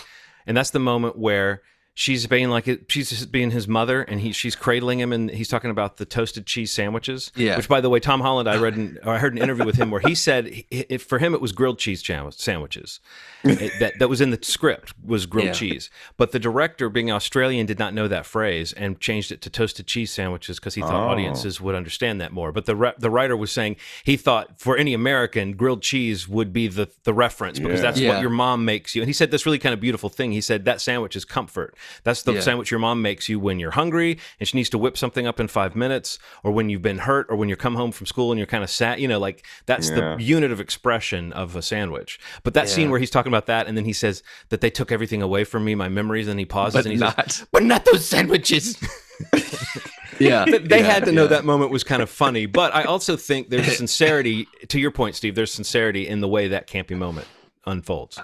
and 0.45 0.55
that's 0.55 0.71
the 0.71 0.79
moment 0.79 1.17
where 1.17 1.61
she's 1.97 2.27
being 2.27 2.47
like 2.51 2.67
it, 2.67 2.91
she's 2.91 3.25
being 3.25 3.49
his 3.49 3.67
mother 3.67 4.03
and 4.03 4.19
he 4.21 4.31
she's 4.31 4.55
cradling 4.55 4.99
him 4.99 5.11
and 5.11 5.31
he's 5.31 5.47
talking 5.47 5.71
about 5.71 5.97
the 5.97 6.05
toasted 6.05 6.45
cheese 6.45 6.71
sandwiches 6.71 7.31
yeah 7.35 7.57
which 7.57 7.67
by 7.67 7.81
the 7.81 7.89
way 7.89 7.99
tom 7.99 8.21
holland 8.21 8.47
i 8.47 8.55
read 8.55 8.75
an, 8.75 8.99
i 9.03 9.17
heard 9.17 9.33
an 9.33 9.39
interview 9.39 9.65
with 9.65 9.77
him 9.77 9.89
where 9.89 9.99
he 10.01 10.13
said 10.13 10.63
it, 10.69 11.01
for 11.01 11.17
him 11.17 11.33
it 11.33 11.41
was 11.41 11.51
grilled 11.51 11.79
cheese 11.79 12.05
sandwiches 12.35 12.99
it, 13.43 13.73
that, 13.79 13.97
that 13.97 14.09
was 14.09 14.21
in 14.21 14.29
the 14.29 14.37
script 14.43 14.93
was 15.03 15.25
grilled 15.25 15.47
yeah. 15.47 15.53
cheese 15.53 15.89
but 16.17 16.31
the 16.31 16.37
director 16.37 16.87
being 16.87 17.11
australian 17.11 17.65
did 17.65 17.79
not 17.79 17.95
know 17.95 18.07
that 18.07 18.27
phrase 18.27 18.73
and 18.73 18.99
changed 18.99 19.31
it 19.31 19.41
to 19.41 19.49
toasted 19.49 19.87
cheese 19.87 20.11
sandwiches 20.11 20.59
because 20.59 20.75
he 20.75 20.81
thought 20.81 20.93
oh. 20.93 21.09
audiences 21.09 21.59
would 21.59 21.73
understand 21.73 22.21
that 22.21 22.31
more 22.31 22.51
but 22.51 22.67
the 22.67 22.75
re- 22.75 22.93
the 22.99 23.09
writer 23.09 23.35
was 23.35 23.51
saying 23.51 23.75
he 24.03 24.15
thought 24.15 24.59
for 24.59 24.77
any 24.77 24.93
american 24.93 25.53
grilled 25.53 25.81
cheese 25.81 26.27
would 26.27 26.53
be 26.53 26.67
the 26.67 26.87
the 27.05 27.13
reference 27.13 27.57
because 27.57 27.79
yeah. 27.79 27.81
that's 27.81 27.99
yeah. 27.99 28.09
what 28.09 28.21
your 28.21 28.29
mom 28.29 28.63
makes 28.63 28.93
you 28.93 29.01
and 29.01 29.09
he 29.09 29.13
said 29.13 29.31
this 29.31 29.47
really 29.47 29.57
kind 29.57 29.73
of 29.73 29.79
beautiful 29.79 30.09
thing 30.09 30.31
he 30.31 30.41
said 30.41 30.63
that 30.65 30.79
sandwich 30.79 31.15
is 31.15 31.25
comfort 31.25 31.75
that's 32.03 32.23
the 32.23 32.33
yeah. 32.33 32.39
sandwich 32.41 32.71
your 32.71 32.79
mom 32.79 33.01
makes 33.01 33.29
you 33.29 33.39
when 33.39 33.59
you're 33.59 33.71
hungry 33.71 34.19
and 34.39 34.47
she 34.47 34.57
needs 34.57 34.69
to 34.69 34.77
whip 34.77 34.97
something 34.97 35.27
up 35.27 35.39
in 35.39 35.47
five 35.47 35.75
minutes, 35.75 36.19
or 36.43 36.51
when 36.51 36.69
you've 36.69 36.81
been 36.81 36.99
hurt, 36.99 37.27
or 37.29 37.35
when 37.35 37.49
you 37.49 37.55
come 37.55 37.75
home 37.75 37.91
from 37.91 38.05
school 38.05 38.31
and 38.31 38.39
you're 38.39 38.47
kind 38.47 38.63
of 38.63 38.69
sad. 38.69 38.99
You 38.99 39.07
know, 39.07 39.19
like 39.19 39.45
that's 39.65 39.89
yeah. 39.89 40.15
the 40.15 40.23
unit 40.23 40.51
of 40.51 40.59
expression 40.59 41.33
of 41.33 41.55
a 41.55 41.61
sandwich. 41.61 42.19
But 42.43 42.53
that 42.53 42.67
yeah. 42.67 42.73
scene 42.73 42.89
where 42.89 42.99
he's 42.99 43.11
talking 43.11 43.31
about 43.31 43.47
that, 43.47 43.67
and 43.67 43.77
then 43.77 43.85
he 43.85 43.93
says 43.93 44.23
that 44.49 44.61
they 44.61 44.69
took 44.69 44.91
everything 44.91 45.21
away 45.21 45.43
from 45.43 45.65
me, 45.65 45.75
my 45.75 45.89
memories, 45.89 46.27
and 46.27 46.39
he 46.39 46.45
pauses 46.45 46.73
but 46.73 46.85
and 46.85 46.93
he 46.93 46.99
not. 46.99 47.31
says, 47.31 47.47
"But 47.51 47.63
not 47.63 47.85
those 47.85 48.05
sandwiches." 48.05 48.77
yeah, 50.19 50.45
they 50.45 50.83
had 50.83 51.05
to 51.05 51.11
know 51.11 51.27
that 51.27 51.45
moment 51.45 51.71
was 51.71 51.83
kind 51.83 52.01
of 52.01 52.09
funny. 52.09 52.45
But 52.45 52.73
I 52.73 52.83
also 52.83 53.17
think 53.17 53.49
there's 53.49 53.77
sincerity. 53.77 54.47
To 54.67 54.79
your 54.79 54.91
point, 54.91 55.15
Steve, 55.15 55.35
there's 55.35 55.51
sincerity 55.51 56.07
in 56.07 56.21
the 56.21 56.27
way 56.27 56.47
that 56.49 56.67
campy 56.67 56.97
moment 56.97 57.27
unfolds. 57.65 58.19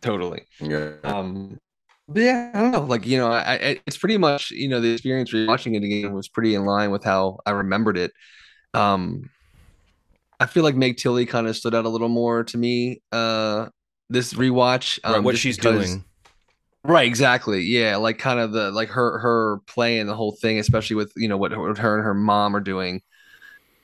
Totally. 0.00 0.44
Yeah. 0.60 0.92
Um, 1.04 1.58
but 2.08 2.22
yeah, 2.22 2.50
I 2.54 2.60
don't 2.60 2.72
know. 2.72 2.82
Like 2.82 3.06
you 3.06 3.18
know, 3.18 3.30
I, 3.30 3.52
I, 3.52 3.80
it's 3.86 3.98
pretty 3.98 4.16
much 4.16 4.50
you 4.50 4.68
know 4.68 4.80
the 4.80 4.92
experience 4.92 5.30
watching 5.34 5.74
it 5.74 5.84
again 5.84 6.12
was 6.14 6.26
pretty 6.26 6.54
in 6.54 6.64
line 6.64 6.90
with 6.90 7.04
how 7.04 7.38
I 7.44 7.50
remembered 7.50 7.98
it. 7.98 8.12
Um, 8.72 9.28
I 10.40 10.46
feel 10.46 10.62
like 10.62 10.74
Meg 10.74 10.96
Tilly 10.96 11.26
kind 11.26 11.46
of 11.46 11.56
stood 11.56 11.74
out 11.74 11.84
a 11.84 11.88
little 11.88 12.08
more 12.08 12.44
to 12.44 12.56
me. 12.56 13.02
Uh, 13.12 13.68
this 14.08 14.32
rewatch, 14.32 14.98
um, 15.04 15.12
right, 15.14 15.22
what 15.22 15.36
she's 15.36 15.56
because, 15.56 15.86
doing. 15.86 16.04
Right, 16.82 17.06
exactly. 17.06 17.60
Yeah, 17.60 17.96
like 17.96 18.18
kind 18.18 18.40
of 18.40 18.52
the 18.52 18.70
like 18.70 18.88
her 18.88 19.18
her 19.18 19.58
playing 19.66 20.06
the 20.06 20.14
whole 20.14 20.32
thing, 20.32 20.58
especially 20.58 20.96
with 20.96 21.12
you 21.14 21.28
know 21.28 21.36
what, 21.36 21.56
what 21.58 21.76
her 21.76 21.96
and 21.96 22.04
her 22.04 22.14
mom 22.14 22.56
are 22.56 22.60
doing 22.60 23.02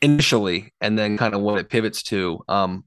initially, 0.00 0.72
and 0.80 0.98
then 0.98 1.18
kind 1.18 1.34
of 1.34 1.42
what 1.42 1.58
it 1.58 1.68
pivots 1.68 2.02
to. 2.04 2.42
Um, 2.48 2.84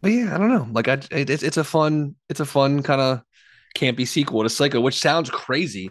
but 0.00 0.10
yeah, 0.10 0.34
I 0.34 0.38
don't 0.38 0.48
know. 0.48 0.66
Like 0.72 0.88
I, 0.88 0.94
it, 1.12 1.30
it's 1.30 1.44
it's 1.44 1.56
a 1.56 1.64
fun 1.64 2.16
it's 2.28 2.40
a 2.40 2.44
fun 2.44 2.82
kind 2.82 3.00
of 3.00 3.22
campy 3.74 4.06
sequel 4.06 4.42
to 4.42 4.48
Psycho, 4.48 4.80
which 4.80 4.98
sounds 4.98 5.30
crazy. 5.30 5.90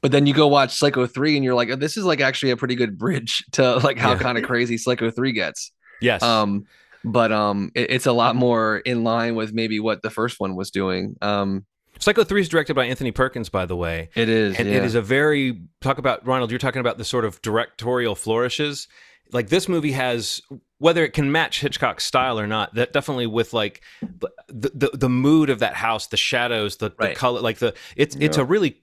But 0.00 0.12
then 0.12 0.26
you 0.26 0.34
go 0.34 0.46
watch 0.46 0.74
Psycho 0.74 1.06
3 1.06 1.36
and 1.36 1.44
you're 1.44 1.54
like, 1.54 1.70
oh, 1.70 1.76
this 1.76 1.96
is 1.96 2.04
like 2.04 2.20
actually 2.20 2.52
a 2.52 2.56
pretty 2.56 2.76
good 2.76 2.96
bridge 2.98 3.44
to 3.52 3.76
like 3.78 3.98
how 3.98 4.12
yeah. 4.12 4.18
kind 4.18 4.38
of 4.38 4.44
crazy 4.44 4.78
Psycho 4.78 5.10
3 5.10 5.32
gets. 5.32 5.72
Yes. 6.00 6.22
Um, 6.22 6.66
but 7.04 7.32
um 7.32 7.70
it, 7.74 7.90
it's 7.90 8.06
a 8.06 8.12
lot 8.12 8.36
more 8.36 8.78
in 8.78 9.04
line 9.04 9.34
with 9.34 9.52
maybe 9.52 9.80
what 9.80 10.02
the 10.02 10.10
first 10.10 10.40
one 10.40 10.56
was 10.56 10.70
doing. 10.70 11.16
Um 11.22 11.64
Psycho 12.00 12.22
3 12.22 12.40
is 12.40 12.48
directed 12.48 12.74
by 12.74 12.84
Anthony 12.86 13.10
Perkins, 13.10 13.48
by 13.48 13.66
the 13.66 13.74
way. 13.74 14.08
It 14.14 14.28
is. 14.28 14.56
And 14.56 14.68
yeah. 14.68 14.76
it 14.76 14.84
is 14.84 14.94
a 14.94 15.02
very 15.02 15.60
talk 15.80 15.98
about 15.98 16.24
Ronald, 16.24 16.50
you're 16.50 16.58
talking 16.58 16.80
about 16.80 16.96
the 16.96 17.04
sort 17.04 17.24
of 17.24 17.42
directorial 17.42 18.14
flourishes. 18.14 18.86
Like 19.32 19.48
this 19.48 19.68
movie 19.68 19.92
has 19.92 20.40
whether 20.78 21.04
it 21.04 21.12
can 21.12 21.30
match 21.32 21.60
Hitchcock's 21.60 22.04
style 22.04 22.38
or 22.38 22.46
not, 22.46 22.74
that 22.74 22.92
definitely 22.92 23.26
with 23.26 23.52
like 23.52 23.82
the 24.00 24.30
the, 24.48 24.90
the 24.94 25.08
mood 25.08 25.50
of 25.50 25.58
that 25.60 25.74
house, 25.74 26.06
the 26.06 26.16
shadows, 26.16 26.76
the, 26.76 26.92
right. 26.98 27.10
the 27.10 27.14
color, 27.14 27.40
like 27.40 27.58
the 27.58 27.74
it's 27.96 28.16
yeah. 28.16 28.26
it's 28.26 28.36
a 28.36 28.44
really 28.44 28.82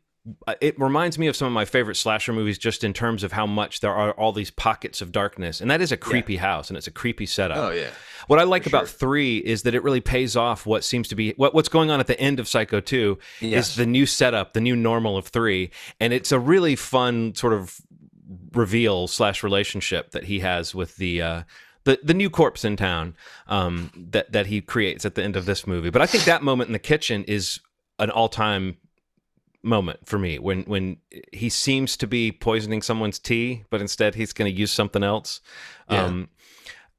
it 0.59 0.79
reminds 0.79 1.19
me 1.19 1.27
of 1.27 1.35
some 1.35 1.45
of 1.45 1.53
my 1.53 1.65
favorite 1.65 1.95
slasher 1.95 2.33
movies 2.33 2.57
just 2.57 2.83
in 2.83 2.93
terms 2.93 3.23
of 3.23 3.31
how 3.31 3.45
much 3.45 3.81
there 3.81 3.93
are 3.93 4.11
all 4.13 4.31
these 4.31 4.49
pockets 4.49 4.99
of 5.01 5.11
darkness 5.11 5.61
and 5.61 5.69
that 5.69 5.81
is 5.81 5.91
a 5.91 5.97
creepy 5.97 6.33
yeah. 6.33 6.39
house 6.41 6.69
and 6.69 6.77
it's 6.77 6.87
a 6.87 6.91
creepy 6.91 7.27
setup 7.27 7.57
oh 7.57 7.69
yeah 7.69 7.89
what 8.25 8.39
i 8.39 8.43
like 8.43 8.63
For 8.63 8.69
about 8.69 8.87
sure. 8.87 8.97
three 8.97 9.37
is 9.37 9.61
that 9.63 9.75
it 9.75 9.83
really 9.83 10.01
pays 10.01 10.35
off 10.35 10.65
what 10.65 10.83
seems 10.83 11.07
to 11.09 11.15
be 11.15 11.33
what, 11.33 11.53
what's 11.53 11.69
going 11.69 11.91
on 11.91 11.99
at 11.99 12.07
the 12.07 12.19
end 12.19 12.39
of 12.39 12.47
psycho 12.47 12.79
2 12.79 13.19
yes. 13.41 13.69
is 13.69 13.75
the 13.75 13.85
new 13.85 14.07
setup 14.07 14.53
the 14.53 14.61
new 14.61 14.75
normal 14.75 15.15
of 15.15 15.27
three 15.27 15.69
and 15.99 16.11
it's 16.11 16.31
a 16.31 16.39
really 16.39 16.75
fun 16.75 17.35
sort 17.35 17.53
of 17.53 17.79
reveal 18.53 19.07
slash 19.07 19.43
relationship 19.43 20.11
that 20.11 20.23
he 20.23 20.39
has 20.39 20.73
with 20.73 20.95
the 20.97 21.21
uh, 21.21 21.43
the 21.85 21.99
the 22.03 22.13
new 22.13 22.29
corpse 22.29 22.65
in 22.65 22.75
town 22.75 23.15
um, 23.47 23.91
that 23.95 24.31
that 24.31 24.47
he 24.47 24.61
creates 24.61 25.05
at 25.05 25.15
the 25.15 25.23
end 25.23 25.35
of 25.35 25.45
this 25.45 25.65
movie. 25.65 25.89
But 25.89 26.01
I 26.01 26.05
think 26.05 26.25
that 26.25 26.43
moment 26.43 26.67
in 26.67 26.73
the 26.73 26.79
kitchen 26.79 27.23
is 27.23 27.59
an 27.97 28.09
all 28.09 28.29
time 28.29 28.77
moment 29.63 29.99
for 30.05 30.19
me 30.19 30.37
when 30.37 30.63
when 30.63 30.97
he 31.31 31.49
seems 31.49 31.97
to 31.97 32.07
be 32.07 32.31
poisoning 32.31 32.81
someone's 32.81 33.19
tea, 33.19 33.63
but 33.69 33.81
instead 33.81 34.15
he's 34.15 34.33
going 34.33 34.51
to 34.51 34.59
use 34.59 34.71
something 34.71 35.03
else. 35.03 35.41
Yeah. 35.89 36.03
Um, 36.03 36.29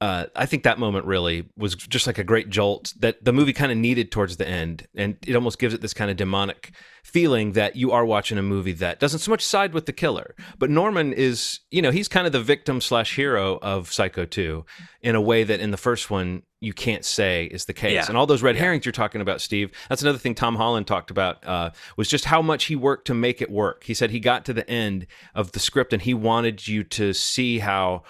uh, 0.01 0.27
I 0.37 0.45
think 0.45 0.65
that 0.65 0.79
moment 0.79 1.07
really 1.07 1.49
was 1.57 1.75
just 1.75 2.07
like 2.07 2.19
a 2.19 2.25
great 2.25 2.51
jolt 2.51 2.93
that 2.99 3.25
the 3.25 3.33
movie 3.33 3.55
kind 3.55 3.73
of 3.73 3.79
needed 3.79 4.13
towards 4.13 4.37
the 4.37 4.47
end, 4.47 4.87
and 4.95 5.17
it 5.27 5.35
almost 5.35 5.59
gives 5.59 5.73
it 5.73 5.81
this 5.81 5.95
kind 5.95 6.11
of 6.11 6.19
demonic 6.19 6.73
feeling 7.03 7.53
that 7.53 7.77
you 7.77 7.93
are 7.93 8.05
watching 8.05 8.37
a 8.37 8.43
movie 8.43 8.73
that 8.73 9.01
doesn't 9.01 9.21
so 9.21 9.31
much 9.31 9.43
side 9.43 9.73
with 9.73 9.87
the 9.87 9.93
killer, 9.93 10.35
but 10.59 10.69
Norman 10.69 11.13
is, 11.13 11.61
you 11.71 11.81
know, 11.81 11.91
he's 11.91 12.09
kind 12.09 12.27
of 12.27 12.33
the 12.33 12.43
victim 12.43 12.81
slash 12.81 13.15
hero 13.15 13.59
of 13.63 13.91
Psycho 13.91 14.27
2 14.27 14.67
in 15.03 15.15
a 15.15 15.21
way 15.21 15.45
that 15.45 15.61
in 15.61 15.71
the 15.71 15.77
first 15.77 16.11
one 16.11 16.43
you 16.61 16.73
can't 16.73 17.05
say 17.05 17.45
is 17.45 17.67
the 17.67 17.73
case. 17.73 17.93
Yeah. 17.93 18.07
And 18.09 18.17
all 18.19 18.27
those 18.27 18.43
red 18.43 18.57
yeah. 18.57 18.63
herrings 18.63 18.85
you're 18.85 18.93
talking 18.93 19.21
about, 19.21 19.41
Steve, 19.41 19.71
that's 19.89 20.03
another 20.03 20.19
thing 20.19 20.35
Tom 20.35 20.57
Holland 20.57 20.87
talked 20.87 21.11
about 21.11 21.47
uh, 21.47 21.71
was 21.97 22.09
just 22.09 22.25
how 22.27 22.43
much 22.43 22.65
he 22.65 22.77
worked 22.77 23.07
to 23.07 23.15
make 23.15 23.41
it 23.41 23.51
work. 23.51 23.85
He 23.85 23.95
said 23.95 24.11
he 24.11 24.21
got 24.21 24.45
to 24.47 24.53
the 24.53 24.69
end 24.69 25.07
of 25.35 25.53
the 25.53 25.61
script 25.61 25.93
and 25.93 26.03
he 26.03 26.13
wanted 26.13 26.67
you 26.67 26.83
to 26.85 27.13
see 27.13 27.61
how 27.61 28.03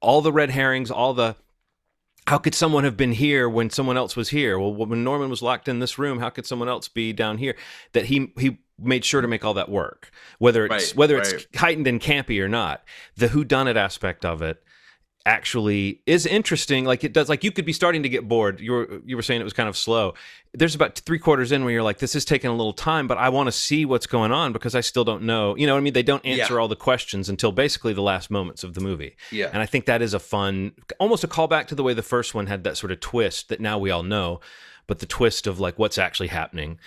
all 0.00 0.22
the 0.22 0.32
red 0.32 0.50
herrings, 0.50 0.90
all 0.90 1.14
the 1.14 1.36
how 2.26 2.38
could 2.38 2.54
someone 2.54 2.84
have 2.84 2.96
been 2.96 3.12
here 3.12 3.48
when 3.48 3.70
someone 3.70 3.96
else 3.96 4.14
was 4.14 4.28
here? 4.28 4.58
Well, 4.58 4.72
when 4.72 5.02
Norman 5.02 5.30
was 5.30 5.42
locked 5.42 5.66
in 5.66 5.80
this 5.80 5.98
room, 5.98 6.20
how 6.20 6.30
could 6.30 6.46
someone 6.46 6.68
else 6.68 6.86
be 6.86 7.12
down 7.12 7.38
here? 7.38 7.56
That 7.92 8.04
he 8.06 8.32
he 8.38 8.58
made 8.78 9.04
sure 9.04 9.20
to 9.20 9.28
make 9.28 9.44
all 9.44 9.54
that 9.54 9.68
work, 9.68 10.10
whether 10.38 10.64
it's 10.64 10.70
right, 10.70 10.96
whether 10.96 11.16
right. 11.16 11.26
it's 11.26 11.46
heightened 11.56 11.86
and 11.86 12.00
campy 12.00 12.40
or 12.40 12.48
not. 12.48 12.84
The 13.16 13.28
who 13.28 13.44
done 13.44 13.68
it 13.68 13.76
aspect 13.76 14.24
of 14.24 14.42
it 14.42 14.62
actually 15.26 16.00
is 16.06 16.24
interesting 16.24 16.84
like 16.86 17.04
it 17.04 17.12
does 17.12 17.28
like 17.28 17.44
you 17.44 17.52
could 17.52 17.66
be 17.66 17.72
starting 17.74 18.02
to 18.02 18.08
get 18.08 18.26
bored. 18.26 18.58
You 18.58 18.72
were 18.72 19.02
you 19.04 19.16
were 19.16 19.22
saying 19.22 19.40
it 19.40 19.44
was 19.44 19.52
kind 19.52 19.68
of 19.68 19.76
slow. 19.76 20.14
There's 20.54 20.74
about 20.74 20.98
three 20.98 21.18
quarters 21.18 21.52
in 21.52 21.62
where 21.62 21.72
you're 21.72 21.82
like 21.82 21.98
this 21.98 22.14
is 22.14 22.24
taking 22.24 22.48
a 22.50 22.54
little 22.54 22.72
time 22.72 23.06
but 23.06 23.18
i 23.18 23.28
want 23.28 23.46
to 23.46 23.52
see 23.52 23.84
what's 23.84 24.06
going 24.06 24.32
on 24.32 24.52
because 24.52 24.74
i 24.74 24.80
still 24.80 25.04
don't 25.04 25.22
know. 25.22 25.54
You 25.56 25.66
know 25.66 25.74
what 25.74 25.78
i 25.80 25.82
mean? 25.82 25.92
They 25.92 26.02
don't 26.02 26.24
answer 26.24 26.54
Yeah. 26.54 26.60
all 26.60 26.68
the 26.68 26.74
questions 26.76 27.28
until 27.28 27.52
basically 27.52 27.92
the 27.92 28.02
last 28.02 28.30
moments 28.30 28.64
of 28.64 28.72
the 28.74 28.80
movie. 28.80 29.14
Yeah. 29.30 29.50
and 29.52 29.60
i 29.62 29.66
think 29.66 29.84
that 29.86 30.00
is 30.02 30.14
a 30.14 30.18
fun 30.18 30.72
almost 30.98 31.22
a 31.22 31.28
callback 31.28 31.66
to 31.68 31.74
the 31.74 31.82
way 31.82 31.92
the 31.94 32.02
first 32.02 32.34
one 32.34 32.46
had 32.46 32.64
that 32.64 32.76
sort 32.78 32.90
of 32.90 33.00
twist 33.00 33.50
that 33.50 33.60
now 33.60 33.78
we 33.78 33.90
all 33.90 34.02
know 34.02 34.40
but 34.86 35.00
the 35.00 35.06
twist 35.06 35.46
of 35.46 35.60
like 35.60 35.78
what's 35.78 35.98
actually 35.98 36.28
happening. 36.28 36.78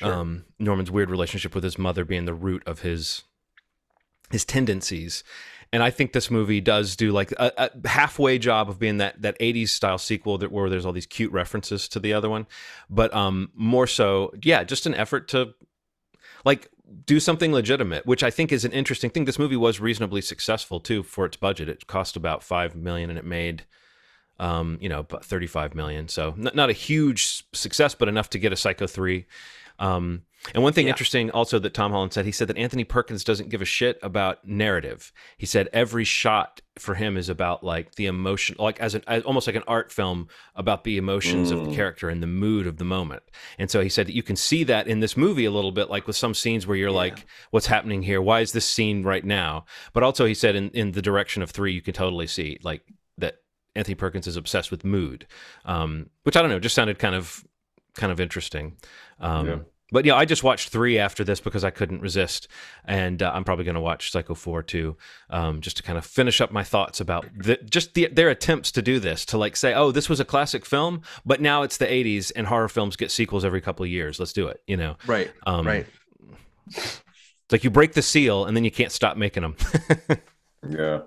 Um 0.00 0.46
norman's 0.58 0.90
weird 0.90 1.10
relationship 1.10 1.54
with 1.54 1.62
his 1.62 1.78
mother 1.78 2.04
being 2.06 2.24
the 2.24 2.34
root 2.34 2.62
of 2.66 2.80
his 2.80 3.22
his 4.30 4.44
tendencies 4.44 5.22
and 5.72 5.82
I 5.82 5.90
think 5.90 6.12
this 6.12 6.30
movie 6.30 6.60
does 6.60 6.96
do 6.96 7.12
like 7.12 7.32
a, 7.32 7.70
a 7.84 7.88
halfway 7.88 8.38
job 8.38 8.68
of 8.68 8.78
being 8.78 8.98
that 8.98 9.20
that 9.22 9.38
80s 9.38 9.68
style 9.70 9.98
sequel 9.98 10.38
that 10.38 10.52
where 10.52 10.70
there's 10.70 10.86
all 10.86 10.92
these 10.92 11.06
cute 11.06 11.32
references 11.32 11.88
to 11.88 12.00
the 12.00 12.12
other 12.12 12.30
one, 12.30 12.46
but 12.88 13.14
um 13.14 13.50
more 13.54 13.86
so, 13.86 14.32
yeah, 14.42 14.64
just 14.64 14.86
an 14.86 14.94
effort 14.94 15.28
to 15.28 15.54
like 16.44 16.70
do 17.04 17.18
something 17.18 17.52
legitimate, 17.52 18.06
which 18.06 18.22
I 18.22 18.30
think 18.30 18.52
is 18.52 18.64
an 18.64 18.72
interesting 18.72 19.10
thing. 19.10 19.24
This 19.24 19.38
movie 19.38 19.56
was 19.56 19.80
reasonably 19.80 20.20
successful 20.20 20.80
too 20.80 21.02
for 21.02 21.24
its 21.24 21.36
budget. 21.36 21.68
It 21.68 21.86
cost 21.86 22.16
about 22.16 22.42
five 22.42 22.76
million 22.76 23.10
and 23.10 23.18
it 23.18 23.24
made 23.24 23.64
um, 24.38 24.78
you 24.80 24.88
know, 24.88 25.00
about 25.00 25.24
35 25.24 25.74
million. 25.74 26.08
So 26.08 26.34
not, 26.36 26.54
not 26.54 26.70
a 26.70 26.74
huge 26.74 27.44
success, 27.52 27.94
but 27.94 28.08
enough 28.08 28.30
to 28.30 28.38
get 28.38 28.52
a 28.52 28.56
Psycho 28.56 28.86
3. 28.86 29.26
Um, 29.78 30.22
and 30.54 30.62
one 30.62 30.72
thing 30.72 30.86
Yeah. 30.86 30.90
interesting 30.90 31.30
also 31.32 31.58
that 31.58 31.74
Tom 31.74 31.90
Holland 31.90 32.12
said, 32.12 32.24
he 32.24 32.30
said 32.30 32.46
that 32.48 32.56
Anthony 32.56 32.84
Perkins 32.84 33.24
doesn't 33.24 33.48
give 33.48 33.60
a 33.62 33.64
shit 33.64 33.98
about 34.02 34.46
narrative. 34.46 35.12
He 35.36 35.46
said 35.46 35.68
every 35.72 36.04
shot 36.04 36.60
for 36.78 36.94
him 36.94 37.16
is 37.16 37.28
about 37.28 37.64
like 37.64 37.96
the 37.96 38.06
emotion, 38.06 38.54
like 38.58 38.78
as 38.78 38.94
an 38.94 39.02
as, 39.08 39.22
almost 39.24 39.46
like 39.46 39.56
an 39.56 39.64
art 39.66 39.90
film 39.90 40.28
about 40.54 40.84
the 40.84 40.98
emotions 40.98 41.50
of 41.50 41.62
the 41.62 41.68
Mm. 41.70 41.72
character 41.74 42.08
and 42.08 42.22
the 42.22 42.26
mood 42.28 42.66
of 42.66 42.76
the 42.76 42.84
moment. 42.84 43.22
And 43.58 43.70
so 43.70 43.80
he 43.80 43.88
said 43.88 44.06
that 44.06 44.14
you 44.14 44.22
can 44.22 44.36
see 44.36 44.62
that 44.64 44.86
in 44.86 45.00
this 45.00 45.16
movie 45.16 45.46
a 45.46 45.50
little 45.50 45.72
bit, 45.72 45.90
like 45.90 46.06
with 46.06 46.16
some 46.16 46.34
scenes 46.34 46.66
where 46.66 46.76
you're 46.76 46.90
like, 46.92 47.24
what's 47.50 47.66
happening 47.66 48.02
here? 48.02 48.22
Why 48.22 48.40
is 48.40 48.52
this 48.52 48.66
scene 48.66 49.02
right 49.02 49.24
now? 49.24 49.64
But 49.94 50.02
also 50.04 50.26
he 50.26 50.34
said 50.34 50.54
in, 50.54 50.70
in 50.70 50.92
the 50.92 51.02
direction 51.02 51.42
of 51.42 51.50
three, 51.50 51.72
you 51.72 51.82
can 51.82 51.94
totally 51.94 52.26
see 52.28 52.58
like 52.62 52.82
that 53.18 53.38
Anthony 53.74 53.94
Perkins 53.96 54.26
is 54.26 54.36
obsessed 54.36 54.70
with 54.70 54.84
mood, 54.84 55.26
um, 55.64 56.10
which 56.22 56.36
I 56.36 56.40
don't 56.42 56.50
know, 56.50 56.60
just 56.60 56.74
sounded 56.74 56.98
kind 56.98 57.14
of 57.14 57.44
kind 57.94 58.12
of 58.12 58.20
interesting. 58.20 58.76
Um, 59.18 59.46
Yeah. 59.46 59.58
But 59.92 60.04
yeah, 60.04 60.16
I 60.16 60.24
just 60.24 60.42
watched 60.42 60.70
three 60.70 60.98
after 60.98 61.22
this 61.22 61.40
because 61.40 61.62
I 61.62 61.70
couldn't 61.70 62.00
resist, 62.00 62.48
and 62.84 63.22
uh, 63.22 63.30
I'm 63.32 63.44
probably 63.44 63.64
going 63.64 63.76
to 63.76 63.80
watch 63.80 64.10
Psycho 64.10 64.34
Four 64.34 64.62
too, 64.62 64.96
um, 65.30 65.60
just 65.60 65.76
to 65.76 65.82
kind 65.82 65.96
of 65.96 66.04
finish 66.04 66.40
up 66.40 66.50
my 66.50 66.64
thoughts 66.64 67.00
about 67.00 67.26
the, 67.36 67.56
just 67.68 67.94
the, 67.94 68.08
their 68.08 68.28
attempts 68.28 68.72
to 68.72 68.82
do 68.82 68.98
this, 68.98 69.24
to 69.26 69.38
like 69.38 69.56
say, 69.56 69.74
oh, 69.74 69.92
this 69.92 70.08
was 70.08 70.18
a 70.18 70.24
classic 70.24 70.66
film, 70.66 71.02
but 71.24 71.40
now 71.40 71.62
it's 71.62 71.76
the 71.76 71.86
'80s 71.86 72.32
and 72.34 72.48
horror 72.48 72.68
films 72.68 72.96
get 72.96 73.10
sequels 73.10 73.44
every 73.44 73.60
couple 73.60 73.84
of 73.84 73.90
years. 73.90 74.18
Let's 74.18 74.32
do 74.32 74.48
it, 74.48 74.60
you 74.66 74.76
know. 74.76 74.96
Right. 75.06 75.30
Um, 75.46 75.66
right. 75.66 75.86
It's 76.68 77.52
like 77.52 77.62
you 77.62 77.70
break 77.70 77.92
the 77.92 78.02
seal 78.02 78.44
and 78.44 78.56
then 78.56 78.64
you 78.64 78.72
can't 78.72 78.90
stop 78.90 79.16
making 79.16 79.42
them. 79.42 79.56
Yeah. 80.68 81.02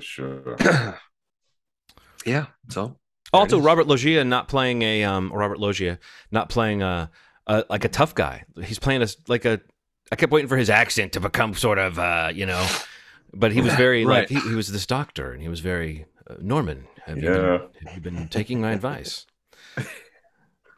Sure. 0.00 0.56
Yeah. 2.26 2.46
So 2.68 2.96
Also. 3.32 3.60
Robert 3.60 3.86
Loggia 3.86 4.24
not 4.24 4.48
playing 4.48 4.82
a 4.82 5.04
um, 5.04 5.32
Robert 5.32 5.58
Loggia 5.58 5.98
not 6.30 6.48
playing 6.48 6.82
a, 6.82 7.10
a 7.46 7.64
like 7.68 7.84
a 7.84 7.88
tough 7.88 8.14
guy. 8.14 8.44
He's 8.62 8.78
playing 8.78 9.02
a 9.02 9.08
like 9.26 9.44
a. 9.44 9.60
I 10.10 10.16
kept 10.16 10.32
waiting 10.32 10.48
for 10.48 10.56
his 10.56 10.70
accent 10.70 11.12
to 11.12 11.20
become 11.20 11.54
sort 11.54 11.78
of 11.78 11.98
uh, 11.98 12.30
you 12.34 12.46
know, 12.46 12.66
but 13.34 13.52
he 13.52 13.60
was 13.60 13.74
very 13.76 14.04
like 14.04 14.28
he, 14.28 14.40
he 14.40 14.54
was 14.54 14.72
this 14.72 14.86
doctor 14.86 15.32
and 15.32 15.42
he 15.42 15.48
was 15.48 15.60
very 15.60 16.06
uh, 16.28 16.36
Norman. 16.40 16.86
Have 17.04 17.18
you 17.18 17.28
been 17.30 17.60
have 17.86 17.94
you 17.94 18.00
been 18.00 18.28
taking 18.28 18.60
my 18.60 18.72
advice? 18.72 19.26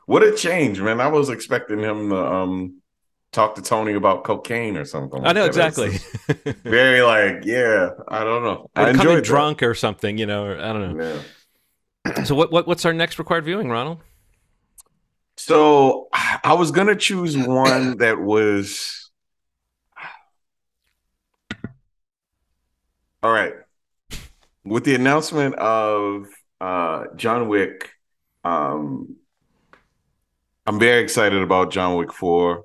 What 0.07 0.25
a 0.25 0.35
change, 0.35 0.81
man. 0.81 1.01
I 1.01 1.07
was 1.07 1.29
expecting 1.29 1.79
him 1.79 2.11
to 2.11 2.17
um 2.17 2.81
talk 3.31 3.55
to 3.55 3.63
Tony 3.63 3.93
about 3.93 4.25
cocaine 4.25 4.77
or 4.77 4.85
something. 4.85 5.25
I 5.25 5.33
know 5.33 5.45
exactly. 5.45 5.99
Very 6.65 7.01
like, 7.03 7.45
yeah, 7.45 7.91
I 8.09 8.25
don't 8.25 8.43
know. 8.43 8.69
I 8.75 8.87
Or 8.87 8.91
enjoyed 8.91 9.23
drunk 9.23 9.63
or 9.63 9.73
something, 9.75 10.19
you 10.19 10.27
know. 10.27 10.47
Or, 10.47 10.59
I 10.59 10.73
don't 10.73 10.97
know. 10.99 11.05
Yeah. 11.05 11.21
So 12.25 12.35
what, 12.35 12.53
what 12.53 12.67
what's 12.67 12.85
our 12.85 12.93
next 12.93 13.19
required 13.19 13.45
viewing, 13.45 13.69
Ronald? 13.69 13.99
So 15.37 16.09
I 16.13 16.53
was 16.53 16.71
gonna 16.71 16.97
choose 16.97 17.37
one 17.37 17.97
that 17.99 18.21
was 18.21 19.11
all 23.23 23.33
right. 23.33 23.55
With 24.65 24.85
the 24.85 24.95
announcement 24.95 25.55
of 25.57 26.27
uh 26.61 27.05
John 27.17 27.49
Wick, 27.49 27.91
um 28.45 29.17
I'm 30.67 30.79
very 30.79 31.03
excited 31.03 31.43
about 31.43 31.71
John 31.71 31.97
Wick 31.97 32.13
4. 32.13 32.65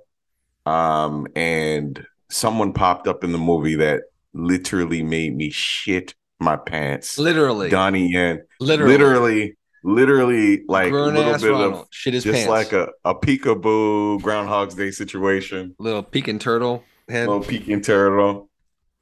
Um 0.66 1.28
and 1.36 2.06
someone 2.30 2.74
popped 2.74 3.08
up 3.08 3.24
in 3.24 3.32
the 3.32 3.38
movie 3.38 3.76
that 3.76 4.02
literally 4.34 5.02
made 5.02 5.36
me 5.36 5.50
shit 5.50 6.14
my 6.40 6.56
pants. 6.58 7.18
literally, 7.18 7.70
Donnie 7.70 8.12
Yen. 8.12 8.42
literally, 8.60 8.92
Literally, 8.98 9.58
literally 9.84 10.64
like 10.68 10.92
a 10.92 10.96
little 10.96 11.38
bit 11.38 11.42
Ronald 11.52 11.74
of 11.74 11.88
shit 11.92 12.14
his 12.14 12.24
just 12.24 12.46
pants. 12.46 12.50
like 12.50 12.74
a, 12.74 12.90
a 13.04 13.16
peekaboo 13.16 14.22
Groundhog's 14.22 14.76
Day 14.76 14.92
situation. 14.92 15.76
little 15.80 16.04
peeking 16.04 16.40
turtle 16.40 16.84
head. 17.08 17.28
Little 17.28 17.44
peeking 17.44 17.82
turtle. 17.82 18.50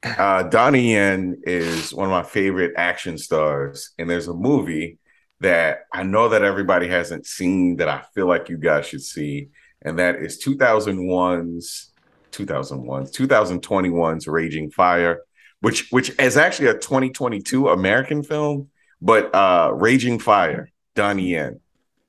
Uh, 0.03 0.43
Donnie 0.43 0.91
Yen 0.93 1.41
is 1.43 1.93
one 1.93 2.05
of 2.05 2.11
my 2.11 2.23
favorite 2.23 2.73
action 2.75 3.17
stars, 3.17 3.91
and 3.97 4.09
there's 4.09 4.27
a 4.27 4.33
movie 4.33 4.99
that 5.39 5.85
I 5.93 6.03
know 6.03 6.29
that 6.29 6.43
everybody 6.43 6.87
hasn't 6.89 7.25
seen 7.25 7.77
that 7.77 7.87
I 7.87 8.03
feel 8.13 8.27
like 8.27 8.49
you 8.49 8.57
guys 8.57 8.85
should 8.85 9.01
see, 9.01 9.47
and 9.81 9.97
that 9.99 10.17
is 10.17 10.43
2001's 10.43 11.91
2001's 12.33 13.11
2021's 13.15 14.27
Raging 14.27 14.71
Fire, 14.71 15.21
which 15.63 15.89
which 15.91 16.11
is 16.19 16.35
actually 16.35 16.67
a 16.67 16.73
2022 16.73 17.69
American 17.69 18.21
film, 18.21 18.67
but 19.01 19.33
uh, 19.33 19.71
Raging 19.73 20.19
Fire, 20.19 20.69
Donnie 20.93 21.29
Yen. 21.29 21.61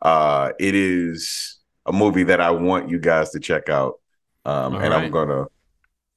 Uh, 0.02 0.50
it 0.59 0.74
is 0.74 1.61
a 1.86 1.92
movie 1.92 2.24
that 2.24 2.40
I 2.40 2.50
want 2.50 2.90
you 2.90 2.98
guys 2.98 3.30
to 3.30 3.38
check 3.38 3.68
out, 3.68 4.00
um, 4.44 4.74
and 4.74 4.92
I'm 4.92 5.12
gonna, 5.12 5.44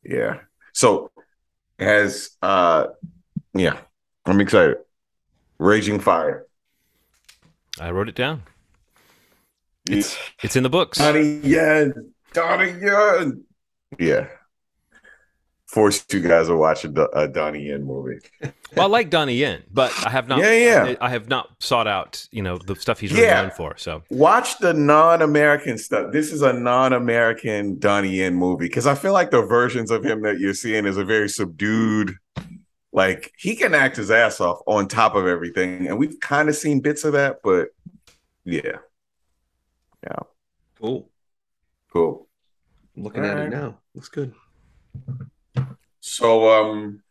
yeah. 0.04 0.40
So 0.74 1.12
has 1.78 2.32
uh, 2.42 2.88
yeah, 3.54 3.78
I'm 4.26 4.42
excited. 4.42 4.78
Raging 5.60 6.00
Fire. 6.00 6.48
I 7.80 7.92
wrote 7.92 8.10
it 8.10 8.16
down. 8.16 8.42
It's 9.88 10.18
it's 10.42 10.56
in 10.56 10.64
the 10.64 10.72
books. 10.72 10.98
Donnie 10.98 11.38
Yen, 11.44 11.94
Donnie 12.34 12.72
Yen. 12.82 13.44
Yeah. 14.00 14.28
Forced 15.68 16.14
you 16.14 16.22
guys 16.22 16.48
to 16.48 16.56
watch 16.56 16.86
a, 16.86 17.10
a 17.18 17.28
Donnie 17.28 17.68
Yen 17.68 17.84
movie. 17.84 18.20
Well, 18.42 18.86
I 18.86 18.86
like 18.86 19.10
Donnie 19.10 19.36
Yen, 19.36 19.64
but 19.74 19.92
I 20.06 20.10
have 20.10 20.28
not. 20.30 20.40
Yeah, 20.40 20.54
yeah. 20.54 20.96
I, 21.02 21.08
I 21.08 21.10
have 21.10 21.28
not 21.28 21.50
sought 21.60 21.88
out, 21.88 22.26
you 22.32 22.42
know, 22.42 22.58
the 22.58 22.76
stuff 22.76 23.00
he's 23.02 23.12
really 23.12 23.26
Yeah. 23.26 23.42
known 23.42 23.52
for. 23.52 23.76
So 23.78 24.02
Watch 24.10 24.60
the 24.60 24.74
non-American 24.74 25.78
stuff. 25.78 26.14
This 26.14 26.32
is 26.32 26.42
a 26.42 26.54
non-American 26.54 27.80
Donnie 27.80 28.16
Yen 28.16 28.34
movie 28.34 28.66
because 28.68 28.88
I 28.88 28.96
feel 28.96 29.12
like 29.12 29.30
the 29.30 29.42
versions 29.42 29.92
of 29.92 30.06
him 30.06 30.22
that 30.22 30.40
you're 30.40 30.54
seeing 30.54 30.86
is 30.86 30.96
a 30.96 31.04
very 31.04 31.28
subdued. 31.28 32.16
Like 32.94 33.34
he 33.38 33.56
can 33.56 33.74
act 33.76 33.98
his 33.98 34.10
ass 34.10 34.40
off 34.40 34.60
on 34.68 34.88
top 34.88 35.16
of 35.16 35.28
everything, 35.28 35.88
and 35.88 36.00
we've 36.00 36.18
kind 36.22 36.48
of 36.48 36.56
seen 36.56 36.80
bits 36.80 37.04
of 37.04 37.12
that, 37.14 37.42
but 37.44 37.68
yeah, 38.46 38.78
yeah, 40.04 40.20
Cool. 40.80 41.10
cool. 41.92 42.28
I'm 42.96 43.04
looking 43.04 43.26
at 43.26 43.38
it 43.38 43.50
now. 43.50 43.80
Looks 43.94 44.08
good. 44.10 44.34
So, 46.10 46.50
um, 46.50 47.02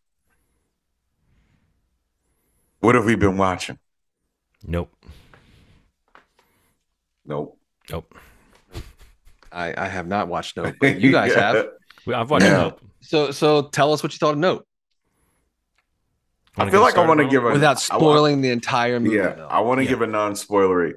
what 2.79 2.95
have 2.95 3.05
we 3.05 3.15
been 3.15 3.37
watching? 3.37 3.77
nope, 4.65 4.91
Nope. 7.23 7.59
nope. 7.91 8.15
I, 9.51 9.73
I 9.77 9.87
have 9.87 10.07
not 10.07 10.27
watched 10.27 10.57
Nope, 10.57 10.75
but 10.79 10.99
you 10.99 11.11
guys 11.11 11.33
have. 11.35 11.67
I've 12.13 12.29
watched 12.31 12.45
Yeah. 12.45 12.57
Nope. 12.57 12.81
So 13.01 13.29
so 13.31 13.67
tell 13.69 13.93
us 13.93 14.01
what 14.01 14.13
you 14.13 14.17
thought 14.17 14.33
of 14.33 14.39
Nope 14.39 14.65
I 16.57 16.67
feel 16.71 16.81
like 16.81 16.97
I 16.97 17.05
want 17.07 17.19
to 17.19 17.27
give 17.27 17.45
a 17.45 17.51
without 17.51 17.77
I 17.91 17.97
wa- 17.97 18.01
spoiling 18.01 18.41
the 18.41 18.49
entire 18.49 18.99
movie. 18.99 19.15
Yeah, 19.17 19.33
though. 19.33 19.47
I 19.47 19.59
want 19.59 19.77
to 19.77 19.83
Yeah. 19.83 19.89
give 19.91 20.01
a 20.01 20.07
non-spoilery. 20.07 20.93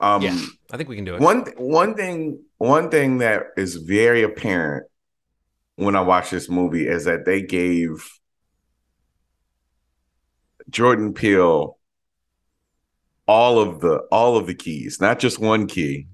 Um, 0.00 0.20
Yeah. 0.20 0.38
I 0.70 0.76
think 0.76 0.90
we 0.90 0.96
can 0.96 1.06
do 1.06 1.14
it. 1.14 1.20
one 1.22 1.46
one 1.56 1.94
thing 1.94 2.42
one 2.58 2.90
thing 2.90 3.18
that 3.18 3.44
is 3.56 3.76
very 3.76 4.22
apparent 4.22 4.86
when 5.78 5.94
I 5.94 6.00
watch 6.00 6.30
this 6.30 6.48
movie 6.48 6.88
is 6.88 7.04
that 7.04 7.24
they 7.24 7.40
gave 7.40 8.04
Jordan 10.68 11.14
Peele 11.14 11.78
all 13.28 13.60
of 13.60 13.80
the 13.80 13.98
all 14.10 14.36
of 14.36 14.48
the 14.48 14.56
keys, 14.56 15.00
not 15.00 15.20
just 15.20 15.38
one 15.38 15.68
key. 15.68 16.08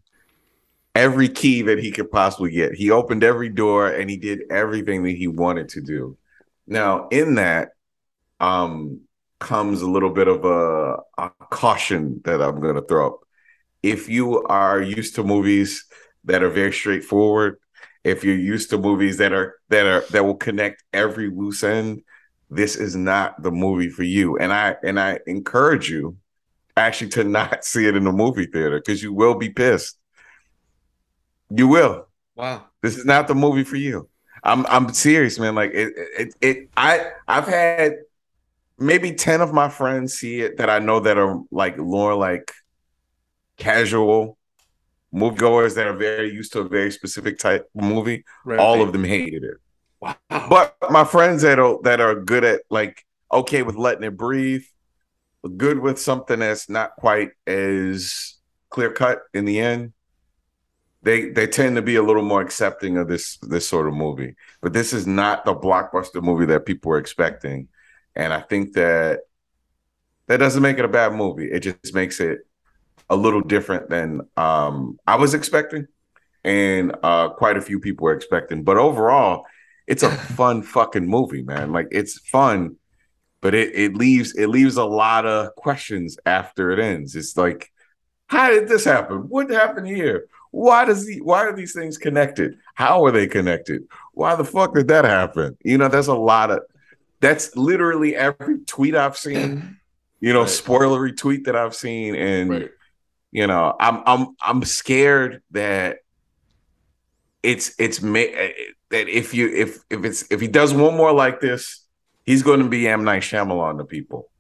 Every 0.95 1.31
key 1.31 1.63
that 1.63 1.79
he 1.79 1.91
could 1.91 2.11
possibly 2.11 2.51
get. 2.51 2.75
He 2.75 2.91
opened 2.91 3.25
every 3.25 3.49
door 3.49 3.89
and 3.89 4.11
he 4.11 4.19
did 4.19 4.43
everything 4.51 5.03
that 5.05 5.17
he 5.17 5.29
wanted 5.29 5.71
to 5.71 5.81
do. 5.81 6.19
Now, 6.67 7.09
in 7.09 7.37
that, 7.37 7.71
um 8.41 9.01
comes 9.41 9.81
a 9.81 9.91
little 9.91 10.11
bit 10.11 10.29
of 10.29 10.45
a, 10.45 10.99
a 11.17 11.31
caution 11.51 12.21
that 12.25 12.43
I'm 12.43 12.61
going 12.61 12.77
to 12.77 12.83
throw 12.83 13.07
up. 13.07 13.21
If 13.83 14.11
you 14.11 14.43
are 14.43 14.81
used 14.81 15.15
to 15.15 15.25
movies 15.25 15.87
that 16.25 16.43
are 16.43 16.51
very 16.51 16.73
straightforward, 16.73 17.59
if 18.05 18.23
you're 18.23 18.37
used 18.37 18.71
to 18.71 18.79
movies 18.79 19.17
that 19.17 19.33
are 19.33 19.57
that 19.71 19.87
are 19.87 20.05
that 20.11 20.25
will 20.25 20.37
connect 20.37 20.85
every 20.93 21.31
loose 21.31 21.65
end, 21.65 22.03
this 22.51 22.77
is 22.77 22.95
not 22.95 23.43
the 23.43 23.51
movie 23.51 23.89
for 23.89 24.03
you. 24.03 24.37
And 24.37 24.53
I 24.53 24.77
and 24.85 25.01
I 25.01 25.21
encourage 25.27 25.91
you 25.91 26.19
actually 26.77 27.11
to 27.11 27.25
not 27.25 27.65
see 27.65 27.87
it 27.87 27.97
in 27.97 28.05
the 28.05 28.13
movie 28.13 28.47
theater 28.47 28.79
because 28.79 29.03
you 29.03 29.13
will 29.13 29.35
be 29.35 29.49
pissed. 29.49 29.99
You 31.51 31.69
will. 31.69 32.09
Wow. 32.37 32.67
This 32.83 32.97
is 32.97 33.05
not 33.05 33.27
the 33.29 33.35
movie 33.35 33.65
for 33.65 33.77
you. 33.77 34.09
I'm 34.43 34.67
I'm 34.67 34.93
serious, 34.93 35.39
man. 35.39 35.55
Like 35.55 35.73
it, 35.73 35.93
it, 35.97 36.35
it 36.43 36.71
I 36.77 37.11
I've 37.27 37.47
had 37.47 37.95
maybe 38.79 39.13
10 39.13 39.41
of 39.41 39.55
my 39.55 39.69
friends 39.69 40.15
see 40.15 40.41
it 40.41 40.59
that 40.59 40.69
I 40.69 40.79
know 40.81 41.01
that 41.01 41.17
are 41.17 41.41
like 41.51 41.79
more 41.79 42.15
like 42.15 42.53
casual 43.57 44.37
moviegoers 45.15 45.75
that 45.77 45.87
are 45.87 45.97
very 45.97 46.33
used 46.33 46.53
to 46.53 46.61
a 46.61 46.69
very 46.69 46.91
specific 46.91 47.39
type 47.39 47.71
of 47.77 47.85
movie. 47.85 48.25
Right. 48.45 48.59
All 48.59 48.83
of 48.83 48.93
them 48.93 49.05
hated 49.05 49.45
it. 49.45 49.57
Wow. 50.01 50.17
But 50.29 50.77
my 50.91 51.05
friends 51.05 51.43
that 51.43 51.59
are 51.59 51.79
that 51.83 52.01
are 52.01 52.15
good 52.15 52.45
at 52.45 52.63
like 52.69 53.05
okay 53.33 53.63
with 53.63 53.77
letting 53.77 54.05
it 54.05 54.17
breathe, 54.17 54.65
good 55.57 55.79
with 55.79 55.99
something 55.99 56.41
that's 56.41 56.69
not 56.69 56.97
quite 56.97 57.31
as 57.47 58.35
clear 58.71 58.91
cut 58.91 59.23
in 59.33 59.45
the 59.45 59.61
end. 59.61 59.93
They 61.03 61.31
they 61.31 61.47
tend 61.47 61.77
to 61.77 61.83
be 61.83 61.97
a 61.97 62.03
little 62.03 62.23
more 62.23 62.43
accepting 62.43 62.97
of 62.97 63.09
this 63.09 63.39
this 63.39 63.69
sort 63.69 63.87
of 63.87 63.95
movie. 63.95 64.35
But 64.61 64.73
this 64.73 64.93
is 64.93 65.07
not 65.07 65.45
the 65.45 65.55
blockbuster 65.55 66.23
movie 66.23 66.47
that 66.47 66.67
people 66.67 66.91
were 66.91 66.99
expecting. 66.99 67.69
And 68.17 68.33
I 68.33 68.41
think 68.41 68.75
that 68.75 69.21
that 70.27 70.39
doesn't 70.39 70.63
make 70.63 70.79
it 70.79 70.85
a 70.85 70.89
bad 70.89 71.13
movie. 71.13 71.51
It 71.51 71.61
just 71.61 71.95
makes 71.95 72.21
it 72.21 72.41
a 73.11 73.17
little 73.17 73.41
different 73.41 73.91
than 73.91 74.23
um, 74.37 74.99
I 75.07 75.17
was 75.17 75.35
expecting, 75.35 75.87
and 76.43 76.95
uh, 77.03 77.31
quite 77.31 77.57
a 77.57 77.61
few 77.63 77.81
people 77.81 78.05
were 78.05 78.15
expecting. 78.15 78.65
But 78.65 78.77
overall, 78.77 79.45
it's 79.87 80.03
a 80.03 80.11
fun 80.37 80.63
fucking 80.63 81.07
movie, 81.07 81.43
man. 81.43 81.73
Like 81.73 81.89
it's 81.91 82.19
fun, 82.29 82.77
but 83.41 83.55
it 83.55 83.75
it 83.75 83.95
leaves 83.95 84.35
it 84.37 84.49
leaves 84.49 84.77
a 84.77 84.85
lot 84.85 85.27
of 85.27 85.55
questions 85.57 86.17
after 86.27 86.71
it 86.71 86.79
ends. 86.79 87.15
It's 87.17 87.37
like, 87.37 87.71
how 88.29 88.51
did 88.51 88.69
this 88.69 88.85
happen? 88.85 89.29
What 89.29 89.51
happened 89.51 89.87
here? 89.87 90.27
Why 90.51 90.85
does 90.85 91.07
he? 91.07 91.21
Why 91.21 91.41
are 91.41 91.55
these 91.55 91.73
things 91.75 91.99
connected? 91.99 92.55
How 92.75 93.05
are 93.05 93.11
they 93.11 93.27
connected? 93.27 93.83
Why 94.13 94.35
the 94.37 94.45
fuck 94.45 94.75
did 94.75 94.89
that 94.89 95.05
happen? 95.05 95.57
You 95.65 95.79
know, 95.79 95.89
that's 95.89 96.07
a 96.07 96.15
lot 96.15 96.51
of. 96.51 96.61
That's 97.21 97.57
literally 97.57 98.15
every 98.17 98.61
tweet 98.67 98.95
I've 98.95 99.17
seen. 99.17 99.79
You 100.21 100.33
know, 100.33 100.41
Right. 100.43 100.49
spoilery 100.49 101.15
tweet 101.15 101.45
that 101.45 101.55
I've 101.55 101.75
seen, 101.75 102.15
and 102.15 102.49
Right. 102.49 102.71
You 103.35 103.49
know, 103.49 103.75
I'm 103.81 104.01
I'm 104.07 104.37
I'm 104.41 104.65
scared 104.65 105.43
that 105.51 105.99
it's 107.43 107.75
it's 107.81 107.99
that 107.99 108.55
if 109.09 109.35
you 109.35 109.49
if 109.49 109.81
if 109.91 110.05
it's 110.05 110.31
if 110.31 110.41
he 110.41 110.47
does 110.47 110.73
one 110.73 110.97
more 110.97 111.13
like 111.13 111.41
this, 111.41 111.85
he's 112.25 112.45
going 112.45 112.61
to 112.61 112.69
be 112.69 112.87
M 112.87 113.03
Night 113.03 113.23
Shyamalan 113.23 113.79
to 113.79 113.85
people. 113.85 114.31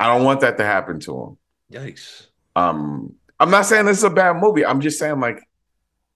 I 0.00 0.06
don't 0.06 0.24
want 0.24 0.40
that 0.40 0.56
to 0.56 0.64
happen 0.64 1.00
to 1.00 1.22
him. 1.22 1.38
Yikes. 1.70 2.28
Um, 2.56 3.14
I'm 3.38 3.50
not 3.50 3.66
saying 3.66 3.84
this 3.84 3.98
is 3.98 4.04
a 4.04 4.10
bad 4.10 4.36
movie. 4.36 4.64
I'm 4.64 4.80
just 4.80 4.98
saying 4.98 5.20
like 5.20 5.42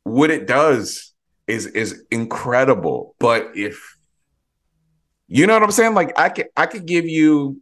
what 0.05 0.31
it 0.31 0.47
does 0.47 1.13
is 1.47 1.67
is 1.67 2.03
incredible. 2.11 3.15
But 3.19 3.51
if 3.55 3.99
you 5.29 5.47
know 5.47 5.53
what 5.53 5.63
I'm 5.63 5.71
saying, 5.71 5.93
like 5.93 6.19
I 6.19 6.31
could 6.31 6.49
I 6.57 6.65
could 6.65 6.87
give 6.87 7.05
you 7.05 7.61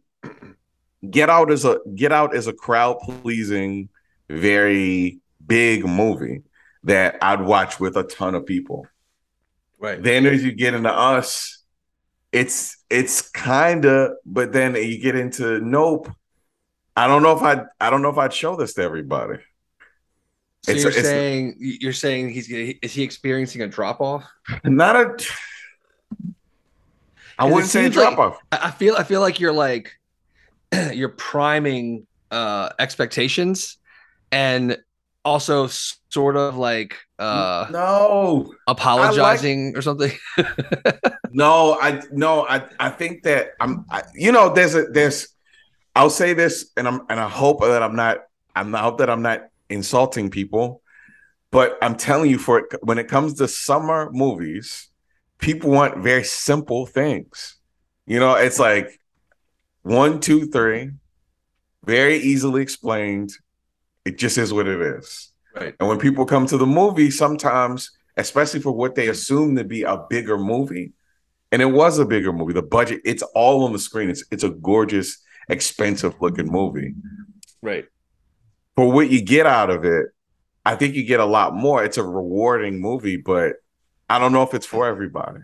Get 1.09 1.29
Out 1.29 1.51
as 1.51 1.65
a 1.65 1.79
Get 1.95 2.13
Out 2.13 2.33
as 2.33 2.47
a 2.47 2.53
crowd 2.53 2.97
pleasing, 3.03 3.89
very 4.31 5.19
big 5.45 5.85
movie 5.85 6.43
that 6.83 7.17
I'd 7.21 7.41
watch 7.41 7.79
with 7.79 7.95
a 7.97 8.03
ton 8.03 8.35
of 8.35 8.45
people. 8.45 8.87
Right. 9.79 10.01
Then 10.01 10.25
as 10.25 10.43
you 10.43 10.51
get 10.51 10.73
into 10.73 10.91
us, 10.91 11.63
it's 12.31 12.77
it's 12.89 13.29
kind 13.29 13.85
of, 13.85 14.13
but 14.25 14.51
then 14.53 14.75
you 14.75 14.99
get 14.99 15.15
into 15.15 15.59
Nope. 15.59 16.09
I 16.95 17.07
don't 17.07 17.23
know 17.23 17.35
if 17.35 17.41
I 17.41 17.63
I 17.79 17.89
don't 17.89 18.01
know 18.01 18.09
if 18.09 18.17
I'd 18.17 18.33
show 18.33 18.55
this 18.55 18.73
to 18.75 18.81
everybody. 18.83 19.39
So 20.63 20.71
It's- 20.71 20.83
you're 20.83 20.91
it's- 20.91 21.05
saying 21.05 21.55
you're 21.59 21.93
saying 21.93 22.29
he's 22.29 22.49
is 22.49 22.93
he 22.93 23.01
experiencing 23.03 23.61
a 23.61 23.67
drop 23.67 23.99
off? 24.01 24.23
Not 24.63 24.95
a. 24.95 25.17
I 27.39 27.45
wouldn't 27.45 27.71
say 27.71 27.85
a 27.85 27.89
drop 27.89 28.19
off. 28.19 28.37
I 28.51 28.67
I 28.67 28.71
feel 28.71 28.95
I 28.95 29.03
feel 29.03 29.21
like 29.21 29.39
you're 29.39 29.53
like 29.53 29.97
you're 30.93 31.09
priming 31.09 32.05
uh 32.29 32.69
expectations 32.79 33.77
and 34.31 34.77
also 35.23 35.67
sort 35.67 36.35
of 36.35 36.57
like 36.57 36.97
uh 37.19 37.67
no, 37.71 38.53
apologizing 38.67 39.75
or 39.75 39.81
something. 39.81 40.11
no, 41.31 41.77
I 41.79 42.01
no, 42.11 42.45
I 42.47 42.63
I 42.79 42.89
think 42.89 43.23
that 43.23 43.51
I'm. 43.59 43.85
I, 43.89 44.03
you 44.13 44.31
know, 44.31 44.53
there's 44.53 44.75
a 44.75 44.83
there's. 44.83 45.27
I'll 45.95 46.09
say 46.09 46.33
this, 46.33 46.71
and 46.77 46.87
I'm 46.87 47.01
and 47.09 47.19
I 47.19 47.29
hope 47.29 47.61
that 47.61 47.83
I'm 47.83 47.95
not. 47.95 48.19
I'm 48.55 48.73
I 48.73 48.79
hope 48.79 48.97
that 48.99 49.09
I'm 49.09 49.21
not 49.21 49.43
insulting 49.69 50.29
people, 50.29 50.81
but 51.51 51.77
I'm 51.81 51.95
telling 51.95 52.29
you, 52.29 52.37
for 52.37 52.59
it 52.59 52.65
when 52.81 52.97
it 52.97 53.07
comes 53.07 53.35
to 53.35 53.47
summer 53.47 54.09
movies, 54.11 54.89
people 55.37 55.69
want 55.69 55.97
very 55.97 56.23
simple 56.23 56.85
things. 56.85 57.57
You 58.05 58.19
know, 58.19 58.35
it's 58.35 58.59
like 58.59 58.99
one, 59.83 60.19
two, 60.19 60.47
three, 60.47 60.91
very 61.85 62.17
easily 62.17 62.61
explained. 62.61 63.31
It 64.05 64.17
just 64.17 64.37
is 64.37 64.53
what 64.53 64.67
it 64.67 64.81
is. 64.81 65.31
Right. 65.55 65.75
And 65.79 65.89
when 65.89 65.99
people 65.99 66.25
come 66.25 66.45
to 66.47 66.57
the 66.57 66.65
movie, 66.65 67.11
sometimes, 67.11 67.91
especially 68.17 68.61
for 68.61 68.71
what 68.71 68.95
they 68.95 69.09
assume 69.09 69.55
to 69.55 69.63
be 69.63 69.83
a 69.83 70.05
bigger 70.09 70.37
movie, 70.37 70.93
and 71.51 71.61
it 71.61 71.65
was 71.65 71.99
a 71.99 72.05
bigger 72.05 72.31
movie, 72.31 72.53
the 72.53 72.61
budget, 72.61 73.01
it's 73.03 73.23
all 73.35 73.65
on 73.65 73.73
the 73.73 73.79
screen. 73.79 74.09
It's 74.09 74.23
it's 74.31 74.43
a 74.43 74.49
gorgeous, 74.49 75.21
expensive 75.49 76.15
looking 76.21 76.47
movie. 76.47 76.95
Right. 77.61 77.85
For 78.75 78.89
what 78.89 79.09
you 79.09 79.21
get 79.21 79.45
out 79.45 79.69
of 79.69 79.83
it, 79.83 80.07
I 80.65 80.75
think 80.75 80.95
you 80.95 81.03
get 81.03 81.19
a 81.19 81.25
lot 81.25 81.53
more. 81.53 81.83
It's 81.83 81.97
a 81.97 82.03
rewarding 82.03 82.79
movie, 82.79 83.17
but 83.17 83.55
I 84.09 84.19
don't 84.19 84.31
know 84.31 84.43
if 84.43 84.53
it's 84.53 84.65
for 84.65 84.87
everybody. 84.87 85.39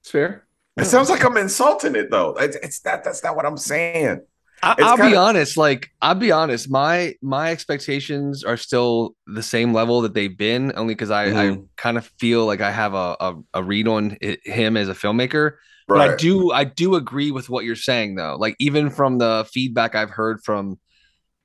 It's 0.00 0.10
fair. 0.10 0.46
It 0.76 0.86
sounds 0.86 1.10
like 1.10 1.24
I'm 1.24 1.36
insulting 1.36 1.94
it 1.96 2.10
though. 2.10 2.34
It's, 2.38 2.56
it's 2.56 2.84
not 2.84 3.04
that's 3.04 3.22
not 3.22 3.36
what 3.36 3.44
I'm 3.44 3.58
saying. 3.58 4.22
I, 4.62 4.76
It's 4.76 4.92
I'll 4.92 4.98
be 4.98 5.16
honest. 5.16 5.56
Like 5.56 5.90
I'll 6.00 6.14
be 6.14 6.30
honest. 6.30 6.70
My 6.70 7.14
my 7.20 7.50
expectations 7.50 8.44
are 8.44 8.56
still 8.56 9.16
the 9.26 9.42
same 9.42 9.72
level 9.74 10.02
that 10.02 10.14
they've 10.14 10.36
been, 10.36 10.72
only 10.76 10.94
because 10.94 11.10
I, 11.10 11.30
I 11.48 11.56
Mhm. 11.56 11.68
kind 11.76 11.98
of 11.98 12.06
feel 12.18 12.46
like 12.46 12.60
I 12.60 12.70
have 12.70 12.94
a, 12.94 13.16
a, 13.20 13.34
a 13.54 13.62
read 13.62 13.88
on 13.88 14.16
hi- 14.22 14.38
him 14.44 14.76
as 14.76 14.88
a 14.88 14.94
filmmaker. 14.94 15.52
But 15.88 16.00
I 16.00 16.08
do 16.08 16.52
I 16.52 16.64
do 16.64 16.94
agree 16.94 17.32
with 17.32 17.50
what 17.50 17.64
you're 17.64 17.74
saying 17.76 18.14
though. 18.14 18.36
Like 18.38 18.54
even 18.60 18.88
from 18.90 19.18
the 19.18 19.46
feedback 19.52 19.94
I've 19.96 20.10
heard 20.10 20.40
from 20.44 20.78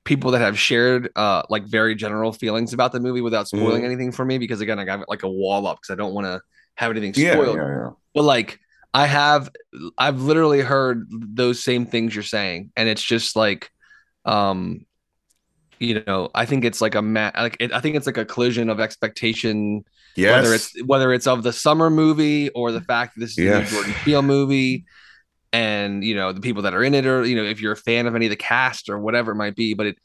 people 0.05 0.31
that 0.31 0.39
have 0.41 0.57
shared 0.57 1.09
uh 1.15 1.43
like 1.49 1.65
very 1.65 1.93
general 1.95 2.31
feelings 2.31 2.73
about 2.73 2.91
the 2.93 2.99
movie 2.99 3.21
without 3.21 3.47
spoiling 3.47 3.83
Mhm. 3.83 3.85
anything 3.85 4.11
for 4.11 4.23
me 4.25 4.37
because 4.37 4.61
again 4.61 4.79
I 4.79 4.85
got 4.85 5.07
like 5.09 5.23
a 5.23 5.29
wall 5.29 5.67
up 5.67 5.77
because 5.81 5.91
I 5.93 5.95
don't 5.97 6.13
want 6.13 6.27
to 6.27 6.41
have 6.75 6.91
anything 6.91 7.13
Yeah, 7.15 7.33
spoiled. 7.33 7.55
yeah, 7.55 7.67
yeah. 7.67 7.89
But 8.13 8.23
like 8.23 8.59
I 8.93 9.05
have 9.07 9.49
I've 9.97 10.21
literally 10.21 10.61
heard 10.61 11.07
those 11.11 11.63
same 11.63 11.85
things 11.85 12.15
you're 12.15 12.23
saying 12.23 12.71
and 12.75 12.89
it's 12.89 13.03
just 13.03 13.35
like 13.35 13.69
um 14.25 14.85
you 15.79 16.03
know, 16.07 16.29
I 16.33 16.45
think 16.45 16.65
it's 16.65 16.81
like 16.81 16.95
a 16.95 17.01
ma- 17.01 17.31
like 17.35 17.57
it, 17.59 17.71
I 17.73 17.79
think 17.81 17.95
it's 17.95 18.07
like 18.07 18.17
a 18.17 18.25
collision 18.25 18.69
of 18.69 18.79
expectation 18.79 19.83
Yes. 20.15 20.25
whether 20.25 20.53
it's 20.53 20.73
whether 20.85 21.13
it's 21.13 21.27
of 21.27 21.43
the 21.43 21.53
summer 21.53 21.89
movie 21.89 22.49
or 22.49 22.71
the 22.71 22.81
fact 22.81 23.13
that 23.15 23.21
this 23.21 23.37
is 23.37 23.45
Yes. 23.45 23.63
a 23.63 23.63
Jordan 23.63 23.95
Peele 24.03 24.21
movie, 24.23 24.85
and 25.53 26.03
you 26.03 26.15
know 26.15 26.33
the 26.33 26.41
people 26.41 26.63
that 26.63 26.73
are 26.75 26.83
in 26.83 26.93
it, 26.95 27.05
or 27.07 27.25
you 27.25 27.35
know 27.35 27.43
if 27.45 27.61
you're 27.61 27.73
a 27.73 27.77
fan 27.77 28.07
of 28.07 28.15
any 28.15 28.27
of 28.27 28.31
the 28.31 28.35
cast 28.37 28.89
or 28.89 28.99
whatever 28.99 29.31
it 29.33 29.35
might 29.35 29.55
be. 29.55 29.73
But 29.75 29.87
it, 29.87 29.97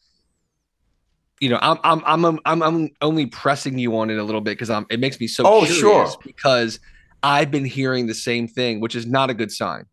you 1.41 1.49
know, 1.49 1.59
I'm 1.61 1.79
I'm 1.83 2.03
I'm 2.25 2.41
I'm, 2.45 2.63
I'm 2.63 2.91
only 3.01 3.27
pressing 3.27 3.79
you 3.79 3.97
on 3.99 4.11
it 4.11 4.19
a 4.19 4.23
little 4.23 4.41
bit 4.41 4.53
because 4.53 4.71
I'm 4.71 4.87
it 4.91 5.01
makes 5.01 5.19
me 5.19 5.27
so 5.27 5.49
Oh, 5.49 5.65
curious 5.67 6.17
sure. 6.17 6.23
because 6.25 6.79
I've 7.23 7.51
been 7.51 7.65
hearing 7.65 8.07
the 8.07 8.15
same 8.15 8.49
thing, 8.49 8.81
which 8.81 8.95
is 8.95 9.07
not 9.07 9.31
a 9.31 9.35
good 9.35 9.53
sign. 9.53 9.87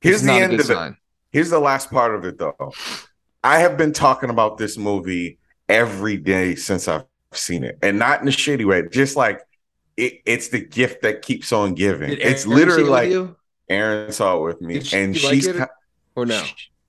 Here's 0.00 0.16
It's 0.16 0.24
the 0.24 0.32
end 0.32 0.52
of 0.54 0.60
it. 0.60 0.64
sign. 0.64 0.96
Here's 1.30 1.50
the 1.50 1.58
last 1.58 1.90
part 1.90 2.14
of 2.14 2.24
it, 2.24 2.38
though. 2.38 2.72
I 3.42 3.58
have 3.60 3.76
been 3.76 3.92
talking 3.92 4.30
about 4.30 4.58
this 4.58 4.76
movie 4.78 5.38
every 5.68 6.16
day 6.16 6.54
since 6.54 6.88
I've 6.88 7.04
seen 7.32 7.64
it, 7.64 7.78
and 7.82 7.98
not 7.98 8.22
in 8.22 8.28
a 8.28 8.30
shitty 8.30 8.64
way. 8.66 8.82
Just 8.90 9.16
like 9.16 9.40
it, 9.96 10.20
it's 10.26 10.48
the 10.48 10.60
gift 10.60 11.02
that 11.02 11.22
keeps 11.22 11.52
on 11.52 11.74
giving. 11.74 12.10
Did 12.10 12.20
it's 12.20 12.44
Aaron 12.46 12.56
literally 12.56 12.82
it 12.84 12.90
like 12.90 13.10
you? 13.10 13.36
Aaron 13.68 14.12
saw 14.12 14.36
it 14.36 14.42
with 14.42 14.60
me, 14.60 14.80
she 14.80 14.96
and 14.98 15.22
like 15.22 15.34
she's 15.34 15.46
ki- 15.46 15.58
or 16.16 16.26
no? 16.26 16.42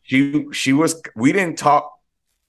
she 0.04 0.46
she 0.52 0.74
was. 0.74 1.02
We 1.16 1.32
didn't 1.32 1.58
talk. 1.58 1.92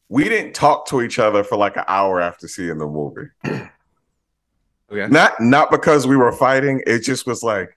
We 0.08 0.24
didn't 0.24 0.54
talk 0.54 0.86
to 0.88 1.02
each 1.02 1.18
other 1.18 1.42
for 1.42 1.56
like 1.56 1.76
an 1.76 1.84
hour 1.88 2.20
after 2.20 2.46
seeing 2.48 2.78
the 2.78 2.86
movie. 2.86 3.28
Okay. 4.90 5.12
Not 5.12 5.40
not 5.40 5.70
because 5.70 6.06
we 6.06 6.16
were 6.16 6.32
fighting. 6.32 6.82
It 6.86 7.00
just 7.00 7.26
was 7.26 7.42
like, 7.42 7.76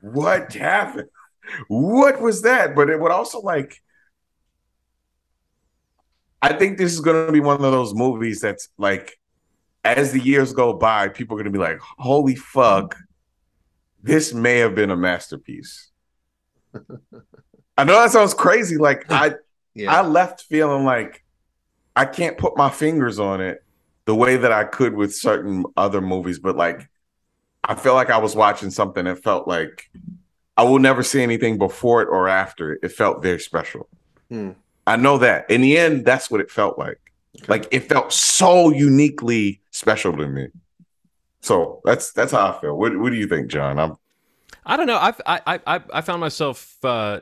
what 0.00 0.52
happened? 0.52 1.08
what 1.68 2.20
was 2.20 2.42
that? 2.42 2.74
But 2.74 2.90
it 2.90 3.00
would 3.00 3.12
also 3.12 3.40
like 3.40 3.80
I 6.42 6.52
think 6.52 6.78
this 6.78 6.92
is 6.92 7.00
gonna 7.00 7.32
be 7.32 7.40
one 7.40 7.56
of 7.56 7.72
those 7.72 7.94
movies 7.94 8.40
that's 8.40 8.68
like 8.78 9.18
as 9.84 10.12
the 10.12 10.20
years 10.20 10.52
go 10.52 10.72
by, 10.72 11.08
people 11.08 11.36
are 11.36 11.40
gonna 11.40 11.50
be 11.50 11.58
like, 11.58 11.78
holy 11.80 12.34
fuck, 12.34 12.96
this 14.02 14.34
may 14.34 14.58
have 14.58 14.74
been 14.74 14.90
a 14.90 14.96
masterpiece. 14.96 15.90
I 17.78 17.84
know 17.84 18.00
that 18.00 18.10
sounds 18.10 18.34
crazy. 18.34 18.76
Like 18.76 19.10
I 19.10 19.34
yeah. 19.74 19.92
I 19.92 20.02
left 20.02 20.42
feeling 20.42 20.84
like 20.84 21.24
I 21.94 22.04
can't 22.04 22.36
put 22.36 22.56
my 22.56 22.70
fingers 22.70 23.18
on 23.18 23.40
it 23.40 23.64
the 24.06 24.14
way 24.14 24.36
that 24.36 24.52
I 24.52 24.64
could 24.64 24.94
with 24.94 25.14
certain 25.14 25.64
other 25.76 26.00
movies, 26.00 26.38
but 26.38 26.56
like 26.56 26.88
I 27.62 27.74
felt 27.74 27.96
like 27.96 28.10
I 28.10 28.18
was 28.18 28.34
watching 28.34 28.70
something 28.70 29.04
that 29.04 29.22
felt 29.22 29.46
like 29.46 29.90
I 30.56 30.62
will 30.62 30.78
never 30.78 31.02
see 31.02 31.22
anything 31.22 31.58
before 31.58 32.02
it 32.02 32.06
or 32.06 32.28
after 32.28 32.72
it. 32.72 32.80
It 32.82 32.92
felt 32.92 33.22
very 33.22 33.40
special. 33.40 33.88
Hmm. 34.30 34.52
I 34.86 34.96
know 34.96 35.18
that. 35.18 35.50
In 35.50 35.60
the 35.60 35.76
end, 35.76 36.04
that's 36.04 36.30
what 36.30 36.40
it 36.40 36.50
felt 36.50 36.78
like. 36.78 37.00
Okay. 37.38 37.46
Like 37.48 37.68
it 37.72 37.80
felt 37.80 38.12
so 38.12 38.70
uniquely 38.70 39.60
special 39.70 40.16
to 40.16 40.26
me. 40.26 40.48
So 41.40 41.80
that's 41.84 42.12
that's 42.12 42.32
how 42.32 42.52
I 42.52 42.60
feel. 42.60 42.76
What 42.78 42.98
what 42.98 43.10
do 43.10 43.16
you 43.16 43.26
think, 43.26 43.48
John? 43.48 43.78
I'm 43.78 43.96
I 44.64 44.76
don't 44.76 44.86
know. 44.86 44.98
I've, 44.98 45.20
I 45.26 45.60
I 45.66 45.80
I 45.92 46.00
found 46.00 46.20
myself 46.20 46.76
uh, 46.82 47.20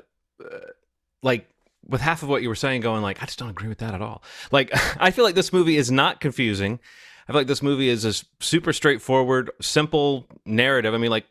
like 1.23 1.49
with 1.89 2.01
half 2.01 2.23
of 2.23 2.29
what 2.29 2.43
you 2.43 2.49
were 2.49 2.55
saying 2.55 2.81
going 2.81 3.03
like 3.03 3.23
I 3.23 3.27
just 3.27 3.39
don't 3.39 3.51
agree 3.51 3.69
with 3.69 3.79
that 3.79 3.95
at 3.95 4.03
all. 4.03 4.23
Like 4.51 4.71
I 5.01 5.11
feel 5.11 5.25
like 5.25 5.35
this 5.35 5.53
movie 5.53 5.77
is 5.77 5.91
not 5.91 6.21
confusing. 6.21 6.81
I 7.29 7.33
feel 7.33 7.41
like 7.41 7.47
this 7.47 7.63
movie 7.63 7.89
is 7.89 8.05
a 8.05 8.13
super 8.41 8.73
straightforward, 8.73 9.51
simple 9.61 10.27
narrative. 10.45 10.93
I 10.93 10.99
mean, 10.99 11.11
like, 11.11 11.25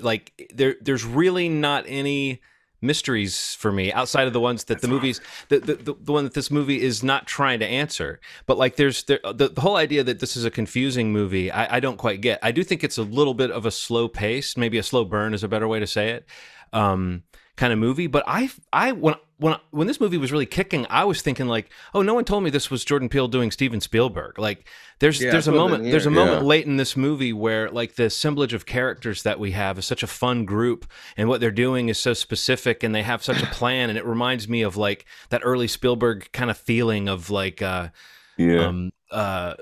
like 0.00 0.50
there, 0.52 0.74
there's 0.80 1.04
really 1.04 1.48
not 1.48 1.84
any 1.86 2.40
mysteries 2.80 3.54
for 3.54 3.72
me 3.72 3.92
outside 3.92 4.26
of 4.26 4.32
the 4.32 4.40
ones 4.40 4.64
that 4.64 4.74
That's 4.74 4.82
the 4.82 4.88
movies 4.88 5.20
the, 5.48 5.60
the, 5.60 5.74
the, 5.74 5.94
the, 5.94 6.12
one 6.12 6.24
that 6.24 6.34
this 6.34 6.50
movie 6.50 6.80
is 6.80 7.02
not 7.02 7.26
trying 7.26 7.58
to 7.60 7.66
answer 7.66 8.20
but 8.44 8.58
like 8.58 8.76
there's 8.76 9.02
there, 9.04 9.18
the, 9.24 9.48
the 9.48 9.60
whole 9.62 9.76
idea 9.76 10.04
that 10.04 10.20
this 10.20 10.36
is 10.36 10.44
a 10.44 10.50
confusing 10.50 11.10
movie 11.10 11.50
I, 11.50 11.76
I 11.76 11.80
don't 11.80 11.96
quite 11.96 12.20
get 12.20 12.38
i 12.42 12.52
do 12.52 12.62
think 12.62 12.84
it's 12.84 12.98
a 12.98 13.02
little 13.02 13.32
bit 13.32 13.50
of 13.50 13.64
a 13.64 13.70
slow 13.70 14.08
pace 14.08 14.58
maybe 14.58 14.76
a 14.76 14.82
slow 14.82 15.06
burn 15.06 15.32
is 15.32 15.42
a 15.42 15.48
better 15.48 15.66
way 15.66 15.80
to 15.80 15.86
say 15.86 16.10
it 16.10 16.26
um 16.74 17.22
kind 17.56 17.72
of 17.72 17.78
movie. 17.78 18.06
But 18.06 18.24
I, 18.26 18.50
I 18.72 18.92
when 18.92 19.14
when 19.38 19.56
when 19.70 19.86
this 19.86 20.00
movie 20.00 20.16
was 20.16 20.32
really 20.32 20.46
kicking, 20.46 20.86
I 20.88 21.04
was 21.04 21.20
thinking 21.20 21.46
like, 21.46 21.70
oh, 21.94 22.02
no 22.02 22.14
one 22.14 22.24
told 22.24 22.42
me 22.42 22.50
this 22.50 22.70
was 22.70 22.84
Jordan 22.84 23.08
Peele 23.08 23.28
doing 23.28 23.50
Steven 23.50 23.80
Spielberg. 23.80 24.38
Like, 24.38 24.66
there's 24.98 25.20
yeah, 25.20 25.30
there's 25.30 25.48
a 25.48 25.52
moment 25.52 25.84
there's 25.84 26.06
a 26.06 26.10
moment 26.10 26.42
yeah. 26.42 26.46
late 26.46 26.66
in 26.66 26.76
this 26.76 26.96
movie 26.96 27.32
where 27.32 27.70
like 27.70 27.96
the 27.96 28.04
assemblage 28.04 28.54
of 28.54 28.66
characters 28.66 29.22
that 29.24 29.38
we 29.38 29.50
have 29.52 29.78
is 29.78 29.84
such 29.84 30.02
a 30.02 30.06
fun 30.06 30.44
group, 30.44 30.86
and 31.16 31.28
what 31.28 31.40
they're 31.40 31.50
doing 31.50 31.88
is 31.88 31.98
so 31.98 32.14
specific, 32.14 32.82
and 32.82 32.94
they 32.94 33.02
have 33.02 33.22
such 33.22 33.42
a 33.42 33.46
plan, 33.52 33.90
and 33.90 33.98
it 33.98 34.06
reminds 34.06 34.48
me 34.48 34.62
of 34.62 34.76
like 34.76 35.04
that 35.28 35.42
early 35.44 35.68
Spielberg 35.68 36.30
kind 36.32 36.50
of 36.50 36.58
feeling 36.58 37.08
of 37.08 37.30
like. 37.30 37.62
uh 37.62 37.88
yeah. 38.36 38.66
Um, 38.66 38.92
uh, 39.10 39.54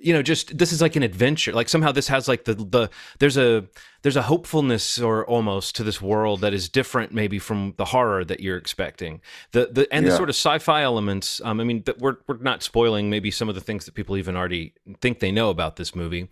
you 0.00 0.14
know, 0.14 0.22
just 0.22 0.56
this 0.56 0.72
is 0.72 0.80
like 0.80 0.96
an 0.96 1.02
adventure. 1.02 1.52
Like 1.52 1.68
somehow 1.68 1.92
this 1.92 2.08
has 2.08 2.28
like 2.28 2.44
the 2.44 2.54
the 2.54 2.90
there's 3.18 3.36
a 3.36 3.66
there's 4.02 4.16
a 4.16 4.22
hopefulness 4.22 4.98
or 4.98 5.26
almost 5.26 5.76
to 5.76 5.84
this 5.84 6.00
world 6.00 6.40
that 6.40 6.54
is 6.54 6.68
different 6.68 7.12
maybe 7.12 7.38
from 7.38 7.74
the 7.76 7.86
horror 7.86 8.24
that 8.24 8.40
you're 8.40 8.56
expecting. 8.56 9.20
The 9.52 9.68
the 9.70 9.92
and 9.92 10.04
yeah. 10.04 10.10
the 10.10 10.16
sort 10.16 10.30
of 10.30 10.36
sci-fi 10.36 10.82
elements. 10.82 11.40
Um, 11.44 11.60
I 11.60 11.64
mean, 11.64 11.82
that 11.84 11.98
we're 11.98 12.16
we're 12.26 12.38
not 12.38 12.62
spoiling 12.62 13.10
maybe 13.10 13.30
some 13.30 13.48
of 13.48 13.54
the 13.54 13.60
things 13.60 13.84
that 13.86 13.92
people 13.92 14.16
even 14.16 14.36
already 14.36 14.72
think 15.00 15.18
they 15.18 15.32
know 15.32 15.50
about 15.50 15.76
this 15.76 15.94
movie, 15.94 16.28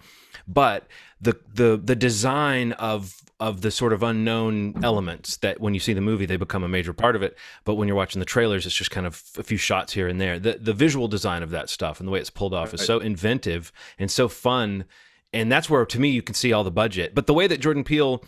but 0.46 0.86
the 1.20 1.38
the 1.52 1.80
the 1.82 1.96
design 1.96 2.72
of 2.72 3.20
of 3.40 3.60
the 3.60 3.70
sort 3.70 3.92
of 3.92 4.02
unknown 4.02 4.74
elements 4.82 5.36
that 5.38 5.60
when 5.60 5.72
you 5.72 5.78
see 5.80 5.92
the 5.92 6.00
movie 6.00 6.26
they 6.26 6.36
become 6.36 6.64
a 6.64 6.68
major 6.68 6.92
part 6.92 7.14
of 7.14 7.22
it. 7.22 7.36
But 7.64 7.74
when 7.74 7.86
you're 7.86 7.96
watching 7.96 8.18
the 8.18 8.26
trailers 8.26 8.66
it's 8.66 8.74
just 8.74 8.90
kind 8.90 9.06
of 9.06 9.22
a 9.36 9.42
few 9.42 9.56
shots 9.56 9.92
here 9.92 10.08
and 10.08 10.20
there. 10.20 10.38
The 10.38 10.58
the 10.60 10.72
visual 10.72 11.08
design 11.08 11.42
of 11.42 11.50
that 11.50 11.70
stuff 11.70 12.00
and 12.00 12.06
the 12.06 12.10
way 12.12 12.20
it's 12.20 12.30
pulled 12.30 12.54
off 12.54 12.74
is 12.74 12.84
so 12.84 12.98
inventive 12.98 13.72
and 13.98 14.10
so 14.10 14.28
fun. 14.28 14.84
And 15.32 15.52
that's 15.52 15.70
where 15.70 15.84
to 15.84 16.00
me 16.00 16.08
you 16.08 16.22
can 16.22 16.34
see 16.34 16.52
all 16.52 16.64
the 16.64 16.70
budget. 16.70 17.14
But 17.14 17.26
the 17.26 17.34
way 17.34 17.46
that 17.46 17.60
Jordan 17.60 17.84
Peele 17.84 18.24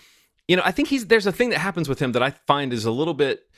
you 0.47 0.57
know 0.57 0.63
I 0.65 0.71
think 0.71 0.89
he's 0.89 1.07
there's 1.07 1.27
a 1.27 1.33
thing 1.33 1.51
that 1.51 1.59
happens 1.59 1.89
with 1.89 2.01
him 2.01 2.13
that 2.13 2.23
I 2.23 2.31
find 2.31 2.73
is 2.73 2.85
a 2.85 2.91
little 2.91 3.15
bit 3.15 3.49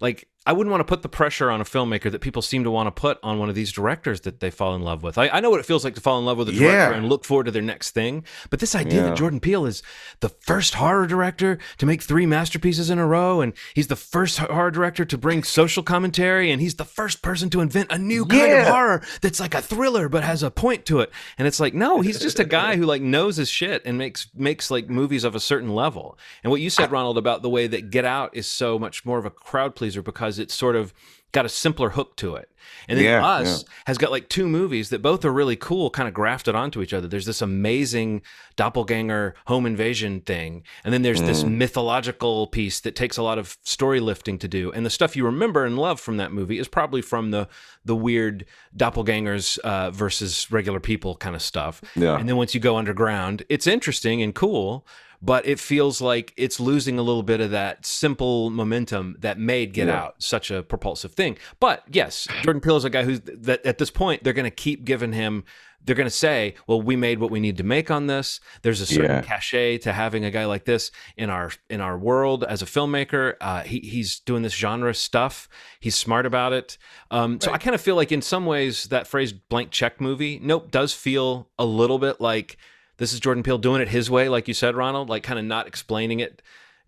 like 0.00 0.28
I 0.46 0.52
wouldn't 0.52 0.70
want 0.70 0.80
to 0.80 0.84
put 0.84 1.02
the 1.02 1.08
pressure 1.10 1.50
on 1.50 1.60
a 1.60 1.64
filmmaker 1.64 2.10
that 2.10 2.20
people 2.20 2.40
seem 2.40 2.64
to 2.64 2.70
want 2.70 2.86
to 2.86 2.90
put 2.90 3.18
on 3.22 3.38
one 3.38 3.50
of 3.50 3.54
these 3.54 3.70
directors 3.70 4.22
that 4.22 4.40
they 4.40 4.50
fall 4.50 4.74
in 4.74 4.82
love 4.82 5.02
with. 5.02 5.18
I, 5.18 5.28
I 5.28 5.40
know 5.40 5.50
what 5.50 5.60
it 5.60 5.66
feels 5.66 5.84
like 5.84 5.94
to 5.96 6.00
fall 6.00 6.18
in 6.18 6.24
love 6.24 6.38
with 6.38 6.48
a 6.48 6.52
director 6.52 6.90
yeah. 6.90 6.94
and 6.94 7.08
look 7.08 7.26
forward 7.26 7.44
to 7.44 7.50
their 7.50 7.60
next 7.60 7.90
thing. 7.90 8.24
But 8.48 8.60
this 8.60 8.74
idea 8.74 9.02
yeah. 9.02 9.08
that 9.08 9.18
Jordan 9.18 9.40
Peele 9.40 9.66
is 9.66 9.82
the 10.20 10.30
first 10.30 10.74
horror 10.74 11.06
director 11.06 11.58
to 11.76 11.86
make 11.86 12.00
three 12.02 12.24
masterpieces 12.24 12.88
in 12.88 12.98
a 12.98 13.06
row, 13.06 13.42
and 13.42 13.52
he's 13.74 13.88
the 13.88 13.96
first 13.96 14.38
horror 14.38 14.70
director 14.70 15.04
to 15.04 15.18
bring 15.18 15.42
social 15.42 15.82
commentary, 15.82 16.50
and 16.50 16.62
he's 16.62 16.76
the 16.76 16.84
first 16.84 17.20
person 17.20 17.50
to 17.50 17.60
invent 17.60 17.92
a 17.92 17.98
new 17.98 18.24
kind 18.24 18.50
yeah. 18.50 18.62
of 18.62 18.68
horror 18.68 19.02
that's 19.20 19.40
like 19.40 19.54
a 19.54 19.60
thriller 19.60 20.08
but 20.08 20.24
has 20.24 20.42
a 20.42 20.50
point 20.50 20.86
to 20.86 21.00
it. 21.00 21.10
And 21.36 21.46
it's 21.46 21.60
like, 21.60 21.74
no, 21.74 22.00
he's 22.00 22.20
just 22.20 22.38
a 22.38 22.44
guy 22.44 22.76
who 22.76 22.84
like 22.84 23.02
knows 23.02 23.36
his 23.36 23.50
shit 23.50 23.82
and 23.84 23.98
makes 23.98 24.28
makes 24.34 24.70
like 24.70 24.88
movies 24.88 25.24
of 25.24 25.34
a 25.34 25.40
certain 25.40 25.74
level. 25.74 26.16
And 26.42 26.50
what 26.50 26.62
you 26.62 26.70
said, 26.70 26.90
Ronald, 26.90 27.18
about 27.18 27.42
the 27.42 27.50
way 27.50 27.66
that 27.66 27.90
Get 27.90 28.06
Out 28.06 28.34
is 28.34 28.46
so 28.46 28.78
much 28.78 29.04
more 29.04 29.18
of 29.18 29.26
a 29.26 29.30
crowd 29.30 29.74
pleaser 29.74 30.00
because 30.00 30.27
it's 30.36 30.52
sort 30.52 30.76
of 30.76 30.92
got 31.32 31.44
a 31.44 31.48
simpler 31.48 31.90
hook 31.90 32.16
to 32.16 32.36
it. 32.36 32.50
And 32.88 32.98
then 32.98 33.04
yeah, 33.04 33.26
Us 33.26 33.62
yeah. 33.62 33.68
has 33.86 33.98
got 33.98 34.10
like 34.10 34.28
two 34.28 34.48
movies 34.48 34.90
that 34.90 35.02
both 35.02 35.24
are 35.24 35.32
really 35.32 35.56
cool, 35.56 35.90
kind 35.90 36.08
of 36.08 36.14
grafted 36.14 36.54
onto 36.54 36.82
each 36.82 36.92
other. 36.92 37.06
There's 37.06 37.26
this 37.26 37.42
amazing 37.42 38.22
doppelganger 38.56 39.34
home 39.46 39.66
invasion 39.66 40.20
thing. 40.20 40.62
And 40.84 40.92
then 40.92 41.02
there's 41.02 41.20
mm. 41.20 41.26
this 41.26 41.44
mythological 41.44 42.46
piece 42.46 42.80
that 42.80 42.96
takes 42.96 43.16
a 43.16 43.22
lot 43.22 43.38
of 43.38 43.58
story 43.62 44.00
lifting 44.00 44.38
to 44.38 44.48
do. 44.48 44.72
And 44.72 44.86
the 44.86 44.90
stuff 44.90 45.16
you 45.16 45.24
remember 45.24 45.64
and 45.64 45.78
love 45.78 46.00
from 46.00 46.16
that 46.16 46.32
movie 46.32 46.58
is 46.58 46.68
probably 46.68 47.02
from 47.02 47.30
the 47.30 47.48
the 47.84 47.96
weird 47.96 48.44
doppelgangers 48.76 49.58
uh, 49.58 49.90
versus 49.90 50.50
regular 50.50 50.80
people 50.80 51.14
kind 51.16 51.36
of 51.36 51.42
stuff. 51.42 51.82
Yeah. 51.94 52.18
And 52.18 52.28
then 52.28 52.36
once 52.36 52.54
you 52.54 52.60
go 52.60 52.76
underground, 52.76 53.44
it's 53.48 53.66
interesting 53.66 54.22
and 54.22 54.34
cool 54.34 54.86
but 55.20 55.46
it 55.46 55.58
feels 55.58 56.00
like 56.00 56.32
it's 56.36 56.60
losing 56.60 56.98
a 56.98 57.02
little 57.02 57.22
bit 57.22 57.40
of 57.40 57.50
that 57.50 57.84
simple 57.84 58.50
momentum 58.50 59.16
that 59.20 59.38
made 59.38 59.72
Get 59.72 59.88
yeah. 59.88 60.02
Out 60.02 60.22
such 60.22 60.50
a 60.50 60.62
propulsive 60.62 61.12
thing. 61.12 61.36
But 61.60 61.82
yes, 61.90 62.26
Jordan 62.42 62.60
Peele 62.60 62.76
is 62.76 62.84
a 62.84 62.90
guy 62.90 63.04
who's 63.04 63.20
that 63.20 63.64
at 63.66 63.78
this 63.78 63.90
point 63.90 64.24
they're 64.24 64.32
going 64.32 64.44
to 64.44 64.50
keep 64.50 64.84
giving 64.84 65.12
him. 65.12 65.44
They're 65.84 65.94
going 65.94 66.08
to 66.08 66.10
say, 66.10 66.54
"Well, 66.66 66.82
we 66.82 66.96
made 66.96 67.18
what 67.18 67.30
we 67.30 67.40
need 67.40 67.56
to 67.58 67.62
make 67.62 67.90
on 67.90 68.08
this." 68.08 68.40
There's 68.62 68.80
a 68.80 68.86
certain 68.86 69.10
yeah. 69.10 69.22
cachet 69.22 69.78
to 69.78 69.92
having 69.92 70.24
a 70.24 70.30
guy 70.30 70.44
like 70.44 70.64
this 70.64 70.90
in 71.16 71.30
our 71.30 71.50
in 71.70 71.80
our 71.80 71.96
world 71.96 72.44
as 72.44 72.62
a 72.62 72.66
filmmaker. 72.66 73.34
Uh, 73.40 73.62
he, 73.62 73.80
he's 73.80 74.20
doing 74.20 74.42
this 74.42 74.54
genre 74.54 74.92
stuff. 74.94 75.48
He's 75.80 75.94
smart 75.94 76.26
about 76.26 76.52
it. 76.52 76.78
Um, 77.10 77.32
right. 77.32 77.42
So 77.42 77.52
I 77.52 77.58
kind 77.58 77.74
of 77.74 77.80
feel 77.80 77.94
like, 77.94 78.10
in 78.10 78.22
some 78.22 78.44
ways, 78.44 78.84
that 78.86 79.06
phrase 79.06 79.32
"blank 79.32 79.70
check 79.70 80.00
movie," 80.00 80.40
nope, 80.42 80.70
does 80.70 80.92
feel 80.92 81.48
a 81.58 81.64
little 81.64 81.98
bit 81.98 82.20
like 82.20 82.58
this 82.98 83.12
is 83.12 83.20
Jordan 83.20 83.42
Peele 83.42 83.58
doing 83.58 83.80
it 83.80 83.88
his 83.88 84.10
way, 84.10 84.28
like 84.28 84.48
you 84.48 84.54
said, 84.54 84.76
Ronald, 84.76 85.08
like 85.08 85.22
kind 85.22 85.38
of 85.38 85.44
not 85.44 85.66
explaining 85.66 86.20
it 86.20 86.42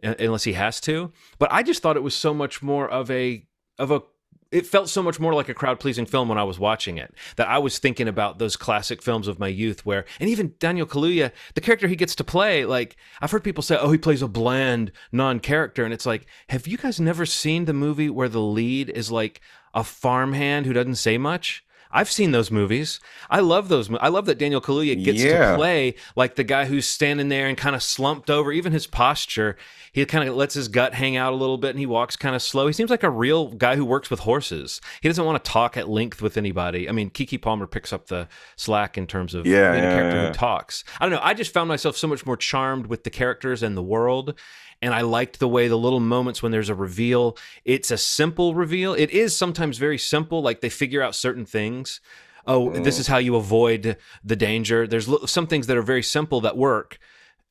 uh, 0.05 0.15
unless 0.19 0.45
he 0.45 0.53
has 0.53 0.81
to. 0.83 1.13
But 1.39 1.53
I 1.53 1.63
just 1.63 1.83
thought 1.83 1.97
it 1.97 2.03
was 2.03 2.15
so 2.15 2.35
much 2.35 2.63
more 2.63 2.89
of 2.89 3.11
a 3.11 3.47
of 3.79 3.91
a 3.91 4.03
it 4.51 4.67
felt 4.67 4.89
so 4.89 5.03
much 5.03 5.21
more 5.21 5.33
like 5.33 5.49
a 5.49 5.55
crowd 5.55 5.79
pleasing 5.79 6.07
film 6.07 6.29
when 6.29 6.39
I 6.39 6.43
was 6.43 6.59
watching 6.59 6.99
it 6.99 7.15
that 7.37 7.49
I 7.49 7.59
was 7.59 7.79
thinking 7.79 8.09
about 8.09 8.39
those 8.39 8.57
classic 8.57 9.01
films 9.01 9.29
of 9.29 9.39
my 9.39 9.47
youth 9.47 9.87
where, 9.87 10.05
and 10.19 10.29
even 10.29 10.55
Daniel 10.59 10.87
Kaluuya, 10.87 11.31
the 11.55 11.61
character 11.61 11.87
he 11.87 11.97
gets 11.97 12.17
to 12.17 12.25
play, 12.25 12.65
like 12.65 12.97
I've 13.21 13.31
heard 13.31 13.45
people 13.45 13.63
say, 13.63 13.77
oh, 13.81 13.93
he 13.93 13.99
plays 13.99 14.23
a 14.23 14.29
bland 14.29 14.91
non 15.13 15.39
character. 15.39 15.85
And 15.85 15.95
it's 15.95 16.07
like, 16.07 16.27
have 16.49 16.67
you 16.67 16.77
guys 16.77 16.99
never 16.99 17.25
seen 17.25 17.67
the 17.67 17.73
movie 17.73 18.11
where 18.11 18.29
the 18.29 18.41
lead 18.41 18.91
is 18.91 19.13
like 19.13 19.41
a 19.73 19.85
farmhand 19.85 20.67
who 20.67 20.73
doesn't 20.73 20.97
say 20.97 21.17
much? 21.17 21.65
I've 21.93 22.11
seen 22.11 22.31
those 22.31 22.51
movies. 22.51 23.01
I 23.29 23.41
love 23.41 23.69
those. 23.69 23.91
I 24.01 24.09
love 24.09 24.27
that 24.27 24.39
Daniel 24.39 24.61
Kaluuya 24.61 25.03
gets 25.03 25.23
yeah. 25.23 25.51
to 25.51 25.57
play 25.57 25.95
like 26.15 26.37
the 26.37 26.45
guy 26.45 26.67
who's 26.67 26.87
standing 26.87 27.29
there 27.29 27.49
and 27.49 27.57
kind 27.57 27.75
of 27.75 27.83
slumped 27.83 28.31
over. 28.31 28.53
Even 28.53 28.73
his 28.73 28.87
posture, 28.87 29.57
he 29.93 30.05
kind 30.07 30.29
of 30.29 30.37
lets 30.37 30.55
his 30.55 30.69
gut 30.69 30.95
hang 30.95 31.17
out 31.17 31.33
a 31.33 31.37
little 31.37 31.59
bit, 31.59 31.71
and 31.71 31.79
he 31.79 31.87
walks 31.87 32.17
kind 32.17 32.37
of 32.37 32.43
slow. 32.43 32.67
He 32.67 32.73
seems 32.73 32.91
like 32.91 33.03
a 33.03 33.11
real 33.11 33.49
guy 33.49 33.77
who 33.77 33.85
works 33.85 34.11
with 34.11 34.21
horses. 34.21 34.81
He 35.01 35.09
doesn't 35.09 35.25
want 35.25 35.43
to 35.43 35.51
talk 35.51 35.77
at 35.77 35.89
length 35.89 36.23
with 36.23 36.37
anybody. 36.37 36.89
I 36.89 36.93
mean, 36.93 37.11
Keke 37.11 37.41
Palmer 37.43 37.67
picks 37.67 37.93
up 37.93 38.07
the 38.07 38.29
slack 38.57 38.97
in 38.97 39.07
terms 39.07 39.35
of 39.35 39.47
yeah, 39.47 39.73
being 39.73 39.85
a 39.85 39.89
character 39.89 40.17
yeah. 40.17 40.27
who 40.29 40.35
talks. 40.35 40.85
I 41.01 41.07
don't 41.07 41.13
know. 41.13 41.21
I 41.23 41.35
just 41.35 41.53
found 41.53 41.69
myself 41.69 41.97
so 41.97 42.07
much 42.07 42.25
more 42.25 42.37
charmed 42.37 42.87
with 42.87 43.05
the 43.05 43.11
characters 43.11 43.63
and 43.63 43.77
the 43.77 43.83
world 43.83 44.39
and 44.83 44.95
I 44.95 45.03
liked 45.03 45.39
the 45.39 45.49
way 45.49 45.69
the 45.69 45.79
little 45.79 46.01
moments 46.01 46.43
when 46.43 46.53
there's 46.53 46.69
a 46.69 46.75
reveal. 46.75 47.37
It's 47.65 47.91
a 47.91 47.99
simple 47.99 48.55
reveal. 48.55 48.95
It 48.95 49.11
is 49.11 49.37
sometimes 49.37 49.79
very 49.79 49.99
simple, 49.99 50.43
like 50.43 50.61
they 50.61 50.71
figure 50.71 51.03
out 51.03 51.15
certain 51.15 51.45
things. 51.45 52.01
Oh, 52.47 52.71
mm. 52.71 52.83
this 52.83 52.99
is 52.99 53.07
how 53.07 53.19
you 53.19 53.37
avoid 53.37 53.97
the 54.25 54.37
danger. 54.37 54.87
There's 54.87 55.09
some 55.31 55.47
things 55.47 55.67
that 55.67 55.77
are 55.77 55.83
very 55.83 56.03
simple 56.03 56.41
that 56.43 56.57
work. 56.57 56.99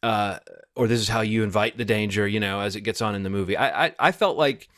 Uh, 0.01 0.39
or 0.75 0.87
this 0.87 1.01
is 1.01 1.09
how 1.09 1.21
you 1.21 1.43
invite 1.43 1.77
the 1.77 1.85
danger, 1.85 2.25
you 2.27 2.39
know, 2.39 2.61
as 2.61 2.75
it 2.75 2.81
gets 2.81 3.01
on 3.01 3.13
in 3.13 3.23
the 3.23 3.29
movie. 3.29 3.57
I, 3.57 3.87
I, 3.87 3.95
I 3.99 4.11
felt 4.11 4.37
like 4.37 4.69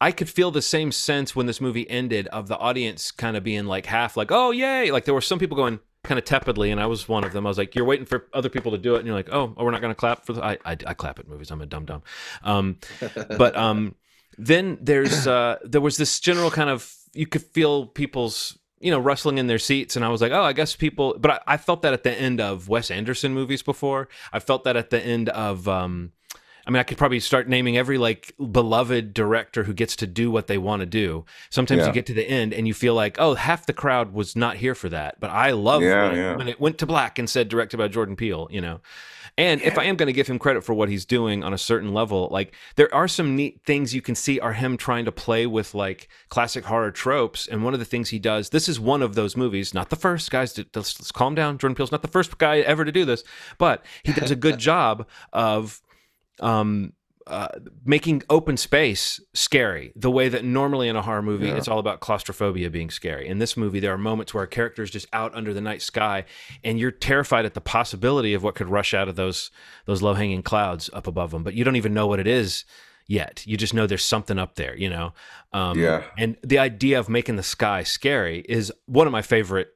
I 0.00 0.10
could 0.10 0.28
feel 0.28 0.50
the 0.50 0.62
same 0.62 0.90
sense 0.90 1.36
when 1.36 1.46
this 1.46 1.60
movie 1.60 1.88
ended 1.88 2.26
of 2.28 2.48
the 2.48 2.56
audience 2.56 3.10
kind 3.10 3.36
of 3.36 3.44
being 3.44 3.66
like 3.66 3.86
half 3.86 4.16
like, 4.16 4.32
oh, 4.32 4.50
yay. 4.50 4.90
Like 4.90 5.04
there 5.04 5.14
were 5.14 5.20
some 5.20 5.38
people 5.38 5.56
going, 5.56 5.78
kind 6.04 6.18
of 6.18 6.24
tepidly, 6.24 6.70
and 6.70 6.80
I 6.80 6.86
was 6.86 7.08
one 7.08 7.24
of 7.24 7.32
them. 7.32 7.46
I 7.46 7.50
was 7.50 7.58
like, 7.58 7.74
"You're 7.74 7.84
waiting 7.84 8.06
for 8.06 8.26
other 8.32 8.48
people 8.48 8.72
to 8.72 8.78
do 8.78 8.94
it," 8.94 8.98
and 8.98 9.06
you're 9.06 9.16
like, 9.16 9.28
"Oh, 9.32 9.54
oh 9.56 9.64
we're 9.64 9.70
not 9.70 9.80
going 9.80 9.92
to 9.92 9.98
clap 9.98 10.24
for 10.24 10.32
the." 10.32 10.44
I, 10.44 10.58
I, 10.64 10.76
I 10.86 10.94
clap 10.94 11.18
at 11.18 11.28
movies. 11.28 11.50
I'm 11.50 11.60
a 11.60 11.66
dumb 11.66 11.84
dumb. 11.84 12.02
Um, 12.42 12.78
but 13.14 13.56
um, 13.56 13.94
then 14.38 14.78
there's 14.80 15.26
uh, 15.26 15.58
there 15.64 15.80
was 15.80 15.96
this 15.96 16.20
general 16.20 16.50
kind 16.50 16.70
of 16.70 16.94
you 17.12 17.26
could 17.26 17.42
feel 17.42 17.86
people's 17.86 18.58
you 18.80 18.90
know 18.90 18.98
rustling 18.98 19.38
in 19.38 19.46
their 19.46 19.58
seats 19.58 19.94
and 19.94 20.04
i 20.04 20.08
was 20.08 20.22
like 20.22 20.32
oh 20.32 20.42
i 20.42 20.54
guess 20.54 20.74
people 20.74 21.14
but 21.18 21.30
I, 21.32 21.54
I, 21.54 21.56
felt 21.58 21.82
that 21.82 21.92
at 21.92 22.02
the 22.02 22.12
end 22.12 22.40
of 22.40 22.66
wes 22.66 22.90
anderson 22.90 23.34
movies 23.34 23.62
before 23.62 24.08
i 24.32 24.38
felt 24.38 24.64
that 24.64 24.74
at 24.74 24.88
the 24.88 25.04
end 25.04 25.28
of 25.28 25.68
um, 25.68 26.12
I 26.66 26.70
mean, 26.70 26.80
I 26.80 26.82
could 26.82 26.98
probably 26.98 27.20
start 27.20 27.48
naming 27.48 27.76
every 27.76 27.98
like 27.98 28.34
beloved 28.38 29.14
director 29.14 29.64
who 29.64 29.72
gets 29.72 29.96
to 29.96 30.06
do 30.06 30.30
what 30.30 30.46
they 30.46 30.58
want 30.58 30.80
to 30.80 30.86
do. 30.86 31.24
Sometimes 31.50 31.80
yeah. 31.80 31.86
you 31.86 31.92
get 31.92 32.06
to 32.06 32.14
the 32.14 32.28
end 32.28 32.52
and 32.52 32.66
you 32.66 32.74
feel 32.74 32.94
like, 32.94 33.16
oh, 33.18 33.34
half 33.34 33.66
the 33.66 33.72
crowd 33.72 34.12
was 34.12 34.36
not 34.36 34.56
here 34.56 34.74
for 34.74 34.88
that. 34.88 35.20
But 35.20 35.30
I 35.30 35.52
love 35.52 35.82
yeah, 35.82 36.08
when, 36.08 36.16
yeah. 36.16 36.36
when, 36.36 36.48
it 36.48 36.60
went 36.60 36.78
to 36.78 36.86
black 36.86 37.18
and 37.18 37.28
said 37.28 37.48
directed 37.48 37.76
by 37.76 37.88
Jordan 37.88 38.16
Peele, 38.16 38.48
you 38.50 38.60
know. 38.60 38.80
And 39.38 39.62
if 39.62 39.78
I 39.78 39.84
am 39.84 39.96
going 39.96 40.08
to 40.08 40.12
give 40.12 40.26
him 40.26 40.38
credit 40.38 40.64
for 40.64 40.74
what 40.74 40.88
he's 40.88 41.06
doing 41.06 41.42
on 41.42 41.54
a 41.54 41.58
certain 41.58 41.94
level, 41.94 42.28
like 42.30 42.54
there 42.76 42.92
are 42.94 43.08
some 43.08 43.36
neat 43.36 43.60
things 43.64 43.94
you 43.94 44.02
can 44.02 44.14
see 44.14 44.38
are 44.38 44.52
him 44.52 44.76
trying 44.76 45.06
to 45.06 45.12
play 45.12 45.46
with 45.46 45.74
like 45.74 46.08
classic 46.28 46.64
horror 46.64 46.90
tropes. 46.90 47.46
And 47.46 47.64
one 47.64 47.72
of 47.72 47.80
the 47.80 47.86
things 47.86 48.10
he 48.10 48.18
does, 48.18 48.50
this 48.50 48.68
is 48.68 48.78
one 48.78 49.02
of 49.02 49.14
those 49.14 49.36
movies, 49.36 49.72
not 49.72 49.88
the 49.88 49.96
first, 49.96 50.30
guys. 50.30 50.58
Let's, 50.58 50.74
let's 50.74 51.12
calm 51.12 51.34
down. 51.34 51.56
Jordan 51.56 51.74
Peele's 51.74 51.92
not 51.92 52.02
the 52.02 52.08
first 52.08 52.36
guy 52.38 52.58
ever 52.58 52.84
to 52.84 52.92
do 52.92 53.04
this, 53.04 53.24
but 53.56 53.84
he 54.02 54.12
does 54.12 54.30
a 54.30 54.36
good 54.36 54.58
job 54.70 55.06
of 55.32 55.80
um, 56.40 56.92
uh, 57.30 57.48
making 57.84 58.22
open 58.28 58.56
space 58.56 59.20
scary 59.34 59.92
the 59.94 60.10
way 60.10 60.28
that 60.28 60.44
normally 60.44 60.88
in 60.88 60.96
a 60.96 61.02
horror 61.02 61.22
movie 61.22 61.46
yeah. 61.46 61.54
it's 61.54 61.68
all 61.68 61.78
about 61.78 62.00
claustrophobia 62.00 62.68
being 62.68 62.90
scary. 62.90 63.28
In 63.28 63.38
this 63.38 63.56
movie 63.56 63.78
there 63.78 63.92
are 63.92 63.98
moments 63.98 64.34
where 64.34 64.42
a 64.42 64.48
character 64.48 64.82
is 64.82 64.90
just 64.90 65.06
out 65.12 65.32
under 65.34 65.54
the 65.54 65.60
night 65.60 65.80
sky 65.80 66.24
and 66.64 66.78
you're 66.80 66.90
terrified 66.90 67.44
at 67.44 67.54
the 67.54 67.60
possibility 67.60 68.34
of 68.34 68.42
what 68.42 68.56
could 68.56 68.68
rush 68.68 68.94
out 68.94 69.08
of 69.08 69.14
those 69.14 69.52
those 69.84 70.02
low-hanging 70.02 70.42
clouds 70.42 70.90
up 70.92 71.06
above 71.06 71.30
them 71.30 71.44
but 71.44 71.54
you 71.54 71.62
don't 71.62 71.76
even 71.76 71.94
know 71.94 72.08
what 72.08 72.18
it 72.18 72.26
is 72.26 72.64
yet. 73.06 73.46
You 73.46 73.56
just 73.56 73.74
know 73.74 73.86
there's 73.86 74.04
something 74.04 74.38
up 74.38 74.56
there 74.56 74.76
you 74.76 74.90
know? 74.90 75.12
Um, 75.52 75.78
yeah. 75.78 76.04
and 76.18 76.36
the 76.42 76.58
idea 76.58 76.98
of 76.98 77.08
making 77.08 77.36
the 77.36 77.44
sky 77.44 77.84
scary 77.84 78.44
is 78.48 78.72
one 78.86 79.06
of 79.06 79.12
my 79.12 79.22
favorite 79.22 79.68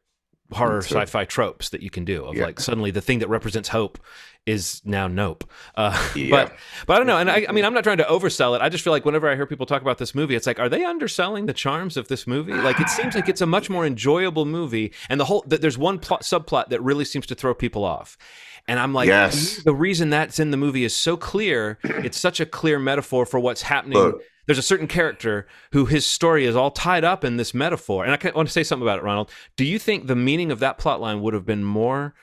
horror 0.54 0.78
sci-fi 0.78 1.24
tropes 1.24 1.70
that 1.70 1.82
you 1.82 1.90
can 1.90 2.04
do 2.04 2.24
of 2.24 2.34
yeah. 2.34 2.44
like 2.44 2.60
suddenly 2.60 2.90
the 2.90 3.00
thing 3.00 3.18
that 3.18 3.28
represents 3.28 3.68
hope 3.68 3.98
is 4.46 4.82
now 4.84 5.06
nope. 5.06 5.44
Uh, 5.74 6.10
yeah. 6.16 6.30
But 6.30 6.56
but 6.86 6.94
I 6.94 6.96
don't 6.98 7.06
know, 7.06 7.18
and 7.18 7.30
I, 7.30 7.46
I, 7.48 7.52
mean 7.52 7.64
I'm 7.64 7.74
not 7.74 7.84
trying 7.84 7.98
to 7.98 8.04
oversell 8.04 8.54
it. 8.54 8.62
I 8.62 8.68
just 8.68 8.84
feel 8.84 8.92
like 8.92 9.04
whenever 9.04 9.28
I 9.28 9.36
hear 9.36 9.46
people 9.46 9.66
talk 9.66 9.82
about 9.82 9.98
this 9.98 10.14
movie, 10.14 10.34
it's 10.34 10.46
like, 10.46 10.58
are 10.58 10.68
they 10.68 10.84
underselling 10.84 11.46
the 11.46 11.52
charms 11.52 11.96
of 11.96 12.08
this 12.08 12.26
movie? 12.26 12.52
Like 12.52 12.80
it 12.80 12.88
seems 12.88 13.14
like 13.14 13.28
it's 13.28 13.40
a 13.40 13.46
much 13.46 13.70
more 13.70 13.86
enjoyable 13.86 14.44
movie, 14.44 14.92
and 15.08 15.18
the 15.18 15.24
whole 15.24 15.44
that 15.46 15.60
there's 15.60 15.78
one 15.78 15.98
plot 15.98 16.22
subplot 16.22 16.68
that 16.68 16.82
really 16.82 17.04
seems 17.04 17.26
to 17.26 17.34
throw 17.34 17.54
people 17.54 17.84
off. 17.84 18.18
And 18.66 18.80
I'm 18.80 18.94
like, 18.94 19.08
yes. 19.08 19.62
the 19.62 19.74
reason 19.74 20.08
that's 20.08 20.38
in 20.38 20.50
the 20.50 20.56
movie 20.56 20.84
is 20.84 20.96
so 20.96 21.18
clear. 21.18 21.78
It's 21.82 22.18
such 22.18 22.40
a 22.40 22.46
clear 22.46 22.78
metaphor 22.78 23.26
for 23.26 23.38
what's 23.38 23.60
happening. 23.60 23.98
Look. 23.98 24.22
There's 24.46 24.58
a 24.58 24.62
certain 24.62 24.86
character 24.86 25.46
who 25.72 25.86
his 25.86 26.06
story 26.06 26.44
is 26.44 26.56
all 26.56 26.70
tied 26.70 27.04
up 27.04 27.24
in 27.24 27.36
this 27.36 27.54
metaphor. 27.54 28.04
And 28.04 28.12
I 28.12 28.30
want 28.30 28.48
to 28.48 28.52
say 28.52 28.62
something 28.62 28.86
about 28.86 28.98
it, 28.98 29.04
Ronald. 29.04 29.30
Do 29.56 29.64
you 29.64 29.78
think 29.78 30.06
the 30.06 30.16
meaning 30.16 30.50
of 30.50 30.58
that 30.60 30.78
plot 30.78 31.00
line 31.00 31.20
would 31.22 31.34
have 31.34 31.46
been 31.46 31.64
more 31.64 32.14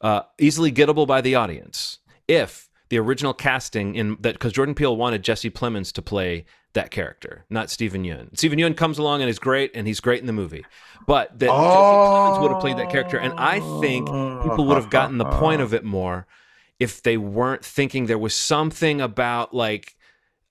uh, 0.00 0.22
easily 0.38 0.72
gettable 0.72 1.06
by 1.06 1.20
the 1.20 1.34
audience 1.34 1.98
if 2.26 2.68
the 2.88 2.98
original 2.98 3.34
casting 3.34 3.94
in 3.94 4.16
that 4.20 4.34
because 4.34 4.52
Jordan 4.52 4.74
Peele 4.74 4.96
wanted 4.96 5.22
Jesse 5.22 5.50
Plemons 5.50 5.92
to 5.92 6.02
play 6.02 6.46
that 6.74 6.90
character, 6.90 7.44
not 7.50 7.70
Steven 7.70 8.04
Yeun. 8.04 8.36
Steven 8.36 8.58
Yeun 8.58 8.76
comes 8.76 8.98
along 8.98 9.20
and 9.20 9.28
is 9.28 9.38
great, 9.38 9.70
and 9.74 9.86
he's 9.86 10.00
great 10.00 10.20
in 10.20 10.26
the 10.26 10.32
movie, 10.32 10.64
but 11.06 11.38
that 11.38 11.50
oh. 11.50 11.52
Jesse 11.52 12.38
Plemons 12.38 12.42
would 12.42 12.52
have 12.52 12.60
played 12.60 12.78
that 12.78 12.90
character, 12.90 13.18
and 13.18 13.34
I 13.38 13.60
think 13.80 14.06
people 14.06 14.66
would 14.66 14.76
have 14.76 14.90
gotten 14.90 15.18
the 15.18 15.24
point 15.24 15.60
of 15.60 15.74
it 15.74 15.84
more 15.84 16.26
if 16.78 17.02
they 17.02 17.16
weren't 17.16 17.64
thinking 17.64 18.06
there 18.06 18.18
was 18.18 18.34
something 18.34 19.00
about 19.00 19.52
like 19.52 19.96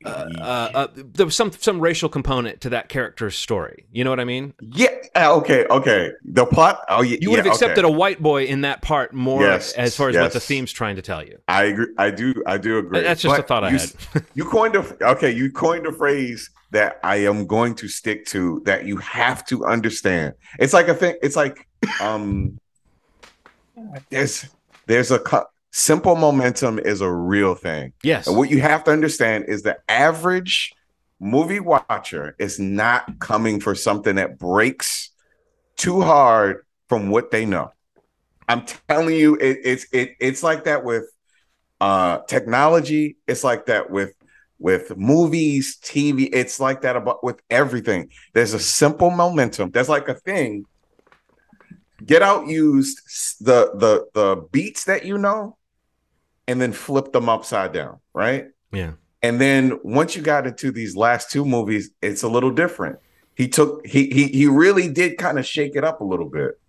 uh, 0.06 0.30
uh, 0.38 0.41
uh, 0.74 0.88
there 0.95 1.26
was 1.26 1.36
some 1.36 1.52
some 1.52 1.80
racial 1.80 2.08
component 2.08 2.62
to 2.62 2.70
that 2.70 2.88
character's 2.88 3.36
story. 3.36 3.86
You 3.91 4.04
know 4.04 4.12
what 4.12 4.20
I 4.20 4.26
mean? 4.26 4.54
Yeah. 4.62 4.89
Uh, 5.16 5.36
okay. 5.38 5.66
Okay. 5.66 6.12
The 6.24 6.45
plot. 6.45 6.82
Oh, 6.88 7.02
yeah. 7.02 7.18
You 7.20 7.32
would 7.32 7.38
have 7.38 7.48
yeah, 7.48 7.52
accepted 7.52 7.84
okay. 7.84 7.93
a 7.93 7.98
white 7.98 8.22
boy 8.22 8.45
in 8.45 8.62
that 8.62 8.82
part 8.84 9.14
more 9.14 9.41
yes, 9.41 9.74
as 9.74 9.95
far 9.95 10.10
as 10.10 10.14
yes. 10.14 10.22
what 10.22 10.34
the 10.34 10.39
theme's 10.39 10.72
trying 10.72 10.98
to 10.98 11.02
tell 11.02 11.26
you. 11.26 11.39
I 11.48 11.64
agree. 11.66 11.88
I 11.98 12.12
do. 12.12 12.43
I 12.45 12.58
do 12.58 12.78
agree. 12.78 13.02
That's 13.02 13.22
just 13.22 13.34
but 13.34 13.39
a 13.39 13.48
thought 13.48 13.64
I 13.64 13.72
you, 13.72 13.80
had. 13.80 14.26
you 14.36 14.45
coined 14.45 14.76
a 14.76 15.10
okay. 15.10 15.32
You 15.32 15.52
coined 15.52 15.88
a 15.88 15.91
phrase 15.91 16.50
that 16.72 17.00
I 17.04 17.18
am 17.18 17.48
going 17.48 17.74
to 17.76 17.88
stick 17.88 18.26
to. 18.28 18.62
That 18.66 18.86
you 18.86 18.98
have 18.98 19.45
to 19.48 19.66
understand. 19.66 20.36
It's 20.60 20.74
like 20.74 20.89
a 20.89 20.93
thing. 20.93 21.16
It's 21.22 21.36
like 21.36 21.68
um. 22.02 22.60
There's 24.10 24.48
there's 24.88 25.12
a 25.12 25.20
simple 25.72 26.15
momentum 26.15 26.80
is 26.80 27.01
a 27.01 27.11
real 27.11 27.55
thing. 27.55 27.93
Yes. 28.03 28.28
And 28.28 28.38
what 28.38 28.49
you 28.49 28.61
have 28.61 28.84
to 28.86 28.91
understand 28.91 29.45
is 29.47 29.63
the 29.63 29.78
average 29.89 30.74
movie 31.20 31.59
watcher 31.59 32.36
is 32.39 32.59
not 32.59 33.20
coming 33.20 33.59
for 33.59 33.76
something 33.76 34.15
that 34.15 34.38
breaks 34.38 35.11
too 35.76 36.01
hard 36.01 36.65
from 36.89 37.09
what 37.09 37.32
they 37.32 37.45
know. 37.45 37.72
I'm 38.49 38.63
telling 38.88 39.15
you, 39.15 39.36
it, 39.36 39.59
it's 39.63 39.86
it, 39.91 40.15
it's 40.20 40.41
like 40.41 40.63
that 40.65 40.84
with 40.84 41.05
uh 41.82 42.20
technology. 42.28 43.18
It's 43.28 43.43
like 43.43 43.65
that 43.65 43.89
with 43.89 44.13
with 44.59 44.97
movies, 44.97 45.78
TV. 45.78 46.30
It's 46.32 46.59
like 46.59 46.82
that 46.82 46.95
about 46.95 47.24
with 47.24 47.41
everything. 47.49 48.09
There's 48.34 48.53
a 48.53 48.59
simple 48.59 49.11
momentum. 49.11 49.72
There's 49.72 49.89
like 49.89 50.07
a 50.07 50.13
thing. 50.13 50.65
Get 52.05 52.22
out 52.22 52.47
used 52.47 52.99
the 53.43 53.72
the 53.76 54.07
the 54.13 54.47
beats 54.51 54.86
that 54.86 55.03
you 55.03 55.18
know 55.18 55.57
and 56.48 56.62
then 56.62 56.72
flipped 56.72 57.14
them 57.14 57.30
upside 57.30 57.74
down, 57.74 58.00
right? 58.14 58.48
Yeah. 58.72 58.93
And 59.22 59.41
then 59.41 59.80
once 59.84 60.16
you 60.16 60.22
got 60.22 60.48
into 60.48 60.72
these 60.72 60.95
last 60.95 61.32
two 61.32 61.45
movies, 61.45 61.91
it's 62.02 62.24
a 62.24 62.30
little 62.30 62.52
different. 62.52 63.00
He 63.36 63.48
took 63.48 63.86
he 63.86 64.10
he 64.10 64.28
he 64.28 64.48
really 64.48 64.89
did 64.91 65.18
kind 65.18 65.38
of 65.38 65.45
shake 65.45 65.76
it 65.76 65.84
up 65.84 66.02
a 66.02 66.04
little 66.04 66.30
bit. 66.30 66.60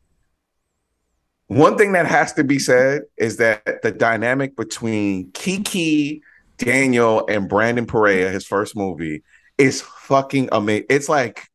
One 1.47 1.79
thing 1.79 1.93
that 1.93 2.07
has 2.07 2.35
to 2.35 2.45
be 2.45 2.59
said 2.59 3.03
is 3.16 3.39
that 3.39 3.83
the 3.83 3.91
dynamic 3.91 4.55
between 4.55 5.31
Keke, 5.33 6.20
Daniel, 6.59 7.26
and 7.26 7.49
Brandon 7.49 7.87
Perea, 7.87 8.31
his 8.31 8.47
first 8.47 8.76
movie, 8.76 9.22
is 9.57 9.81
fucking 9.81 10.51
amazing. 10.53 10.87
It's 10.91 11.09
like 11.09 11.49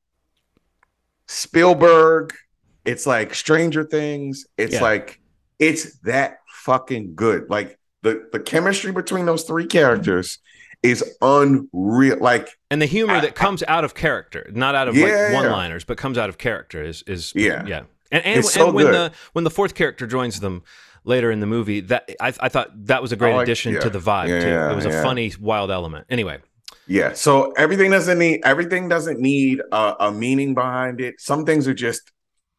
Spielberg, 1.28 2.34
it's 2.86 3.06
like 3.06 3.36
Stranger 3.36 3.84
Things, 3.84 4.48
it's 4.58 4.76
yeah. 4.76 4.82
like 4.82 5.20
it's 5.60 6.00
that 6.00 6.40
fucking 6.48 7.14
good. 7.14 7.50
Like 7.50 7.78
the 8.04 8.28
the 8.32 8.40
chemistry 8.40 8.92
between 8.92 9.26
those 9.26 9.44
three 9.44 9.66
characters 9.66 10.38
is 10.84 11.18
unreal. 11.22 12.18
Like 12.20 12.50
and 12.70 12.82
the 12.82 12.86
humor 12.86 13.16
I, 13.16 13.22
that 13.22 13.36
comes 13.36 13.64
I, 13.64 13.74
out 13.74 13.84
of 13.84 13.96
character, 13.96 14.50
not 14.54 14.76
out 14.76 14.88
of 14.88 14.96
yeah, 14.96 15.06
like 15.06 15.34
one 15.34 15.52
liners, 15.52 15.84
but 15.84 15.98
comes 15.98 16.18
out 16.18 16.30
of 16.30 16.38
character 16.38 16.84
is 16.84 17.04
is 17.08 17.34
yeah 17.36 17.66
yeah. 17.66 17.84
And 18.12 18.24
and, 18.26 18.46
so 18.46 18.68
and 18.68 18.76
when 18.76 18.86
good. 18.86 18.94
the 18.94 19.12
when 19.32 19.44
the 19.44 19.50
fourth 19.50 19.74
character 19.74 20.06
joins 20.06 20.40
them 20.40 20.62
later 21.06 21.32
in 21.32 21.40
the 21.40 21.48
movie, 21.48 21.80
that 21.82 22.10
I, 22.22 22.34
I 22.40 22.50
thought 22.50 22.70
that 22.86 23.02
was 23.02 23.12
a 23.12 23.16
great 23.16 23.34
oh, 23.34 23.38
like, 23.38 23.44
addition 23.44 23.74
yeah. 23.74 23.80
to 23.80 23.90
the 23.90 24.00
vibe 24.00 24.28
yeah, 24.28 24.40
too. 24.40 24.74
It 24.74 24.76
was 24.76 24.86
a 24.86 25.02
funny 25.02 25.34
wild 25.40 25.72
element. 25.72 26.06
Anyway. 26.10 26.40
Yeah, 26.86 27.14
so 27.14 27.54
everything 27.54 27.92
doesn't 27.92 28.20
need 28.20 28.42
everything 28.44 28.90
doesn't 28.90 29.20
need 29.20 29.62
a, 29.72 29.96
a 30.02 30.12
meaning 30.12 30.54
behind 30.54 31.00
it. 31.00 31.16
Some 31.20 31.46
things 31.46 31.66
are 31.66 31.74
just 31.74 32.12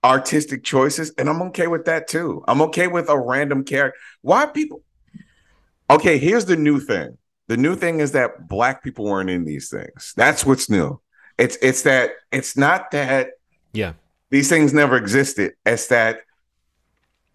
artistic 0.03 0.65
choices, 0.65 1.13
and 1.19 1.29
I'm 1.29 1.43
okay 1.43 1.67
with 1.67 1.85
that 1.85 2.09
too. 2.09 2.43
I'm 2.49 2.63
okay 2.63 2.87
with 2.87 3.11
a 3.11 3.19
random 3.19 3.65
character. 3.65 3.99
Why 4.23 4.47
people? 4.47 4.83
Okay, 5.91 6.19
here's 6.19 6.47
the 6.47 6.57
new 6.57 6.81
thing. 6.81 7.19
The 7.47 7.57
new 7.57 7.77
thing 7.77 8.01
is 8.01 8.13
that 8.13 8.49
black 8.49 8.83
people 8.83 9.05
weren't 9.05 9.31
in 9.31 9.45
these 9.45 9.69
things. 9.69 10.15
That's 10.17 10.47
what's 10.47 10.71
new. 10.71 11.01
It's 11.37 11.59
it's 11.61 11.83
that 11.83 12.13
it's 12.33 12.57
not 12.57 12.91
that 12.93 13.33
yeah 13.73 13.95
these 14.31 14.49
things 14.49 14.73
never 14.73 14.97
existed. 14.97 15.53
It's 15.67 15.89
that 15.89 16.21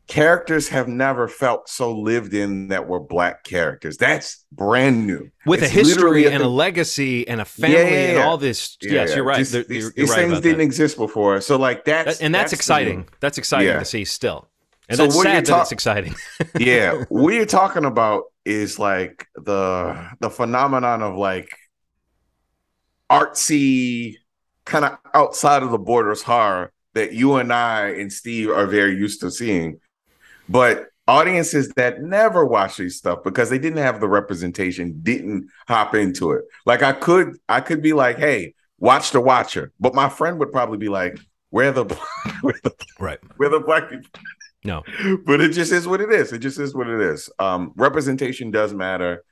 characters 0.08 0.70
have 0.70 0.88
never 0.88 1.28
felt 1.28 1.70
so 1.70 1.95
lived 1.97 2.34
in 2.34 2.70
that 2.70 2.88
were 2.88 3.00
black 3.00 3.43
characters. 3.43 3.97
That's 3.97 4.45
brand 4.52 5.06
new. 5.06 5.30
With 5.45 5.62
it's 5.62 5.72
a 5.72 5.76
history 5.76 6.26
and 6.26 6.41
a, 6.41 6.47
legacy 6.47 7.28
and 7.28 7.39
a 7.39 7.45
family 7.45 7.78
yeah, 7.78 7.84
yeah, 7.84 7.89
yeah. 7.89 8.10
and 8.10 8.20
all 8.20 8.38
this. 8.38 8.78
yes, 8.82 9.16
you're 9.16 9.24
right. 9.24 9.38
Just, 9.38 9.70
these, 9.70 9.84
you're, 9.84 9.91
these 9.91 10.10
right 10.10 10.18
things 10.18 10.41
didn't 10.41 10.58
that. 10.58 10.64
exist 10.64 10.97
before. 10.97 11.39
So 11.41 11.58
like 11.58 11.86
that's 11.86 12.18
that, 12.18 12.26
and 12.26 12.34
that's, 12.34 12.52
that's 12.52 12.54
exciting. 12.54 13.08
That's 13.20 13.38
exciting 13.38 13.78
to 13.78 13.86
see 13.86 14.04
still. 14.04 14.47
And 14.90 14.98
so 14.98 15.04
that's 15.04 15.22
sad 15.22 15.46
ta- 15.46 15.56
that 15.58 15.62
it's 15.62 15.72
exciting. 15.72 16.16
yeah, 16.60 17.04
what 17.10 17.34
you're 17.34 17.46
talking 17.46 17.86
about 17.86 18.26
is 18.44 18.80
like 18.80 19.28
the 19.36 20.10
the 20.20 20.30
phenomenon 20.30 21.04
of 21.04 21.16
like 21.16 21.56
artsy, 23.10 24.18
kind 24.66 24.86
of 24.86 24.98
outside 25.14 25.64
of 25.64 25.72
the 25.72 25.78
borders 25.78 26.24
horror 26.24 26.72
that 26.96 27.14
you 27.14 27.36
and 27.36 27.54
I 27.54 27.90
and 27.90 28.12
Steve 28.12 28.50
are 28.50 28.66
very 28.66 28.96
used 28.96 29.22
to 29.22 29.32
seeing, 29.32 29.80
but 30.50 30.88
audiences 31.08 31.70
that 31.70 32.02
never 32.02 32.46
watch 32.46 32.78
these 32.78 32.98
stuff 32.98 33.24
because 33.24 33.50
they 33.50 33.58
didn't 33.58 33.80
have 33.80 34.00
the 34.00 34.08
representation 34.08 35.00
didn't 35.02 35.50
hop 35.68 35.96
into 35.96 36.32
it. 36.32 36.46
Like 36.66 36.84
I 36.84 36.94
could, 36.94 37.38
I 37.50 37.62
could 37.62 37.82
be 37.82 37.94
like, 37.94 38.18
hey, 38.18 38.54
watch 38.78 39.12
the 39.12 39.20
Watcher, 39.20 39.72
but 39.80 39.96
my 39.96 40.08
friend 40.08 40.40
would 40.40 40.52
probably 40.52 40.78
be 40.78 40.90
like, 40.90 41.20
where 41.50 41.72
the, 41.72 41.84
where 42.42 42.60
the 42.64 42.74
right, 43.00 43.20
where 43.38 43.50
the 43.50 43.60
black 43.60 43.90
people 43.90 44.10
No. 44.70 45.17
but 45.26 45.41
it 45.41 45.49
just 45.49 45.72
is 45.72 45.88
what 45.88 45.99
it 45.99 46.11
is. 46.11 46.32
It 46.32 46.39
just 46.39 46.59
is 46.59 46.74
what 46.76 46.88
it 46.88 47.01
is. 47.01 47.30
Um, 47.39 47.74
representation 47.76 48.51
does 48.51 48.74
matter, 48.74 49.24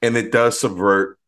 and 0.00 0.16
it 0.16 0.32
does 0.32 0.58
subvert 0.58 1.18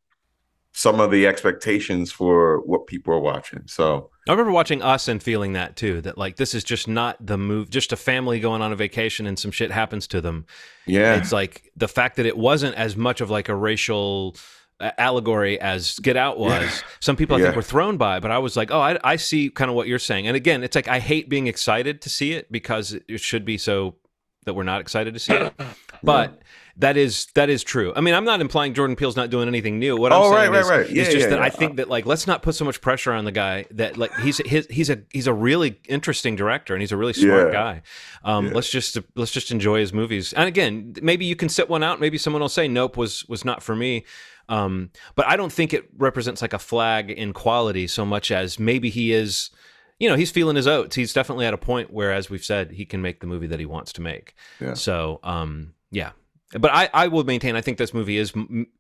some 0.73 1.01
of 1.01 1.11
the 1.11 1.27
expectations 1.27 2.13
for 2.13 2.61
what 2.61 2.87
people 2.87 3.15
are 3.15 3.19
watching. 3.19 3.63
So 3.67 4.11
I 4.29 4.33
remember 4.33 4.53
watching 4.53 4.83
Us 4.83 5.09
and 5.09 5.23
feeling 5.23 5.55
that 5.55 5.75
too. 5.75 6.03
That 6.03 6.19
like 6.19 6.37
this 6.37 6.55
is 6.55 6.65
just 6.65 6.87
not 6.87 7.17
the 7.25 7.39
move. 7.39 7.71
Just 7.71 7.93
a 7.93 7.97
family 7.97 8.41
going 8.41 8.61
on 8.61 8.73
a 8.73 8.77
vacation 8.77 9.27
and 9.27 9.39
some 9.39 9.51
shit 9.51 9.71
happens 9.71 10.07
to 10.09 10.21
them. 10.21 10.45
yeah, 10.87 11.17
It's 11.17 11.33
like 11.33 11.73
the 11.77 11.89
fact 11.89 12.17
that 12.17 12.27
it 12.27 12.37
wasn't 12.37 12.75
as 12.77 12.95
much 12.95 13.23
of 13.23 13.31
like 13.31 13.49
a 13.49 13.55
racial 13.55 14.37
allegory 14.81 15.59
as 15.61 15.99
Get 16.01 16.17
Out 16.17 16.39
was. 16.39 16.63
Yeah. 16.63 16.71
Some 17.01 17.17
people 17.17 17.37
I 17.37 17.41
think 17.43 17.57
were 17.57 17.63
thrown 17.63 17.97
by, 17.97 18.19
it, 18.19 18.21
but 18.21 18.31
I 18.31 18.39
was 18.39 18.57
like, 18.57 18.71
oh, 18.71 18.81
I, 18.81 18.99
I 19.05 19.17
see 19.17 19.49
kind 19.51 19.71
of 19.71 19.75
what 19.77 19.89
you're 19.89 19.99
saying. 19.99 20.27
And 20.27 20.37
again, 20.37 20.63
it's 20.63 20.77
like 20.77 20.89
I 20.89 20.99
hate 20.99 21.29
being 21.29 21.47
excited 21.47 22.03
to 22.03 22.11
see 22.11 22.33
it 22.33 22.51
because 22.53 22.93
it 23.09 23.21
should 23.21 23.45
be 23.45 23.59
so 23.59 23.97
that 24.45 24.55
we're 24.55 24.63
not 24.65 24.81
excited 24.81 25.15
to 25.15 25.21
see 25.21 25.35
it. 25.35 25.55
But 26.03 26.43
that 26.77 26.99
is 26.99 27.27
that 27.37 27.49
is 27.49 27.65
true. 27.65 27.91
I 27.97 28.03
mean, 28.03 28.13
I'm 28.13 28.27
not 28.27 28.43
implying 28.43 28.75
Jordan 28.75 28.97
Peele's 28.97 29.17
not 29.17 29.31
doing 29.31 29.49
anything 29.49 29.79
new. 29.79 29.97
What 29.97 30.13
I'm 30.13 30.21
Oh, 30.21 30.31
saying 30.31 30.53
right, 30.53 30.61
is, 30.61 30.69
right, 30.69 30.77
right. 30.87 30.91
is 30.91 31.09
just 31.09 31.21
yeah, 31.21 31.29
that 31.31 31.39
I 31.41 31.47
yeah. 31.47 31.51
think 31.51 31.77
that 31.77 31.89
like 31.89 32.05
let's 32.05 32.27
not 32.27 32.43
put 32.43 32.55
so 32.55 32.67
much 32.67 32.83
pressure 32.83 33.13
on 33.15 33.25
the 33.25 33.33
guy 33.33 33.65
that 33.71 33.97
like 33.97 34.15
he's 34.17 34.37
his, 34.47 34.67
he's 34.69 34.91
a 34.91 34.99
he's 35.11 35.27
a 35.27 35.33
really 35.33 35.81
interesting 35.89 36.37
director 36.37 36.75
and 36.75 36.83
he's 36.83 36.93
a 36.93 36.99
really 36.99 37.15
smart 37.15 37.49
Yeah. 37.49 37.53
guy. 37.53 37.83
Um, 38.25 38.49
Yeah. 38.49 38.53
Let's 38.53 38.71
just 38.71 38.99
let's 39.15 39.33
just 39.33 39.51
enjoy 39.51 39.81
his 39.81 39.95
movies. 39.95 40.35
And 40.35 40.47
again, 40.47 40.93
maybe 41.01 41.25
you 41.25 41.35
can 41.35 41.49
sit 41.49 41.71
one 41.71 41.83
out. 41.83 41.99
Maybe 41.99 42.19
someone 42.19 42.43
will 42.43 42.51
say, 42.51 42.69
"Nope, 42.69 42.99
was 42.99 43.25
was 43.27 43.43
not 43.43 43.63
for 43.63 43.75
me." 43.75 44.05
Um, 44.49 44.91
but 45.15 45.27
I 45.27 45.37
don't 45.37 45.53
think 45.53 45.73
it 45.75 45.89
represents 45.97 46.43
like 46.43 46.53
a 46.53 46.59
flag 46.59 47.11
in 47.11 47.33
quality 47.33 47.87
so 47.87 48.05
much 48.05 48.31
as 48.31 48.59
maybe 48.59 48.91
he 48.91 49.13
is. 49.13 49.51
You 49.99 50.11
know, 50.11 50.17
he's 50.17 50.31
feeling 50.31 50.57
his 50.57 50.67
oats. 50.67 50.95
He's 50.95 51.15
definitely 51.15 51.47
at 51.47 51.55
a 51.55 51.59
point 51.59 51.91
where, 51.91 52.13
as 52.13 52.29
we've 52.29 52.45
said, 52.45 52.73
he 52.73 52.85
can 52.85 53.01
make 53.01 53.21
the 53.21 53.27
movie 53.27 53.47
that 53.47 53.59
he 53.59 53.67
wants 53.67 53.93
to 53.95 54.03
make. 54.03 54.35
Yeah. 54.61 54.75
So, 54.75 55.21
um, 55.23 55.73
yeah. 55.91 56.11
But 56.53 56.71
I, 56.73 56.89
I 56.95 57.09
will 57.09 57.25
maintain. 57.25 57.57
I 57.57 57.61
think 57.61 57.77
this 57.77 57.93
movie 57.93 58.19
is, 58.19 58.33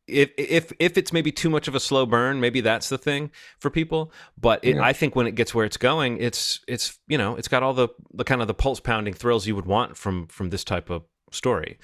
if 0.06 0.30
if 0.38 0.72
if 0.78 0.96
it's 0.96 1.12
maybe 1.12 1.32
too 1.32 1.50
much 1.50 1.66
of 1.66 1.74
a 1.74 1.80
slow 1.80 2.06
burn, 2.06 2.38
maybe 2.38 2.60
that's 2.60 2.90
the 2.90 2.98
thing 2.98 3.32
for 3.58 3.70
people. 3.70 4.12
But 4.38 4.60
it, 4.62 4.76
Yeah. 4.76 4.82
I 4.82 4.92
think 4.92 5.16
when 5.16 5.26
it 5.26 5.34
gets 5.34 5.52
where 5.52 5.64
it's 5.64 5.76
going, 5.76 6.18
it's 6.18 6.60
it's 6.68 6.98
you 7.08 7.18
know, 7.18 7.34
it's 7.34 7.48
got 7.48 7.64
all 7.64 7.74
the 7.74 7.88
the 8.14 8.22
kind 8.22 8.40
of 8.40 8.46
the 8.46 8.54
pulse 8.54 8.78
pounding 8.78 9.14
thrills 9.14 9.46
you 9.46 9.56
would 9.56 9.66
want 9.66 9.96
from 9.96 10.28
from 10.28 10.50
this 10.50 10.62
type 10.62 10.90
of 10.90 11.02
story. 11.32 11.78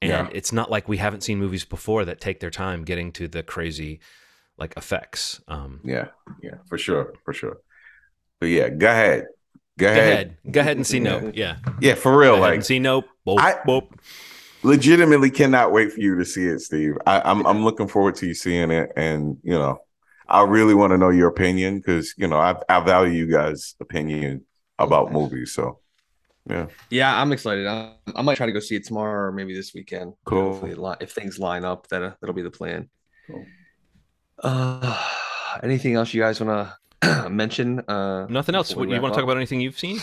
And 0.00 0.10
Yeah. 0.10 0.28
it's 0.32 0.52
not 0.52 0.70
like 0.70 0.88
we 0.88 0.96
haven't 0.98 1.22
seen 1.22 1.38
movies 1.38 1.64
before 1.64 2.04
that 2.04 2.20
take 2.20 2.38
their 2.40 2.50
time 2.50 2.84
getting 2.84 3.10
to 3.12 3.26
the 3.28 3.42
crazy 3.42 4.00
like 4.56 4.74
effects. 4.76 5.40
Um, 5.48 5.80
yeah, 5.84 6.08
yeah, 6.42 6.56
for 6.68 6.78
sure, 6.78 7.14
for 7.24 7.32
sure. 7.32 7.58
But 8.40 8.46
yeah, 8.46 8.68
go 8.68 8.88
ahead, 8.88 9.24
go 9.78 9.86
go 9.86 9.90
ahead. 9.90 10.12
ahead, 10.12 10.36
go 10.52 10.60
ahead 10.60 10.76
and 10.76 10.86
see 10.86 11.00
Nope. 11.00 11.32
Yeah, 11.34 11.56
Yeah, 11.80 11.94
for 11.94 12.16
real. 12.16 12.34
ahead 12.34 12.42
Like, 12.42 12.64
see 12.64 12.78
Nope. 12.78 13.06
Boop, 13.26 13.38
I- 13.40 13.60
boop. 13.66 13.88
legitimately 14.62 15.30
cannot 15.30 15.72
wait 15.72 15.92
for 15.92 16.00
you 16.00 16.16
to 16.18 16.24
see 16.24 16.46
it, 16.46 16.60
Steve. 16.60 16.96
I, 17.06 17.20
I'm 17.24 17.46
I'm 17.46 17.64
looking 17.64 17.88
forward 17.88 18.14
to 18.16 18.26
you 18.26 18.34
seeing 18.34 18.70
it, 18.70 18.90
and 18.96 19.38
you 19.42 19.54
know, 19.54 19.78
I 20.28 20.42
really 20.44 20.74
want 20.74 20.92
to 20.92 20.98
know 20.98 21.10
your 21.10 21.28
opinion 21.28 21.78
because 21.78 22.14
you 22.16 22.26
know 22.28 22.38
I 22.38 22.56
I 22.68 22.80
value 22.80 23.12
you 23.12 23.30
guys' 23.32 23.74
opinion 23.80 24.44
about 24.78 25.12
movies. 25.12 25.52
So 25.54 25.80
yeah, 26.48 26.66
Yeah, 26.90 27.20
I'm 27.20 27.32
excited. 27.32 27.66
I, 27.66 27.92
I 28.16 28.22
might 28.22 28.36
try 28.36 28.46
to 28.46 28.52
go 28.52 28.60
see 28.60 28.76
it 28.76 28.84
tomorrow 28.84 29.28
or 29.28 29.32
maybe 29.32 29.54
this 29.54 29.72
weekend. 29.74 30.14
Cool. 30.24 30.52
Hopefully 30.52 30.72
it 30.72 30.78
li- 30.78 30.96
if 31.00 31.12
things 31.12 31.38
line 31.38 31.64
up, 31.64 31.86
that 31.88 32.16
that'll 32.20 32.34
be 32.34 32.42
the 32.42 32.50
plan. 32.50 32.88
Cool. 33.26 33.44
Uh, 34.42 34.98
anything 35.62 35.94
else 35.94 36.14
you 36.14 36.22
guys 36.22 36.40
want 36.40 36.68
to 37.02 37.28
mention? 37.30 37.80
Uh, 37.88 38.26
Nothing 38.28 38.54
else. 38.54 38.68
before 38.70 38.86
What, 38.86 38.94
you 38.94 39.00
want 39.00 39.14
to 39.14 39.18
talk 39.18 39.24
about 39.24 39.36
anything 39.36 39.60
you've 39.60 39.78
seen 39.78 39.98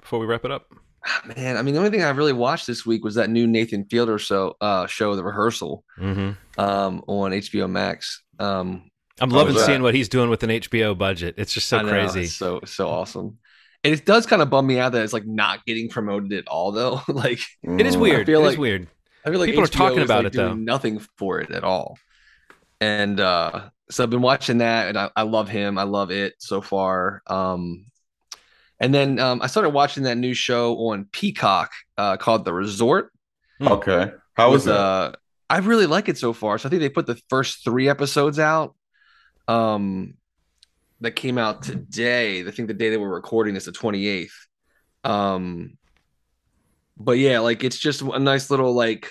before 0.00 0.18
we 0.18 0.26
wrap 0.26 0.44
it 0.44 0.50
up? 0.50 0.66
Man, 1.36 1.56
I 1.56 1.62
mean, 1.62 1.74
the 1.74 1.78
only 1.80 1.90
thing 1.90 2.02
I 2.02 2.10
really 2.10 2.32
watched 2.32 2.66
this 2.66 2.84
week 2.84 3.04
was 3.04 3.14
that 3.14 3.30
new 3.30 3.46
Nathan 3.46 3.84
Fielder 3.84 4.18
show, 4.18 4.56
uh, 4.60 4.86
show, 4.86 5.16
The 5.16 5.24
Rehearsal, 5.24 5.84
Mm-hmm. 5.98 6.60
um, 6.60 7.02
on 7.06 7.30
HBO 7.30 7.70
Max. 7.70 8.22
Um, 8.38 8.90
I'm 9.20 9.30
loving 9.30 9.56
seeing 9.56 9.82
what 9.82 9.94
he's 9.94 10.08
doing 10.08 10.28
with 10.28 10.42
an 10.42 10.50
HBO 10.50 10.96
budget. 10.98 11.36
It's 11.38 11.52
just 11.52 11.68
so 11.68 11.78
I 11.78 11.82
know, 11.82 11.88
crazy. 11.90 12.22
it's 12.22 12.34
so 12.36 12.60
so 12.64 12.88
awesome. 12.88 13.38
And 13.84 13.94
it 13.94 14.04
does 14.04 14.26
kind 14.26 14.42
of 14.42 14.50
bum 14.50 14.66
me 14.66 14.78
out 14.78 14.92
that 14.92 15.02
it's 15.02 15.12
like 15.12 15.26
not 15.26 15.64
getting 15.64 15.88
promoted 15.88 16.32
at 16.32 16.48
all, 16.48 16.72
though. 16.72 17.00
like, 17.08 17.38
It 17.62 17.86
is 17.86 17.96
weird. 17.96 18.26
feel 18.26 18.40
It 18.40 18.44
is 18.44 18.48
like- 18.52 18.58
weird. 18.58 18.88
I 19.24 19.30
feel 19.30 19.40
like 19.40 19.50
People 19.50 19.64
are 19.64 19.66
talking 19.66 20.00
about 20.00 20.24
like, 20.24 20.34
it, 20.34 20.36
though. 20.36 20.54
Nothing 20.54 21.00
for 21.16 21.40
it 21.40 21.50
at 21.50 21.64
all. 21.64 21.98
And 22.80 23.18
uh, 23.18 23.68
so 23.90 24.04
I've 24.04 24.10
been 24.10 24.22
watching 24.22 24.58
that, 24.58 24.88
and 24.88 24.96
I, 24.96 25.10
I 25.16 25.22
love 25.22 25.48
him. 25.48 25.76
I 25.76 25.82
love 25.82 26.10
it 26.10 26.34
so 26.38 26.60
far. 26.60 27.22
Um, 27.26 27.86
and 28.80 28.94
then 28.94 29.18
um, 29.18 29.42
I 29.42 29.48
started 29.48 29.70
watching 29.70 30.04
that 30.04 30.16
new 30.16 30.34
show 30.34 30.76
on 30.90 31.06
Peacock 31.10 31.72
uh, 31.98 32.16
called 32.16 32.44
The 32.44 32.52
Resort. 32.54 33.12
Okay, 33.60 34.12
how 34.34 34.52
was 34.52 34.64
with, 34.66 34.74
that? 34.74 34.80
Uh, 34.80 35.12
I 35.50 35.58
really 35.58 35.86
like 35.86 36.08
it 36.08 36.16
so 36.16 36.32
far. 36.32 36.56
So 36.58 36.68
I 36.68 36.70
think 36.70 36.80
they 36.80 36.88
put 36.88 37.06
the 37.06 37.20
first 37.28 37.64
three 37.64 37.88
episodes 37.88 38.38
out. 38.38 38.76
Um, 39.48 40.14
that 41.00 41.12
came 41.12 41.38
out 41.38 41.62
today. 41.62 42.46
I 42.46 42.50
think 42.50 42.68
the 42.68 42.74
day 42.74 42.90
that 42.90 43.00
we're 43.00 43.08
recording 43.08 43.56
is 43.56 43.64
the 43.64 43.72
twenty 43.72 44.06
eighth. 44.06 44.34
Um, 45.04 45.78
but 46.96 47.18
yeah, 47.18 47.38
like 47.40 47.64
it's 47.64 47.78
just 47.78 48.02
a 48.02 48.18
nice 48.18 48.50
little 48.50 48.72
like 48.72 49.10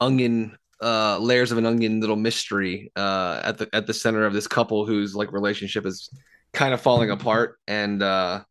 onion 0.00 0.56
uh 0.82 1.18
layers 1.18 1.52
of 1.52 1.58
an 1.58 1.66
onion 1.66 2.00
little 2.00 2.16
mystery 2.16 2.90
uh 2.96 3.40
at 3.44 3.58
the 3.58 3.68
at 3.72 3.86
the 3.86 3.94
center 3.94 4.26
of 4.26 4.32
this 4.32 4.48
couple 4.48 4.84
whose 4.84 5.14
like 5.14 5.32
relationship 5.32 5.86
is 5.86 6.10
kind 6.52 6.74
of 6.74 6.80
falling 6.80 7.10
apart 7.12 7.58
and 7.68 8.02
uh 8.02 8.42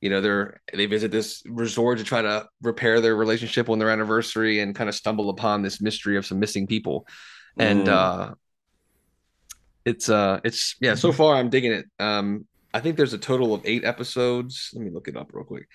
you 0.00 0.10
know 0.10 0.20
they're 0.20 0.60
they 0.74 0.86
visit 0.86 1.12
this 1.12 1.42
resort 1.46 1.98
to 1.98 2.04
try 2.04 2.20
to 2.20 2.44
repair 2.60 3.00
their 3.00 3.14
relationship 3.14 3.68
on 3.68 3.78
their 3.78 3.88
anniversary 3.88 4.58
and 4.60 4.74
kind 4.74 4.88
of 4.88 4.96
stumble 4.96 5.30
upon 5.30 5.62
this 5.62 5.80
mystery 5.80 6.16
of 6.16 6.26
some 6.26 6.40
missing 6.40 6.66
people 6.66 7.06
and 7.56 7.86
Mm. 7.86 7.88
uh 7.88 8.34
it's 9.84 10.08
uh 10.08 10.40
it's 10.44 10.76
yeah 10.80 10.94
so 10.94 11.12
far 11.12 11.36
i'm 11.36 11.48
digging 11.50 11.72
it. 11.72 11.86
Um 11.98 12.46
i 12.74 12.80
think 12.80 12.96
there's 12.96 13.12
a 13.14 13.18
total 13.18 13.54
of 13.54 13.62
eight 13.64 13.84
episodes. 13.84 14.70
Let 14.74 14.84
me 14.84 14.90
look 14.90 15.08
it 15.08 15.16
up 15.16 15.30
real 15.32 15.44
quick. 15.44 15.66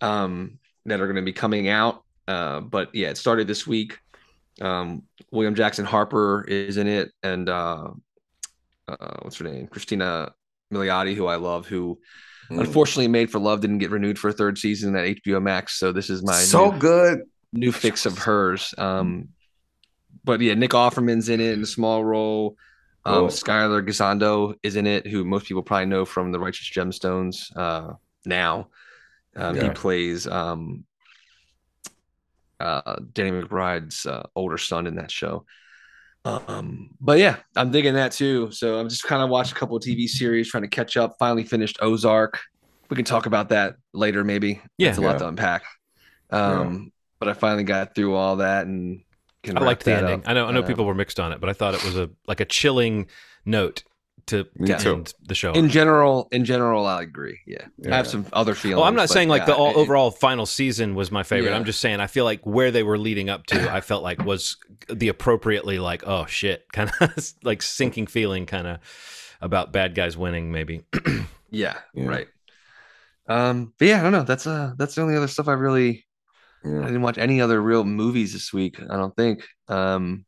Um 0.00 0.58
that 0.86 1.00
are 1.00 1.06
going 1.06 1.16
to 1.16 1.22
be 1.22 1.32
coming 1.32 1.68
out. 1.68 2.04
Uh 2.28 2.60
but 2.60 2.94
yeah 2.94 3.08
it 3.08 3.16
started 3.18 3.46
this 3.46 3.66
week. 3.66 3.98
Um 4.60 5.04
william 5.30 5.54
jackson 5.54 5.84
harper 5.84 6.44
is 6.46 6.76
in 6.76 6.86
it 6.86 7.10
and 7.22 7.48
uh, 7.48 7.88
uh 8.88 9.16
what's 9.22 9.38
her 9.38 9.44
name? 9.44 9.66
Christina 9.66 10.32
milioti 10.72 11.14
who 11.14 11.26
i 11.26 11.36
love 11.36 11.66
who 11.66 11.98
Mm. 12.50 12.60
unfortunately 12.60 13.08
made 13.08 13.30
for 13.30 13.38
love 13.38 13.62
didn't 13.62 13.78
get 13.78 13.90
renewed 13.90 14.18
for 14.18 14.28
a 14.28 14.32
third 14.34 14.58
season 14.58 14.94
at 14.96 15.06
hbo 15.16 15.40
max. 15.42 15.78
So 15.78 15.92
this 15.92 16.10
is 16.10 16.22
my 16.22 16.34
so 16.34 16.72
new, 16.72 16.78
good. 16.78 17.22
new 17.54 17.72
fix 17.72 18.04
of 18.04 18.18
hers. 18.18 18.74
Um, 18.76 19.28
but 20.24 20.42
yeah, 20.42 20.52
Nick 20.52 20.72
Offerman's 20.72 21.30
in 21.30 21.40
it 21.40 21.54
in 21.54 21.62
a 21.62 21.66
small 21.66 22.04
role. 22.04 22.56
Um, 23.06 23.14
Cool. 23.14 23.28
Skyler 23.28 23.86
Gisondo 23.86 24.54
is 24.62 24.76
in 24.76 24.86
it, 24.86 25.06
who 25.06 25.24
most 25.24 25.46
people 25.46 25.62
probably 25.62 25.86
know 25.86 26.04
from 26.04 26.32
The 26.32 26.40
Righteous 26.40 26.70
Gemstones. 26.70 27.54
Uh, 27.54 27.94
now, 28.24 28.68
um, 29.36 29.56
he 29.60 29.68
plays 29.70 30.26
um, 30.26 30.84
uh, 32.60 32.96
Danny 33.12 33.30
McBride's 33.30 34.06
uh, 34.06 34.22
older 34.34 34.58
son 34.58 34.86
in 34.86 34.96
that 34.96 35.10
show. 35.10 35.44
Um, 36.24 36.90
but 37.00 37.18
yeah, 37.18 37.36
I'm 37.54 37.70
digging 37.70 37.94
that 37.94 38.12
too. 38.12 38.50
So 38.50 38.78
I'm 38.78 38.88
just 38.88 39.04
kind 39.04 39.22
of 39.22 39.28
watched 39.28 39.52
a 39.52 39.54
couple 39.54 39.76
of 39.76 39.82
TV 39.82 40.08
series, 40.08 40.48
trying 40.48 40.62
to 40.62 40.68
catch 40.68 40.96
up. 40.96 41.16
Finally 41.18 41.44
finished 41.44 41.78
Ozark. 41.82 42.40
We 42.88 42.96
can 42.96 43.04
talk 43.04 43.26
about 43.26 43.50
that 43.50 43.76
later, 43.92 44.24
maybe. 44.24 44.62
Yeah. 44.78 44.90
it's 44.90 44.98
a 44.98 45.02
lot 45.02 45.18
to 45.18 45.28
unpack. 45.28 45.64
Um, 46.30 46.92
but 47.18 47.28
I 47.28 47.34
finally 47.34 47.64
got 47.64 47.94
through 47.94 48.14
all 48.14 48.36
that 48.36 48.66
and 48.66 49.02
I 49.48 49.60
liked 49.60 49.84
the 49.84 49.94
ending. 49.94 50.20
up. 50.20 50.28
I 50.28 50.32
know. 50.34 50.46
I 50.46 50.52
know 50.52 50.62
people 50.62 50.84
were 50.84 50.94
mixed 50.94 51.18
on 51.20 51.32
it, 51.32 51.40
but 51.40 51.48
I 51.48 51.52
thought 51.52 51.74
it 51.74 51.84
was 51.84 51.96
a 51.96 52.10
like 52.26 52.40
a 52.40 52.44
chilling 52.44 53.06
note 53.44 53.82
to 54.26 54.46
Me 54.56 54.68
to 54.68 54.78
too. 54.78 54.92
end 54.94 55.12
the 55.28 55.34
show. 55.34 55.52
in 55.52 55.68
general, 55.68 56.28
in 56.32 56.46
general, 56.46 56.86
I 56.86 57.02
agree. 57.02 57.40
Yeah, 57.46 57.66
Yeah. 57.76 57.92
I 57.92 57.96
have 57.98 58.06
some 58.06 58.24
other 58.32 58.54
feelings. 58.54 58.78
well, 58.78 58.86
I'm 58.88 58.94
not 58.94 59.10
saying 59.10 59.28
like 59.28 59.40
yeah, 59.42 59.46
the 59.46 59.54
all, 59.56 59.70
it- 59.72 59.76
overall 59.76 60.10
final 60.10 60.46
season 60.46 60.94
was 60.94 61.10
my 61.12 61.22
favorite. 61.22 61.50
Yeah. 61.50 61.56
I'm 61.56 61.66
just 61.66 61.78
saying 61.80 62.00
I 62.00 62.06
feel 62.06 62.24
like 62.24 62.40
where 62.46 62.70
they 62.70 62.82
were 62.82 62.96
leading 62.96 63.28
up 63.28 63.44
to, 63.48 63.70
I 63.70 63.82
felt 63.82 64.02
like 64.02 64.24
was 64.24 64.56
the 64.88 65.08
appropriately 65.08 65.78
like 65.78 66.04
oh 66.06 66.24
shit 66.24 66.64
kind 66.72 66.90
of 67.02 67.32
like 67.42 67.60
sinking 67.60 68.06
feeling 68.06 68.46
kind 68.46 68.66
of 68.66 68.78
about 69.42 69.72
bad 69.72 69.94
guys 69.94 70.16
winning 70.16 70.50
maybe. 70.50 70.82
Yeah, 71.50 71.76
Yeah. 71.92 72.06
right. 72.06 72.26
Um, 73.28 73.72
but 73.78 73.88
yeah, 73.88 74.00
I 74.00 74.02
don't 74.02 74.12
know. 74.12 74.22
That's 74.24 74.46
uh, 74.46 74.72
that's 74.76 74.94
the 74.96 75.02
only 75.02 75.16
other 75.16 75.28
stuff 75.28 75.48
I 75.48 75.52
really. 75.52 76.04
I 76.64 76.86
didn't 76.86 77.02
watch 77.02 77.18
any 77.18 77.40
other 77.40 77.60
real 77.60 77.84
movies 77.84 78.32
this 78.32 78.52
week. 78.52 78.80
I 78.90 78.96
don't 78.96 79.14
think. 79.14 79.44
Um, 79.68 80.24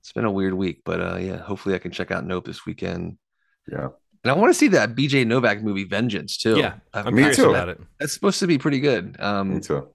it's 0.00 0.12
been 0.12 0.24
a 0.26 0.30
weird 0.30 0.52
week, 0.54 0.82
but 0.84 1.00
uh, 1.00 1.16
yeah, 1.16 1.36
hopefully 1.38 1.74
I 1.74 1.78
can 1.78 1.90
check 1.90 2.10
out 2.10 2.26
Nope 2.26 2.44
this 2.44 2.66
weekend. 2.66 3.16
Yeah. 3.70 3.88
And 4.24 4.30
I 4.30 4.34
want 4.34 4.50
to 4.50 4.54
see 4.58 4.68
that 4.68 4.94
BJ 4.94 5.26
Novak 5.26 5.62
movie, 5.62 5.84
Vengeance, 5.84 6.36
too. 6.36 6.56
Yeah, 6.58 6.74
I'm 6.92 7.14
Me 7.14 7.22
curious 7.22 7.36
too. 7.38 7.50
about 7.50 7.68
it. 7.68 7.80
That's 7.98 8.12
supposed 8.12 8.38
to 8.40 8.46
be 8.46 8.58
pretty 8.58 8.78
good. 8.80 9.16
Me 9.18 9.24
Um, 9.24 9.60
too. 9.60 9.88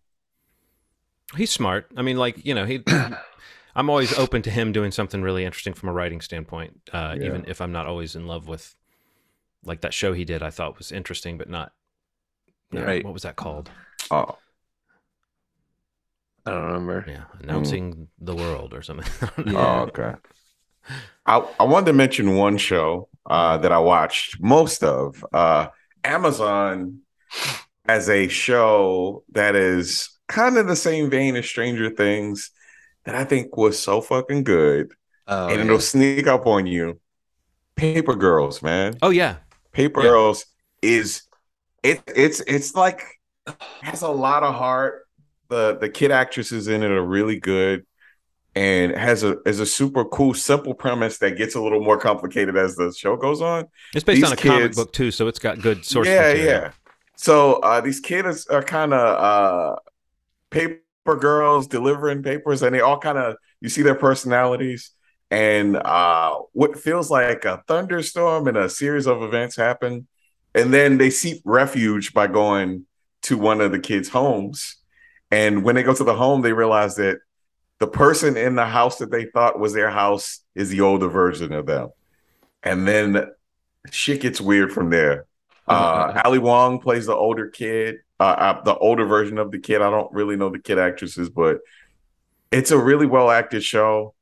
He's 1.35 1.51
smart. 1.51 1.91
I 1.97 2.01
mean, 2.01 2.17
like 2.17 2.45
you 2.45 2.53
know, 2.55 2.65
he. 2.65 2.81
I'm 3.75 3.89
always 3.91 4.17
open 4.17 4.41
to 4.41 4.49
him 4.49 4.71
doing 4.71 4.91
something 4.91 5.21
really 5.21 5.45
interesting 5.45 5.73
from 5.73 5.89
a 5.89 5.93
writing 5.93 6.19
standpoint, 6.19 6.81
uh, 6.93 7.15
Yeah. 7.19 7.27
even 7.27 7.45
if 7.47 7.61
I'm 7.61 7.71
not 7.71 7.85
always 7.85 8.15
in 8.15 8.25
love 8.25 8.47
with, 8.47 8.75
like 9.63 9.81
that 9.81 9.93
show 9.93 10.13
he 10.13 10.25
did. 10.25 10.41
I 10.41 10.49
thought 10.49 10.77
was 10.79 10.91
interesting, 10.91 11.37
but 11.37 11.47
not. 11.49 11.73
you 12.71 12.79
know, 12.79 12.85
Right. 12.85 13.05
What 13.05 13.13
was 13.13 13.21
that 13.23 13.35
called? 13.35 13.69
Oh, 14.09 14.37
I 16.47 16.51
don't 16.51 16.63
remember. 16.65 17.05
Yeah, 17.07 17.23
announcing 17.41 18.07
the 18.19 18.35
world 18.35 18.73
or 18.73 18.81
something. 18.81 19.07
Oh, 19.55 19.81
okay. 19.89 20.13
I, 21.25 21.45
I 21.59 21.63
wanted 21.65 21.87
to 21.87 21.93
mention 21.93 22.35
one 22.35 22.57
show 22.57 23.09
uh, 23.25 23.57
that 23.57 23.71
I 23.71 23.79
watched 23.79 24.41
most 24.41 24.83
of. 24.83 25.23
Uh, 25.33 25.67
Amazon 26.03 26.99
as 27.87 28.09
a 28.09 28.27
show 28.29 29.23
that 29.33 29.55
is 29.55 30.09
kind 30.27 30.57
of 30.57 30.67
the 30.67 30.75
same 30.75 31.09
vein 31.09 31.35
as 31.35 31.45
Stranger 31.45 31.89
Things 31.89 32.51
that 33.03 33.15
I 33.15 33.25
think 33.25 33.57
was 33.57 33.77
so 33.79 34.01
fucking 34.01 34.43
good. 34.45 34.93
Oh, 35.27 35.47
and 35.49 35.57
yeah. 35.59 35.65
it'll 35.65 35.79
sneak 35.81 36.27
up 36.27 36.47
on 36.47 36.65
you. 36.67 36.99
Paper 37.75 38.15
Girls, 38.15 38.61
man. 38.63 38.95
oh 39.01 39.09
yeah, 39.09 39.37
Paper 39.73 40.01
Yeah. 40.01 40.09
Girls 40.09 40.45
is 40.81 41.23
it 41.83 42.01
it's 42.15 42.39
it's 42.41 42.75
like 42.75 43.03
has 43.81 44.01
a 44.01 44.09
lot 44.09 44.43
of 44.43 44.55
heart. 44.55 45.06
The 45.49 45.77
the 45.79 45.89
kid 45.89 46.11
actresses 46.11 46.67
in 46.67 46.83
it 46.83 46.91
are 46.91 47.05
really 47.05 47.39
good 47.39 47.85
and 48.55 48.91
has 48.95 49.23
a 49.23 49.37
is 49.45 49.59
a 49.59 49.65
super 49.65 50.03
cool 50.05 50.33
simple 50.33 50.73
premise 50.73 51.19
that 51.19 51.37
gets 51.37 51.55
a 51.55 51.61
little 51.61 51.79
more 51.83 51.97
complicated 51.97 52.57
as 52.57 52.75
the 52.75 52.91
show 52.97 53.15
goes 53.15 53.41
on. 53.41 53.65
it's 53.93 54.03
based 54.03 54.17
These 54.21 54.25
on 54.25 54.33
a 54.33 54.35
comic 54.35 54.73
book 54.75 54.91
too, 54.91 55.11
so 55.11 55.27
it's 55.27 55.39
got 55.39 55.61
good 55.61 55.85
source 55.85 56.07
yeah, 56.07 56.33
material. 56.33 56.45
yeah. 56.45 56.71
So 57.15 57.53
uh 57.55 57.81
these 57.81 57.99
kids 57.99 58.47
are 58.47 58.63
kind 58.63 58.93
of 58.93 59.19
uh 59.19 59.75
paper 60.49 60.81
girls 61.19 61.67
delivering 61.67 62.23
papers 62.23 62.63
and 62.63 62.73
they 62.73 62.81
all 62.81 62.97
kind 62.99 63.17
of 63.17 63.35
you 63.61 63.69
see 63.69 63.81
their 63.83 63.95
personalities 63.95 64.91
and 65.29 65.75
uh 65.77 66.35
what 66.53 66.79
feels 66.79 67.11
like 67.11 67.45
a 67.45 67.63
thunderstorm 67.67 68.47
and 68.47 68.57
a 68.57 68.69
series 68.69 69.05
of 69.07 69.21
events 69.21 69.55
happen 69.55 70.07
and 70.55 70.73
then 70.73 70.97
they 70.97 71.09
seek 71.09 71.41
refuge 71.45 72.13
by 72.13 72.25
going 72.27 72.85
to 73.21 73.37
one 73.37 73.61
of 73.61 73.71
the 73.71 73.79
kids 73.79 74.09
homes 74.09 74.77
and 75.31 75.63
when 75.63 75.75
they 75.75 75.83
go 75.83 75.93
to 75.93 76.03
the 76.03 76.15
home 76.15 76.41
they 76.41 76.53
realize 76.53 76.95
that 76.95 77.19
the 77.79 77.87
person 77.87 78.37
in 78.37 78.55
the 78.55 78.65
house 78.65 78.97
that 78.97 79.11
they 79.11 79.25
thought 79.25 79.59
was 79.59 79.73
their 79.73 79.89
house 79.89 80.39
is 80.55 80.69
the 80.69 80.81
older 80.81 81.07
version 81.07 81.53
of 81.53 81.65
them. 81.65 81.89
And 82.63 82.87
then 82.87 83.27
shit 83.91 84.21
gets 84.21 84.41
weird 84.41 84.71
from 84.71 84.89
there. 84.89 85.25
Uh 85.67 86.21
ali 86.23 86.39
wong 86.39 86.79
plays 86.79 87.07
the 87.07 87.13
older 87.13 87.49
kid 87.49 87.97
uh, 88.21 88.23
uh 88.23 88.63
the 88.63 88.77
older 88.77 89.05
version 89.05 89.37
of 89.37 89.51
the 89.51 89.59
kid. 89.59 89.81
I 89.81 89.89
don't 89.89 90.09
really 90.13 90.37
know 90.37 90.47
the 90.49 90.59
kid 90.59 90.79
actresses 90.79 91.29
but 91.29 91.59
it's 92.51 92.71
a 92.71 92.77
really 92.77 93.05
well 93.05 93.29
acted 93.29 93.65
show. 93.65 94.13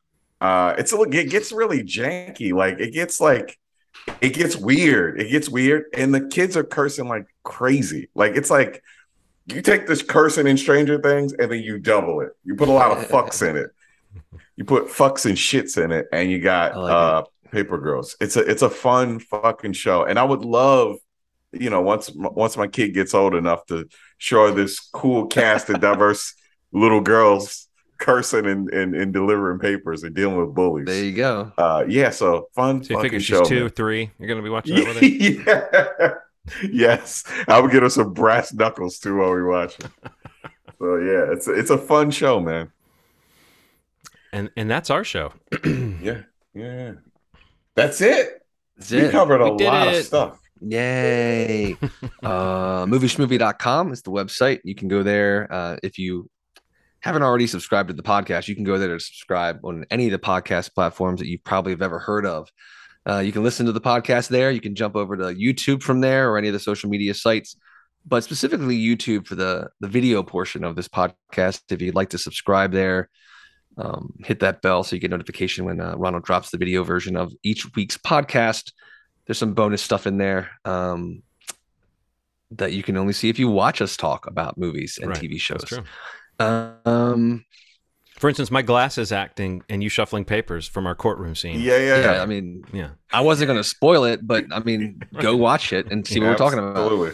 Uh 0.42 0.74
it's 0.80 0.92
a 0.92 1.00
it 1.02 1.30
gets 1.30 1.52
really 1.52 1.84
janky. 1.84 2.52
Like 2.52 2.80
it 2.80 2.94
gets 2.94 3.22
like 3.22 3.60
it 4.22 4.34
gets 4.34 4.56
weird. 4.56 5.22
It 5.22 5.30
gets 5.30 5.48
weird. 5.48 5.84
And 5.94 6.16
the 6.16 6.28
kids 6.28 6.58
are 6.58 6.64
cursing 6.64 7.08
like 7.08 7.28
crazy. 7.44 8.10
Like 8.16 8.36
it's 8.36 8.50
like 8.50 8.82
you 9.48 9.62
take 9.62 9.88
this 9.88 10.02
cursing 10.02 10.48
in 10.48 10.58
stranger 10.58 11.00
things 11.00 11.34
and 11.34 11.52
then 11.52 11.60
you 11.62 11.78
double 11.78 12.22
it 12.22 12.30
you 12.44 12.56
put 12.56 12.68
a 12.70 12.72
lot 12.72 12.92
of 12.98 13.06
fucks 13.10 13.48
in 13.48 13.56
it 13.56 13.70
you 14.56 14.64
put 14.66 14.86
fucks 14.88 15.26
and 15.26 15.38
shits 15.38 15.82
in 15.84 15.92
it 15.92 16.08
and 16.12 16.32
you 16.32 16.40
got 16.40 16.76
like 16.78 16.92
uh 16.92 17.24
paper 17.52 17.78
girls 17.78 18.16
it's 18.20 18.36
a 18.38 18.42
it's 18.42 18.62
a 18.64 18.70
fun 18.70 19.20
fucking 19.20 19.74
show 19.74 20.04
and 20.04 20.18
i 20.20 20.24
would 20.24 20.44
love 20.44 20.96
you 21.52 21.70
know 21.70 21.82
once 21.82 22.12
once 22.16 22.58
my 22.58 22.68
kid 22.68 22.94
gets 22.94 23.14
old 23.14 23.34
enough 23.36 23.66
to 23.68 23.88
show 24.18 24.52
this 24.52 24.80
cool 24.80 25.28
cast 25.28 25.70
of 25.70 25.80
diverse 25.80 26.34
little 26.72 27.00
girls 27.02 27.68
cursing 27.98 28.46
and, 28.46 28.70
and, 28.72 28.94
and 28.94 29.14
delivering 29.14 29.58
papers 29.58 30.04
and 30.04 30.14
dealing 30.14 30.36
with 30.38 30.54
bullies 30.54 30.86
There 30.86 31.02
you 31.04 31.14
go. 31.14 31.54
uh 31.58 31.86
yeah 31.88 32.10
so 32.10 32.50
fun 32.54 32.84
So 32.84 32.90
you 32.90 32.96
fucking 32.98 33.04
figure 33.04 33.20
she's 33.22 33.38
show 33.38 33.44
two, 33.46 33.60
man. 33.62 33.70
three. 33.70 34.12
You're 34.20 34.28
gonna 34.28 34.42
be 34.42 34.50
watching 34.50 34.76
that 34.76 34.86
with 34.88 34.98
her. 35.00 35.06
yeah. 35.06 36.14
yes, 36.72 37.24
I 37.48 37.60
would 37.60 37.72
get 37.72 37.84
her 37.84 37.90
some 37.90 38.14
brass 38.14 38.54
knuckles 38.54 39.00
too 39.00 39.18
while 39.18 39.34
we 39.34 39.44
watch 39.44 39.78
it. 39.80 39.88
So 40.80 40.98
yeah, 40.98 41.32
it's 41.32 41.48
a, 41.48 41.52
it's 41.54 41.70
a 41.70 41.78
fun 41.78 42.12
show, 42.12 42.40
man. 42.40 42.72
and 44.34 44.50
and 44.58 44.70
that's 44.70 44.90
our 44.90 45.04
show. 45.04 45.34
Yeah, 46.02 46.22
yeah. 46.54 46.94
That's 47.76 48.00
it. 48.02 48.42
That's 48.78 48.92
We 48.92 49.00
it. 49.00 49.12
covered 49.12 49.42
a 49.42 49.52
We 49.52 49.58
did 49.58 49.66
lot 49.68 49.88
of 49.88 50.04
stuff. 50.06 50.40
Yay. 50.62 51.74
uh, 52.24 52.86
movieschmovie.com 52.86 53.92
is 53.92 54.02
the 54.04 54.12
website. 54.12 54.60
You 54.64 54.76
can 54.76 54.88
go 54.88 55.02
there. 55.04 55.48
Uh, 55.52 55.78
if 55.82 55.98
you 55.98 56.30
haven't 57.00 57.24
already 57.24 57.48
subscribed 57.48 57.88
to 57.90 57.94
the 57.94 58.04
podcast, 58.04 58.48
you 58.48 58.56
can 58.56 58.64
go 58.64 58.78
there 58.78 58.90
to 58.90 59.00
subscribe 59.00 59.60
on 59.64 59.86
any 59.90 60.06
of 60.06 60.12
the 60.12 60.20
podcast 60.20 60.74
platforms 60.76 61.20
that 61.22 61.28
you 61.28 61.40
probably 61.40 61.72
have 61.72 61.82
ever 61.82 62.00
heard 62.00 62.26
of. 62.26 62.48
Uh, 63.08 63.20
you 63.20 63.32
can 63.32 63.44
listen 63.44 63.66
to 63.66 63.72
the 63.72 63.82
podcast 63.82 64.30
there. 64.30 64.52
You 64.52 64.62
can 64.62 64.76
jump 64.76 64.96
over 64.96 65.16
to 65.16 65.24
YouTube 65.26 65.84
from 65.84 66.02
there 66.02 66.30
or 66.30 66.38
any 66.38 66.48
of 66.48 66.54
the 66.54 66.60
social 66.60 66.90
media 66.90 67.14
sites, 67.14 67.56
but 68.06 68.24
specifically 68.24 68.78
YouTube 68.78 69.28
for 69.28 69.36
the 69.36 69.70
the 69.80 69.88
video 69.88 70.24
portion 70.24 70.64
of 70.64 70.76
this 70.76 70.88
podcast. 70.88 71.62
If 71.70 71.82
you'd 71.82 71.96
like 71.96 72.10
to 72.10 72.18
subscribe 72.18 72.72
there, 72.72 73.10
um, 73.78 74.14
hit 74.24 74.40
that 74.40 74.62
bell 74.62 74.84
so 74.84 74.96
you 74.96 75.00
get 75.00 75.12
notification 75.12 75.66
when 75.66 75.80
uh, 75.80 75.96
Ronald 75.98 76.24
drops 76.24 76.50
the 76.50 76.58
video 76.58 76.84
version 76.84 77.16
of 77.16 77.34
each 77.44 77.74
week's 77.76 77.98
podcast. 77.98 78.72
There's 79.26 79.38
some 79.38 79.54
bonus 79.54 79.82
stuff 79.82 80.08
in 80.08 80.18
there 80.18 80.52
um, 80.66 81.24
that 82.52 82.74
you 82.74 82.84
can 82.84 82.98
only 82.98 83.14
see 83.14 83.30
if 83.30 83.40
you 83.40 83.50
watch 83.50 83.82
us 83.82 83.98
talk 83.98 84.28
about 84.28 84.58
movies 84.58 85.00
and 85.02 85.10
Right, 85.10 85.22
TV 85.22 85.40
shows. 85.40 85.66
Um, 86.40 87.46
For 88.18 88.30
instance, 88.30 88.50
my 88.50 88.62
glasses 88.62 89.12
acting 89.12 89.62
and 89.70 89.84
you 89.84 89.90
shuffling 89.90 90.24
papers 90.26 90.68
from 90.68 90.88
our 90.88 90.96
courtroom 90.96 91.36
scene. 91.36 91.60
Yeah, 91.60 91.78
yeah, 91.78 91.98
yeah, 91.98 92.14
yeah. 92.16 92.22
I 92.24 92.26
mean, 92.26 92.64
Yeah. 92.72 92.90
I 93.12 93.22
wasn't 93.22 93.48
going 93.48 93.60
to 93.60 93.64
spoil 93.64 94.06
it, 94.06 94.26
but 94.26 94.46
I 94.52 94.60
mean, 94.60 95.02
go 95.20 95.36
watch 95.36 95.74
it 95.74 95.92
and 95.92 96.08
see 96.08 96.20
what 96.20 96.30
we're 96.30 96.38
talking 96.38 96.60
about. 96.60 96.78
Absolutely. 96.78 97.10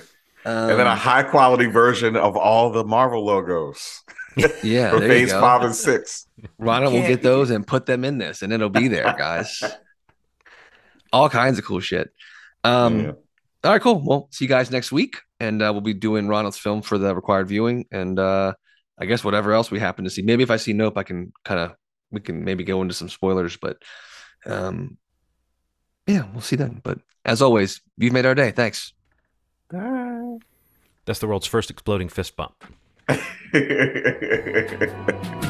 Um, 0.46 0.70
and 0.72 0.80
then 0.80 0.88
a 0.88 0.96
high 0.96 1.24
quality 1.24 1.66
version 1.68 2.16
of 2.16 2.36
all 2.36 2.72
the 2.72 2.84
Marvel 2.84 3.26
logos 3.26 4.04
yeah, 4.64 4.90
for 4.92 5.00
there 5.00 5.02
you 5.02 5.08
phase 5.08 5.32
go. 5.32 5.40
five 5.42 5.62
and 5.64 5.76
six. 5.76 6.28
Ronald 6.58 6.94
will 6.94 7.02
get 7.08 7.22
those 7.22 7.50
and 7.50 7.66
put 7.66 7.86
them 7.86 8.04
in 8.04 8.18
this, 8.18 8.42
and 8.42 8.54
it'll 8.54 8.70
be 8.70 8.88
there, 8.88 9.04
guys. 9.18 9.62
All 11.14 11.30
kinds 11.30 11.60
of 11.60 11.66
cool 11.66 11.80
shit. 11.80 12.10
Um, 12.64 13.00
Yeah. 13.00 13.12
All 13.64 13.72
right, 13.74 13.82
cool. 13.82 14.02
Well, 14.04 14.28
see 14.32 14.46
you 14.46 14.50
guys 14.50 14.72
next 14.72 14.92
week, 14.92 15.18
and 15.40 15.62
uh, 15.62 15.70
we'll 15.72 15.82
be 15.82 15.94
doing 15.94 16.28
Ronald's 16.28 16.58
film 16.58 16.82
for 16.82 16.98
the 16.98 17.14
required 17.14 17.48
viewing, 17.48 17.86
and 17.92 18.18
uh, 18.18 18.54
I 19.02 19.06
guess 19.06 19.24
whatever 19.24 19.52
else 19.52 19.72
we 19.72 19.80
happen 19.80 20.04
to 20.04 20.12
see. 20.12 20.22
Maybe 20.22 20.44
if 20.44 20.52
I 20.52 20.58
see 20.58 20.74
Nope, 20.74 20.96
I 20.98 21.04
can 21.04 21.34
kind 21.44 21.60
of 21.60 21.76
we 22.12 22.22
can 22.22 22.44
maybe 22.44 22.64
go 22.64 22.82
into 22.84 22.94
some 22.94 23.10
spoilers, 23.10 23.58
but 23.58 23.78
um, 24.46 24.98
yeah, 26.06 26.26
we'll 26.32 26.42
see 26.42 26.56
then. 26.56 26.82
But 26.84 27.00
as 27.26 27.42
always, 27.42 27.82
you've 27.98 28.14
made 28.14 28.28
our 28.28 28.36
day. 28.36 28.52
Thanks. 28.52 28.94
Bye. 29.72 30.38
That's 31.06 31.20
the 31.20 31.28
world's 31.28 31.48
first 31.48 31.72
exploding 31.72 32.10
fist 32.10 32.36
bump. 32.36 32.64
Bye. 33.08 33.20